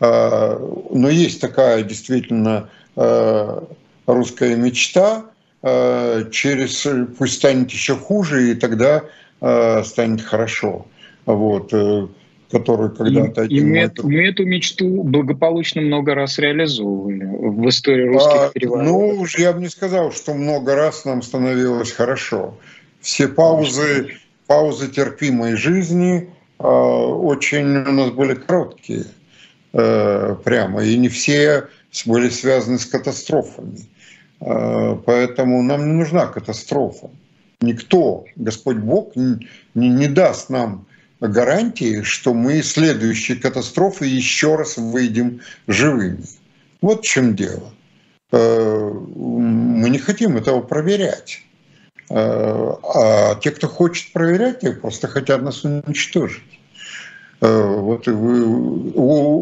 А, 0.00 0.58
но 0.90 1.10
есть 1.10 1.42
такая 1.42 1.82
действительно 1.82 2.70
э, 2.96 3.60
русская 4.06 4.56
мечта, 4.56 5.26
э, 5.62 6.24
через 6.30 6.86
пусть 7.18 7.34
станет 7.34 7.70
еще 7.70 7.96
хуже, 7.96 8.52
и 8.52 8.54
тогда 8.54 9.04
станет 9.84 10.22
хорошо. 10.22 10.86
Вот, 11.24 11.72
который 12.50 12.90
когда-то... 12.90 13.44
И, 13.44 13.58
и 13.58 13.60
мы, 13.60 13.78
эту, 13.78 14.08
мы 14.08 14.26
эту 14.26 14.44
мечту 14.44 15.04
благополучно 15.04 15.80
много 15.80 16.16
раз 16.16 16.40
реализовывали 16.40 17.24
в 17.24 17.68
истории 17.68 18.08
русских 18.08 18.40
а, 18.40 18.50
переворотов. 18.50 18.90
Ну, 18.90 19.26
я 19.36 19.52
бы 19.52 19.60
не 19.60 19.68
сказал, 19.68 20.10
что 20.10 20.34
много 20.34 20.74
раз 20.74 21.04
нам 21.04 21.22
становилось 21.22 21.92
хорошо. 21.92 22.58
Все 23.00 23.28
паузы, 23.28 24.18
паузы 24.46 24.88
терпимой 24.88 25.56
жизни, 25.56 26.30
а, 26.58 26.68
очень 26.68 27.64
у 27.76 27.92
нас 27.92 28.10
были 28.10 28.34
короткие 28.34 29.04
э, 29.72 30.36
прямо, 30.44 30.82
и 30.82 30.96
не 30.96 31.08
все 31.08 31.68
были 32.06 32.28
связаны 32.28 32.78
с 32.78 32.86
катастрофами. 32.86 33.88
А, 34.40 34.96
поэтому 34.96 35.62
нам 35.62 35.86
не 35.86 35.92
нужна 35.92 36.26
катастрофа. 36.26 37.10
Никто, 37.60 38.24
Господь 38.36 38.76
Бог, 38.76 39.16
не, 39.16 39.48
не 39.74 40.06
даст 40.06 40.48
нам 40.48 40.86
гарантии, 41.20 42.02
что 42.02 42.34
мы 42.34 42.58
из 42.58 42.72
следующей 42.72 43.34
катастрофы 43.34 44.06
еще 44.06 44.54
раз 44.54 44.76
выйдем 44.76 45.40
живыми. 45.66 46.24
Вот 46.80 47.04
в 47.04 47.08
чем 47.08 47.34
дело. 47.34 47.72
Э, 48.30 48.90
мы 48.92 49.90
не 49.90 49.98
хотим 49.98 50.36
этого 50.36 50.60
проверять. 50.60 51.42
Э, 52.10 52.72
а 52.94 53.34
те, 53.36 53.50
кто 53.50 53.68
хочет 53.68 54.12
проверять, 54.12 54.60
те 54.60 54.72
просто 54.72 55.08
хотят 55.08 55.42
нас 55.42 55.64
уничтожить. 55.64 56.42
Э, 57.40 57.76
вот 57.76 58.04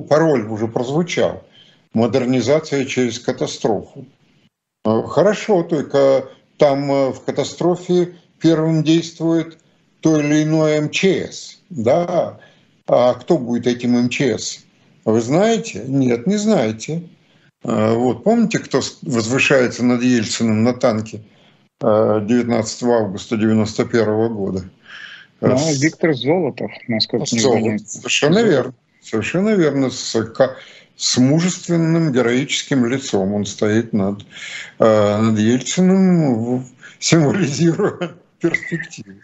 пароль 0.09 0.47
уже 0.49 0.67
прозвучал. 0.69 1.45
Модернизация 1.93 2.85
через 2.85 3.19
катастрофу. 3.19 4.07
Э, 4.85 5.03
хорошо, 5.07 5.63
только 5.63 6.29
там 6.59 7.13
в 7.13 7.21
катастрофе 7.25 8.15
первым 8.41 8.83
действует 8.83 9.59
то 10.01 10.21
или 10.21 10.43
иное 10.43 10.81
МЧС. 10.83 11.59
Да? 11.71 12.39
А 12.87 13.15
кто 13.15 13.39
будет 13.39 13.67
этим 13.67 13.93
МЧС? 14.07 14.65
Вы 15.05 15.21
знаете? 15.21 15.85
Нет, 15.87 16.27
не 16.27 16.37
знаете. 16.37 17.09
Вот 17.63 18.23
помните, 18.23 18.59
кто 18.59 18.81
возвышается 19.03 19.85
над 19.85 20.03
Ельциным 20.03 20.63
на 20.63 20.73
танке? 20.73 21.23
19 21.81 22.83
августа 22.85 23.35
1991 23.35 24.35
года. 24.35 24.65
Ну, 25.41 25.59
с... 25.59 25.83
Виктор 25.83 26.15
Золотов, 26.15 26.71
насколько 26.89 27.27
Золотов. 27.27 27.61
мне 27.61 27.79
Совершенно 27.79 28.39
верно. 28.43 28.75
Совершенно 29.03 29.51
верно. 29.51 29.91
С, 29.91 30.17
с 30.97 31.19
мужественным, 31.19 32.13
героическим 32.13 32.87
лицом 32.87 33.35
он 33.35 33.45
стоит 33.45 33.93
над, 33.93 34.23
э, 34.79 35.21
над 35.21 35.39
Ельциным, 35.39 36.65
символизируя 36.99 38.15
перспективы. 38.41 39.17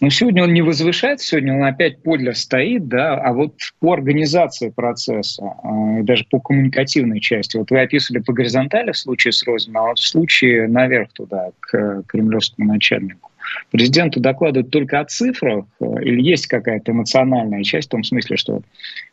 Ну, 0.00 0.10
сегодня 0.10 0.44
он 0.44 0.52
не 0.52 0.62
возвышается, 0.62 1.26
сегодня 1.26 1.54
он 1.54 1.64
опять 1.64 2.02
подле 2.02 2.34
стоит, 2.34 2.88
да, 2.88 3.14
а 3.14 3.32
вот 3.32 3.54
по 3.80 3.92
организации 3.92 4.70
процесса, 4.70 5.42
э, 5.42 6.02
даже 6.02 6.24
по 6.30 6.40
коммуникативной 6.40 7.20
части, 7.20 7.56
вот 7.56 7.70
вы 7.70 7.80
описывали 7.80 8.22
по 8.22 8.32
горизонтали 8.32 8.92
в 8.92 8.98
случае 8.98 9.32
с 9.32 9.42
Розином, 9.44 9.82
а 9.82 9.88
вот 9.88 9.98
в 9.98 10.06
случае 10.06 10.68
наверх 10.68 11.12
туда, 11.12 11.50
к 11.60 12.02
кремлевскому 12.06 12.72
начальнику. 12.72 13.30
Президенту 13.70 14.20
докладывают 14.20 14.70
только 14.70 15.00
о 15.00 15.04
цифрах, 15.04 15.64
э, 15.80 15.84
или 16.02 16.22
есть 16.22 16.46
какая-то 16.46 16.92
эмоциональная 16.92 17.62
часть 17.62 17.88
в 17.88 17.92
том 17.92 18.04
смысле, 18.04 18.36
что 18.36 18.62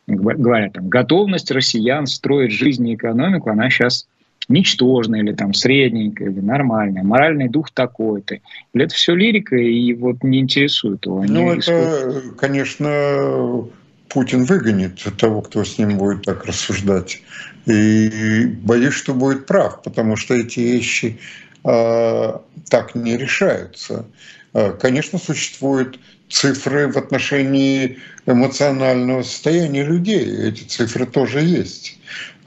говорят, 0.07 0.73
там, 0.73 0.89
готовность 0.89 1.51
россиян 1.51 2.05
строить 2.05 2.51
жизнь 2.51 2.87
и 2.87 2.95
экономику, 2.95 3.49
она 3.49 3.69
сейчас 3.69 4.07
ничтожная 4.49 5.21
или 5.21 5.33
там 5.33 5.53
средненькая 5.53 6.29
или 6.29 6.39
нормальная, 6.39 7.03
моральный 7.03 7.49
дух 7.49 7.71
такой-то. 7.71 8.39
Или 8.73 8.85
это 8.85 8.93
все 8.93 9.15
лирика 9.15 9.55
и 9.55 9.93
вот 9.93 10.23
не 10.23 10.39
интересует 10.39 11.05
его. 11.05 11.23
Ну, 11.23 11.51
это, 11.51 12.21
конечно, 12.37 13.65
Путин 14.09 14.45
выгонит 14.45 15.03
того, 15.17 15.41
кто 15.41 15.63
с 15.63 15.77
ним 15.77 15.97
будет 15.97 16.23
так 16.23 16.45
рассуждать. 16.45 17.21
И 17.65 18.45
боюсь, 18.61 18.93
что 18.93 19.13
будет 19.13 19.45
прав, 19.47 19.81
потому 19.81 20.15
что 20.15 20.35
эти 20.35 20.59
вещи 20.59 21.19
э, 21.63 22.33
так 22.69 22.95
не 22.95 23.17
решаются. 23.17 24.05
Э, 24.53 24.71
конечно, 24.71 25.17
существуют 25.17 25.99
цифры 26.29 26.91
в 26.91 26.97
отношении 26.97 27.97
эмоционального 28.25 29.23
состояния 29.23 29.83
людей. 29.83 30.25
Эти 30.47 30.63
цифры 30.63 31.05
тоже 31.05 31.41
есть. 31.41 31.97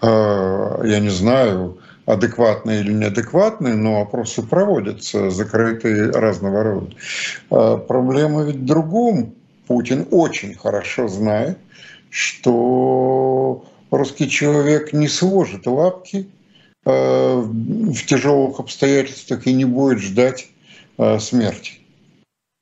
Э, 0.02 0.80
я 0.84 1.00
не 1.00 1.10
знаю, 1.10 1.78
адекватные 2.08 2.80
или 2.80 2.92
неадекватные, 2.92 3.74
но 3.74 4.00
опросы 4.00 4.42
проводятся, 4.42 5.30
закрытые 5.30 6.10
разного 6.10 6.62
рода. 6.62 6.96
А 7.50 7.76
проблема 7.76 8.44
ведь 8.44 8.56
в 8.56 8.64
другом. 8.64 9.34
Путин 9.66 10.08
очень 10.10 10.54
хорошо 10.54 11.08
знает, 11.08 11.58
что 12.08 13.66
русский 13.90 14.30
человек 14.30 14.94
не 14.94 15.08
сложит 15.08 15.66
лапки 15.66 16.26
э, 16.86 17.36
в 17.36 18.06
тяжелых 18.06 18.60
обстоятельствах 18.60 19.46
и 19.46 19.52
не 19.52 19.66
будет 19.66 19.98
ждать 19.98 20.48
э, 20.96 21.18
смерти. 21.18 21.74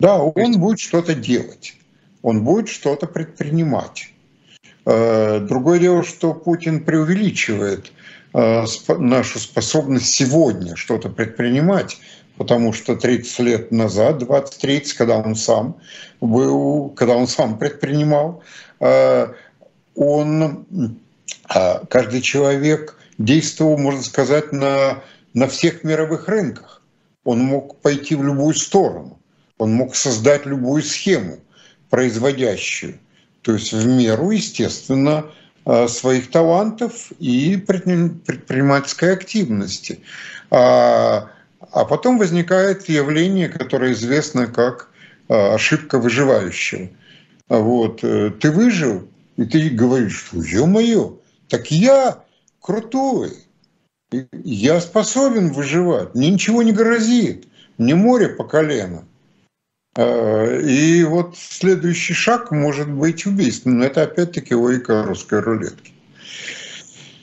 Да, 0.00 0.20
он 0.20 0.58
будет 0.58 0.80
что-то 0.80 1.14
делать, 1.14 1.76
он 2.22 2.42
будет 2.42 2.68
что-то 2.68 3.06
предпринимать. 3.06 4.10
Другое 4.84 5.80
дело, 5.80 6.04
что 6.04 6.32
Путин 6.32 6.84
преувеличивает 6.84 7.92
нашу 8.36 9.38
способность 9.38 10.12
сегодня 10.14 10.76
что-то 10.76 11.08
предпринимать, 11.08 11.98
потому 12.36 12.72
что 12.72 12.96
30 12.96 13.38
лет 13.40 13.72
назад, 13.72 14.22
20-30, 14.22 14.94
когда 14.96 15.18
он 15.18 15.34
сам 15.36 15.76
был, 16.20 16.90
когда 16.90 17.16
он 17.16 17.28
сам 17.28 17.58
предпринимал, 17.58 18.42
он 19.94 20.98
а 21.48 21.84
каждый 21.88 22.22
человек 22.22 22.98
действовал, 23.18 23.78
можно 23.78 24.02
сказать, 24.02 24.52
на, 24.52 25.02
на 25.34 25.48
всех 25.48 25.84
мировых 25.84 26.28
рынках. 26.28 26.82
Он 27.24 27.40
мог 27.40 27.80
пойти 27.80 28.14
в 28.14 28.22
любую 28.22 28.54
сторону, 28.54 29.18
он 29.58 29.72
мог 29.72 29.96
создать 29.96 30.46
любую 30.46 30.82
схему 30.82 31.38
производящую, 31.90 32.98
то 33.42 33.52
есть 33.52 33.72
в 33.72 33.86
меру, 33.86 34.30
естественно, 34.30 35.26
своих 35.88 36.30
талантов 36.30 37.10
и 37.18 37.56
предпринимательской 37.56 39.12
активности. 39.12 40.00
А, 40.50 41.28
а 41.72 41.84
потом 41.84 42.18
возникает 42.18 42.88
явление, 42.88 43.48
которое 43.48 43.92
известно 43.92 44.46
как 44.46 44.88
а, 45.28 45.54
ошибка 45.54 45.98
выживающего. 45.98 46.88
Вот. 47.48 48.00
Э, 48.02 48.30
ты 48.30 48.50
выжил, 48.50 49.08
и 49.36 49.44
ты 49.44 49.70
говоришь, 49.70 50.26
что 50.26 50.42
ё-моё, 50.42 51.18
так 51.48 51.70
я 51.70 52.24
крутой, 52.60 53.32
я 54.32 54.80
способен 54.80 55.52
выживать, 55.52 56.14
мне 56.14 56.30
ничего 56.30 56.62
не 56.62 56.72
грозит, 56.72 57.46
мне 57.78 57.94
море 57.94 58.28
по 58.28 58.44
колено. 58.44 59.04
А, 59.96 60.58
и 60.60 61.02
вот 61.04 61.36
следующий 61.36 62.14
шаг 62.14 62.50
может 62.50 62.90
быть 62.90 63.26
убийственным. 63.26 63.82
Это 63.82 64.02
опять-таки 64.02 64.54
логика 64.54 65.02
русской 65.02 65.40
рулетки. 65.40 65.92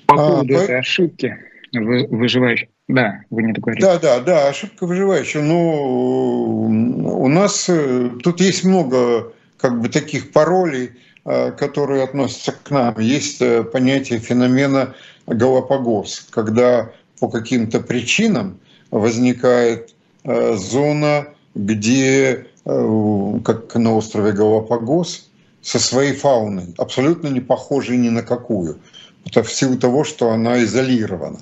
По 0.08 0.16
а, 0.16 0.18
поводу 0.18 0.58
а, 0.58 0.62
этой 0.64 0.76
по... 0.76 0.80
ошибки 0.80 1.38
выживающей. 1.72 2.70
Да, 2.88 3.22
вы 3.30 3.44
не 3.44 3.54
договорили. 3.54 3.82
Да, 3.82 3.98
да, 3.98 4.20
да, 4.20 4.48
ошибка 4.50 4.86
выживающая. 4.86 5.42
Но 5.42 5.82
у 5.84 7.28
нас 7.30 7.68
э, 7.70 8.10
тут 8.22 8.42
есть 8.42 8.64
много 8.66 9.32
как 9.58 9.80
бы 9.80 9.88
таких 9.88 10.32
паролей, 10.32 10.92
Э, 11.26 11.52
которые 11.52 12.04
относятся 12.04 12.52
к 12.52 12.70
нам. 12.70 13.00
Есть 13.00 13.42
э, 13.42 13.64
понятие 13.64 14.20
феномена 14.20 14.94
Галапагос, 15.26 16.28
когда 16.30 16.92
по 17.22 17.30
каким-то 17.30 17.80
причинам 17.80 18.60
возникает 18.92 19.96
э, 20.26 20.56
зона, 20.56 21.28
где, 21.56 22.48
как 22.66 23.76
на 23.76 23.96
острове 23.96 24.32
Галапагос, 24.32 25.30
со 25.62 25.80
своей 25.80 26.14
фауной, 26.14 26.74
абсолютно 26.78 27.28
не 27.28 27.40
похожей 27.40 27.98
ни 27.98 28.10
на 28.10 28.22
какую. 28.22 28.80
В 29.26 29.50
силу 29.50 29.78
того, 29.78 30.04
что 30.04 30.32
она 30.32 30.64
изолирована. 30.64 31.40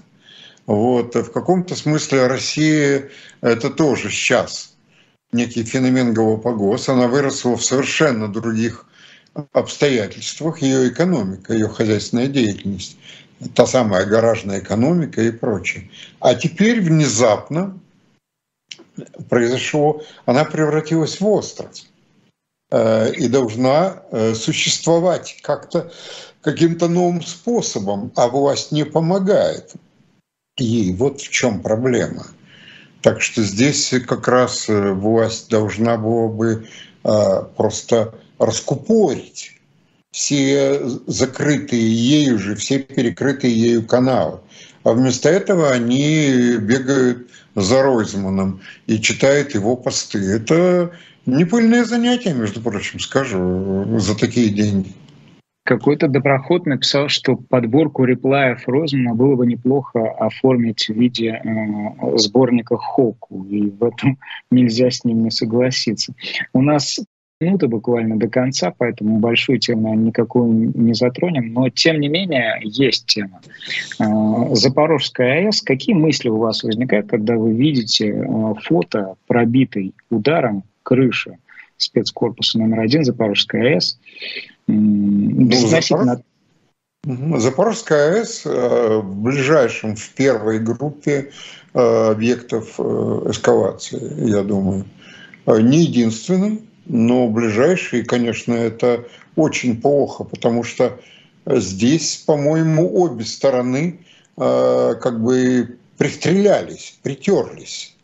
Вот. 0.67 1.15
В 1.15 1.31
каком-то 1.31 1.75
смысле 1.75 2.27
Россия– 2.27 3.09
это 3.41 3.69
тоже 3.69 4.09
сейчас 4.09 4.75
некий 5.31 5.63
феномен 5.63 6.13
Галапагос. 6.13 6.89
Она 6.89 7.07
выросла 7.07 7.57
в 7.57 7.65
совершенно 7.65 8.27
других 8.27 8.85
обстоятельствах 9.53 10.61
ее 10.61 10.89
экономика, 10.89 11.53
ее 11.53 11.67
хозяйственная 11.67 12.27
деятельность, 12.27 12.97
та 13.55 13.65
самая 13.65 14.05
гаражная 14.05 14.59
экономика 14.59 15.21
и 15.21 15.31
прочее. 15.31 15.89
А 16.19 16.35
теперь 16.35 16.81
внезапно 16.81 17.77
произошло, 19.29 20.01
она 20.25 20.45
превратилась 20.45 21.19
в 21.19 21.27
остров 21.27 21.71
э, 22.71 23.13
и 23.13 23.27
должна 23.27 24.03
э, 24.11 24.33
существовать 24.33 25.39
как-то 25.41 25.91
каким-то 26.41 26.87
новым 26.87 27.21
способом, 27.21 28.11
а 28.15 28.27
власть 28.27 28.71
не 28.71 28.83
помогает 28.83 29.73
ей. 30.57 30.93
Вот 30.93 31.21
в 31.21 31.29
чем 31.29 31.61
проблема. 31.61 32.25
Так 33.01 33.21
что 33.21 33.43
здесь 33.43 33.93
как 34.07 34.27
раз 34.27 34.69
э, 34.69 34.91
власть 34.91 35.49
должна 35.49 35.97
была 35.97 36.27
бы 36.27 36.67
просто 37.57 38.13
раскупорить 38.37 39.59
все 40.11 40.79
закрытые 41.07 41.81
ею 41.81 42.37
же, 42.37 42.55
все 42.55 42.79
перекрытые 42.79 43.57
ею 43.57 43.87
каналы. 43.87 44.41
А 44.83 44.93
вместо 44.93 45.29
этого 45.29 45.71
они 45.71 46.57
бегают 46.57 47.29
за 47.55 47.83
Ройзманом 47.83 48.61
и 48.87 48.99
читают 48.99 49.53
его 49.53 49.75
посты. 49.75 50.19
Это 50.19 50.91
не 51.25 51.45
пыльное 51.45 51.85
занятие, 51.85 52.33
между 52.33 52.61
прочим, 52.61 52.99
скажу, 52.99 53.99
за 53.99 54.17
такие 54.17 54.49
деньги. 54.49 54.93
Какой-то 55.63 56.07
доброход 56.07 56.65
написал, 56.65 57.07
что 57.07 57.35
подборку 57.35 58.03
реплаев 58.03 58.67
Розмана 58.67 59.13
было 59.13 59.35
бы 59.35 59.45
неплохо 59.45 60.09
оформить 60.17 60.89
в 60.89 60.93
виде 60.93 61.39
э, 61.39 62.17
сборника 62.17 62.77
Хоку, 62.77 63.45
и 63.45 63.69
в 63.69 63.83
этом 63.83 64.17
нельзя 64.51 64.89
с 64.89 65.03
ним 65.03 65.23
не 65.23 65.29
согласиться. 65.29 66.15
У 66.53 66.63
нас 66.63 66.99
минуты 67.41 67.67
буквально 67.67 68.17
до 68.17 68.27
конца, 68.27 68.73
поэтому 68.77 69.19
большую 69.19 69.59
тему 69.59 69.93
никакую 69.95 70.71
не 70.75 70.93
затронем. 70.93 71.53
Но, 71.53 71.69
тем 71.69 71.99
не 71.99 72.07
менее, 72.07 72.59
есть 72.63 73.07
тема. 73.07 73.41
А, 73.99 74.55
Запорожская 74.55 75.45
АЭС. 75.45 75.61
Какие 75.61 75.95
мысли 75.95 76.29
у 76.29 76.37
вас 76.37 76.63
возникают, 76.63 77.09
когда 77.09 77.35
вы 77.35 77.53
видите 77.53 78.13
а, 78.13 78.53
фото 78.53 79.15
пробитой 79.27 79.93
ударом 80.09 80.63
крыши 80.83 81.37
спецкорпуса 81.77 82.59
номер 82.59 82.81
один 82.81 83.03
Запорожской 83.03 83.73
АЭС? 83.73 83.99
Ну, 84.67 85.51
Запорож... 85.51 86.19
Запорожская 87.03 88.13
АЭС 88.13 88.43
э, 88.45 89.01
в 89.03 89.21
ближайшем, 89.23 89.95
в 89.95 90.09
первой 90.11 90.59
группе 90.59 91.31
э, 91.73 92.11
объектов 92.11 92.75
э, 92.77 92.83
эскалации, 93.31 94.29
я 94.29 94.43
думаю. 94.43 94.85
Не 95.47 95.85
единственный, 95.85 96.61
но 96.85 97.27
ближайшие, 97.27 98.03
конечно, 98.03 98.53
это 98.53 99.05
очень 99.35 99.79
плохо, 99.79 100.23
потому 100.23 100.63
что 100.63 100.99
здесь, 101.45 102.17
по-моему, 102.17 102.93
обе 102.95 103.25
стороны 103.25 103.99
э, 104.37 104.95
как 104.99 105.21
бы 105.21 105.77
пристрелялись, 105.97 106.99
притерлись. 107.03 107.95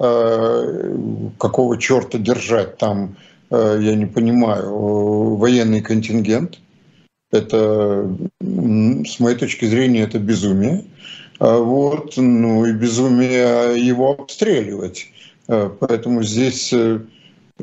Э, 0.00 0.96
какого 1.38 1.78
черта 1.78 2.18
держать 2.18 2.78
там, 2.78 3.16
э, 3.50 3.78
я 3.80 3.94
не 3.94 4.06
понимаю, 4.06 5.36
военный 5.36 5.80
контингент? 5.80 6.58
Это, 7.32 8.10
с 8.40 9.20
моей 9.20 9.36
точки 9.36 9.64
зрения, 9.64 10.02
это 10.02 10.18
безумие. 10.18 10.84
А 11.38 11.58
вот, 11.58 12.16
ну 12.16 12.66
и 12.66 12.72
безумие 12.72 13.80
его 13.80 14.12
обстреливать. 14.12 15.06
Поэтому 15.46 16.22
здесь 16.24 16.74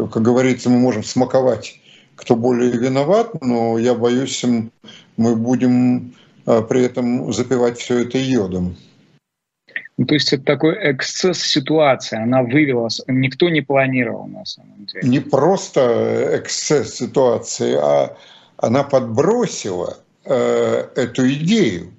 как 0.06 0.22
говорится, 0.22 0.70
мы 0.70 0.80
можем 0.80 1.04
смаковать, 1.04 1.80
кто 2.16 2.36
более 2.36 2.72
виноват, 2.72 3.42
но 3.42 3.78
я 3.78 3.96
боюсь, 3.96 4.46
мы 5.18 5.36
будем 5.36 6.14
а, 6.46 6.62
при 6.62 6.84
этом 6.84 7.32
запивать 7.34 7.78
все 7.78 8.00
это 8.00 8.18
йодом. 8.18 8.76
Ну, 9.98 10.06
то 10.06 10.14
есть 10.14 10.32
это 10.32 10.44
такой 10.44 10.76
эксцесс 10.92 11.40
ситуации, 11.40 12.22
она 12.22 12.44
вывела, 12.44 12.88
никто 13.08 13.50
не 13.50 13.62
планировал 13.62 14.28
на 14.28 14.46
самом 14.46 14.86
деле. 14.86 15.10
Не 15.10 15.20
просто 15.20 16.40
эксцесс 16.40 16.94
ситуации, 16.94 17.74
а 17.74 18.16
она 18.58 18.84
подбросила 18.84 19.98
э, 20.24 20.88
эту 20.96 21.28
идею. 21.34 21.92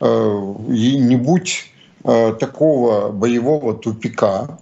Э, 0.00 0.54
и 0.70 0.98
не 0.98 1.16
будь 1.16 1.66
э, 2.04 2.34
такого 2.40 3.10
боевого 3.12 3.74
тупика, 3.74 4.58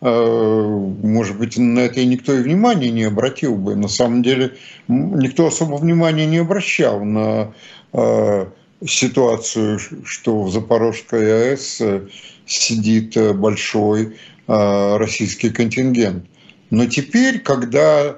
может 0.00 1.36
быть, 1.36 1.58
на 1.58 1.80
это 1.80 2.00
и 2.00 2.06
никто 2.06 2.32
и 2.32 2.42
внимания 2.42 2.90
не 2.90 3.04
обратил 3.04 3.54
бы. 3.56 3.76
На 3.76 3.88
самом 3.88 4.22
деле 4.22 4.56
никто 4.88 5.46
особо 5.46 5.76
внимания 5.76 6.26
не 6.26 6.38
обращал 6.38 7.04
на 7.04 7.52
э, 7.92 8.46
ситуацию, 8.86 9.78
что 10.04 10.42
в 10.42 10.50
Запорожской 10.50 11.52
АЭС 11.52 11.80
э, 11.82 12.08
сидит 12.46 13.16
большой 13.36 14.16
российский 14.46 15.50
контингент. 15.50 16.24
Но 16.70 16.86
теперь, 16.86 17.38
когда 17.38 18.16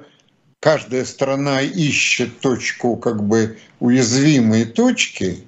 каждая 0.59 1.05
страна 1.05 1.61
ищет 1.61 2.39
точку, 2.39 2.95
как 2.95 3.23
бы 3.23 3.59
уязвимые 3.79 4.65
точки, 4.65 5.43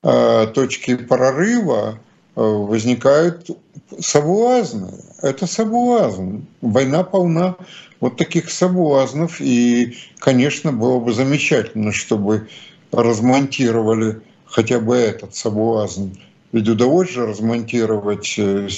точки 0.00 0.94
прорыва, 0.94 1.98
возникают 2.38 3.50
соблазны. 3.98 4.92
Это 5.22 5.46
соблазн. 5.46 6.42
Война 6.60 7.02
полна 7.02 7.56
вот 8.00 8.16
таких 8.16 8.50
соблазнов. 8.50 9.40
И, 9.40 9.96
конечно, 10.18 10.72
было 10.72 11.00
бы 11.00 11.12
замечательно, 11.12 11.92
чтобы 11.92 12.48
размонтировали 12.92 14.20
хотя 14.44 14.78
бы 14.78 14.96
этот 14.96 15.34
соблазн. 15.34 16.10
Ведь 16.52 16.68
удалось 16.68 17.10
же 17.10 17.26
размонтировать 17.26 18.34
э, 18.38 18.68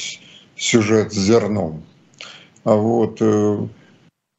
сюжет 0.56 1.12
с 1.12 1.16
зерном. 1.16 1.84
А 2.64 2.74
вот, 2.74 3.18
э, 3.20 3.66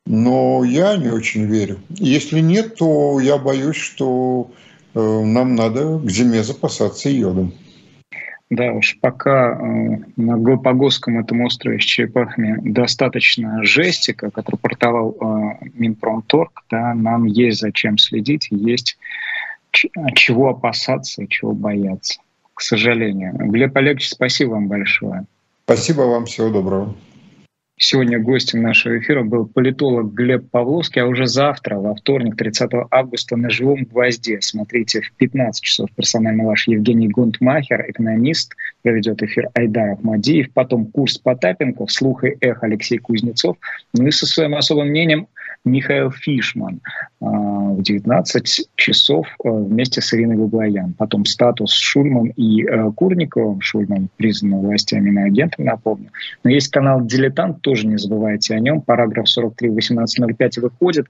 но 0.06 0.64
я 0.64 0.98
не 0.98 1.10
очень 1.10 1.46
верю. 1.46 1.80
Если 1.90 2.42
нет, 2.42 2.76
то 2.76 3.20
я 3.20 3.38
боюсь, 3.38 3.78
что 3.78 4.52
э, 4.94 5.00
нам 5.00 5.56
надо 5.56 6.00
к 6.00 6.10
зиме 6.10 6.44
запасаться 6.44 7.10
йодом. 7.10 7.54
Да 8.52 8.74
уж, 8.74 8.98
пока 9.00 9.54
э, 9.54 9.98
на 10.18 10.38
Галапагосском 10.38 11.18
этом 11.20 11.40
острове 11.40 11.80
с 11.80 11.84
черепахами 11.84 12.60
достаточно 12.62 13.64
жести, 13.64 14.12
как 14.12 14.38
отрапортовал 14.38 15.16
э, 15.20 15.70
Минпромторг, 15.74 16.62
да, 16.70 16.94
нам 16.94 17.24
есть 17.28 17.62
зачем 17.62 17.98
следить, 17.98 18.50
есть 18.52 18.98
чего 19.72 20.50
опасаться 20.50 21.24
и 21.24 21.30
чего 21.30 21.54
бояться, 21.54 22.20
к 22.54 22.62
сожалению. 22.62 23.34
Глеб 23.38 23.76
Олегович, 23.78 24.10
спасибо 24.10 24.52
вам 24.52 24.68
большое. 24.68 25.24
Спасибо 25.64 26.02
вам, 26.02 26.26
всего 26.26 26.50
доброго. 26.50 26.94
Сегодня 27.84 28.20
гостем 28.20 28.62
нашего 28.62 29.00
эфира 29.00 29.24
был 29.24 29.48
политолог 29.48 30.14
Глеб 30.14 30.52
Павловский, 30.52 31.02
а 31.02 31.08
уже 31.08 31.26
завтра, 31.26 31.78
во 31.78 31.96
вторник, 31.96 32.38
30 32.38 32.70
августа, 32.92 33.36
на 33.36 33.50
живом 33.50 33.86
гвозде. 33.86 34.38
Смотрите 34.40 35.02
в 35.02 35.12
15 35.14 35.64
часов 35.64 35.90
персонально 35.96 36.46
ваш 36.46 36.68
Евгений 36.68 37.08
Гунтмахер, 37.08 37.84
экономист, 37.90 38.56
проведет 38.84 39.24
эфир 39.24 39.50
Айдар 39.56 39.94
Ахмадиев, 39.94 40.54
потом 40.54 40.86
курс 40.86 41.18
Потапенко, 41.18 41.88
вслух 41.88 42.24
и 42.24 42.38
эх 42.40 42.62
Алексей 42.62 43.00
Кузнецов, 43.00 43.58
ну 43.96 44.06
и 44.06 44.12
со 44.12 44.28
своим 44.28 44.54
особым 44.54 44.90
мнением 44.90 45.28
Михаил 45.64 46.10
Фишман 46.12 46.82
а, 47.20 47.26
в 47.26 47.82
19 47.84 48.70
часов 48.76 49.28
а, 49.44 49.50
вместе 49.50 50.02
с 50.02 50.14
Ириной 50.14 50.36
Гуглаян. 50.36 50.94
Потом 50.94 51.26
статус 51.26 51.74
Шульман 51.74 52.28
и 52.36 52.66
а, 52.66 52.92
Курниковым. 52.92 53.62
Шульман 53.62 54.10
признан 54.18 54.60
властями 54.60 55.10
иноагентом, 55.10 55.66
напомню. 55.66 56.10
Но 56.44 56.50
есть 56.50 56.70
канал 56.70 57.06
«Дилетант», 57.06 57.62
тоже 57.62 57.86
не 57.86 57.98
забывайте 57.98 58.56
о 58.56 58.60
нем. 58.60 58.82
Параграф 58.82 59.30
43 59.30 59.70
18.05 59.70 60.62
выходит. 60.62 61.08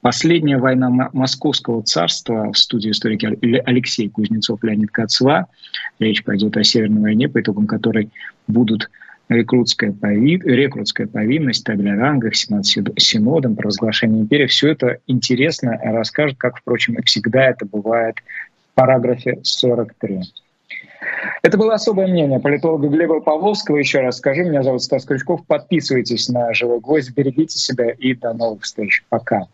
Последняя 0.00 0.56
война 0.56 1.10
Московского 1.12 1.82
царства 1.82 2.50
в 2.50 2.58
студии 2.58 2.90
историки 2.90 3.26
Алексей 3.64 4.08
Кузнецов, 4.08 4.64
Леонид 4.64 4.90
Кацва. 4.90 5.46
Речь 6.00 6.24
пойдет 6.24 6.56
о 6.56 6.64
Северной 6.64 7.02
войне, 7.02 7.28
по 7.28 7.40
итогам 7.40 7.66
которой 7.66 8.10
будут 8.48 8.90
рекрутская, 9.32 9.92
пови... 9.92 10.40
рекрутская 10.44 11.06
повинность, 11.06 11.64
табель 11.64 11.90
о 11.90 11.96
рангах, 11.96 12.34
синодом, 12.34 13.56
провозглашение 13.56 14.22
империи. 14.22 14.46
Все 14.46 14.70
это 14.70 14.98
интересно 15.06 15.78
расскажет, 15.82 16.38
как, 16.38 16.58
впрочем, 16.58 16.94
и 16.94 17.02
всегда 17.04 17.50
это 17.50 17.66
бывает 17.66 18.16
в 18.18 18.74
параграфе 18.74 19.40
43. 19.42 20.20
Это 21.42 21.58
было 21.58 21.74
особое 21.74 22.06
мнение 22.06 22.38
политолога 22.40 22.88
Глеба 22.88 23.20
Павловского. 23.20 23.76
Еще 23.76 24.00
раз 24.00 24.18
скажу, 24.18 24.42
меня 24.42 24.62
зовут 24.62 24.82
Стас 24.82 25.04
Крючков. 25.04 25.44
Подписывайтесь 25.46 26.28
на 26.28 26.54
«Живой 26.54 26.80
гвоздь», 26.80 27.12
берегите 27.12 27.58
себя 27.58 27.90
и 27.90 28.14
до 28.14 28.32
новых 28.32 28.62
встреч. 28.62 29.04
Пока. 29.08 29.46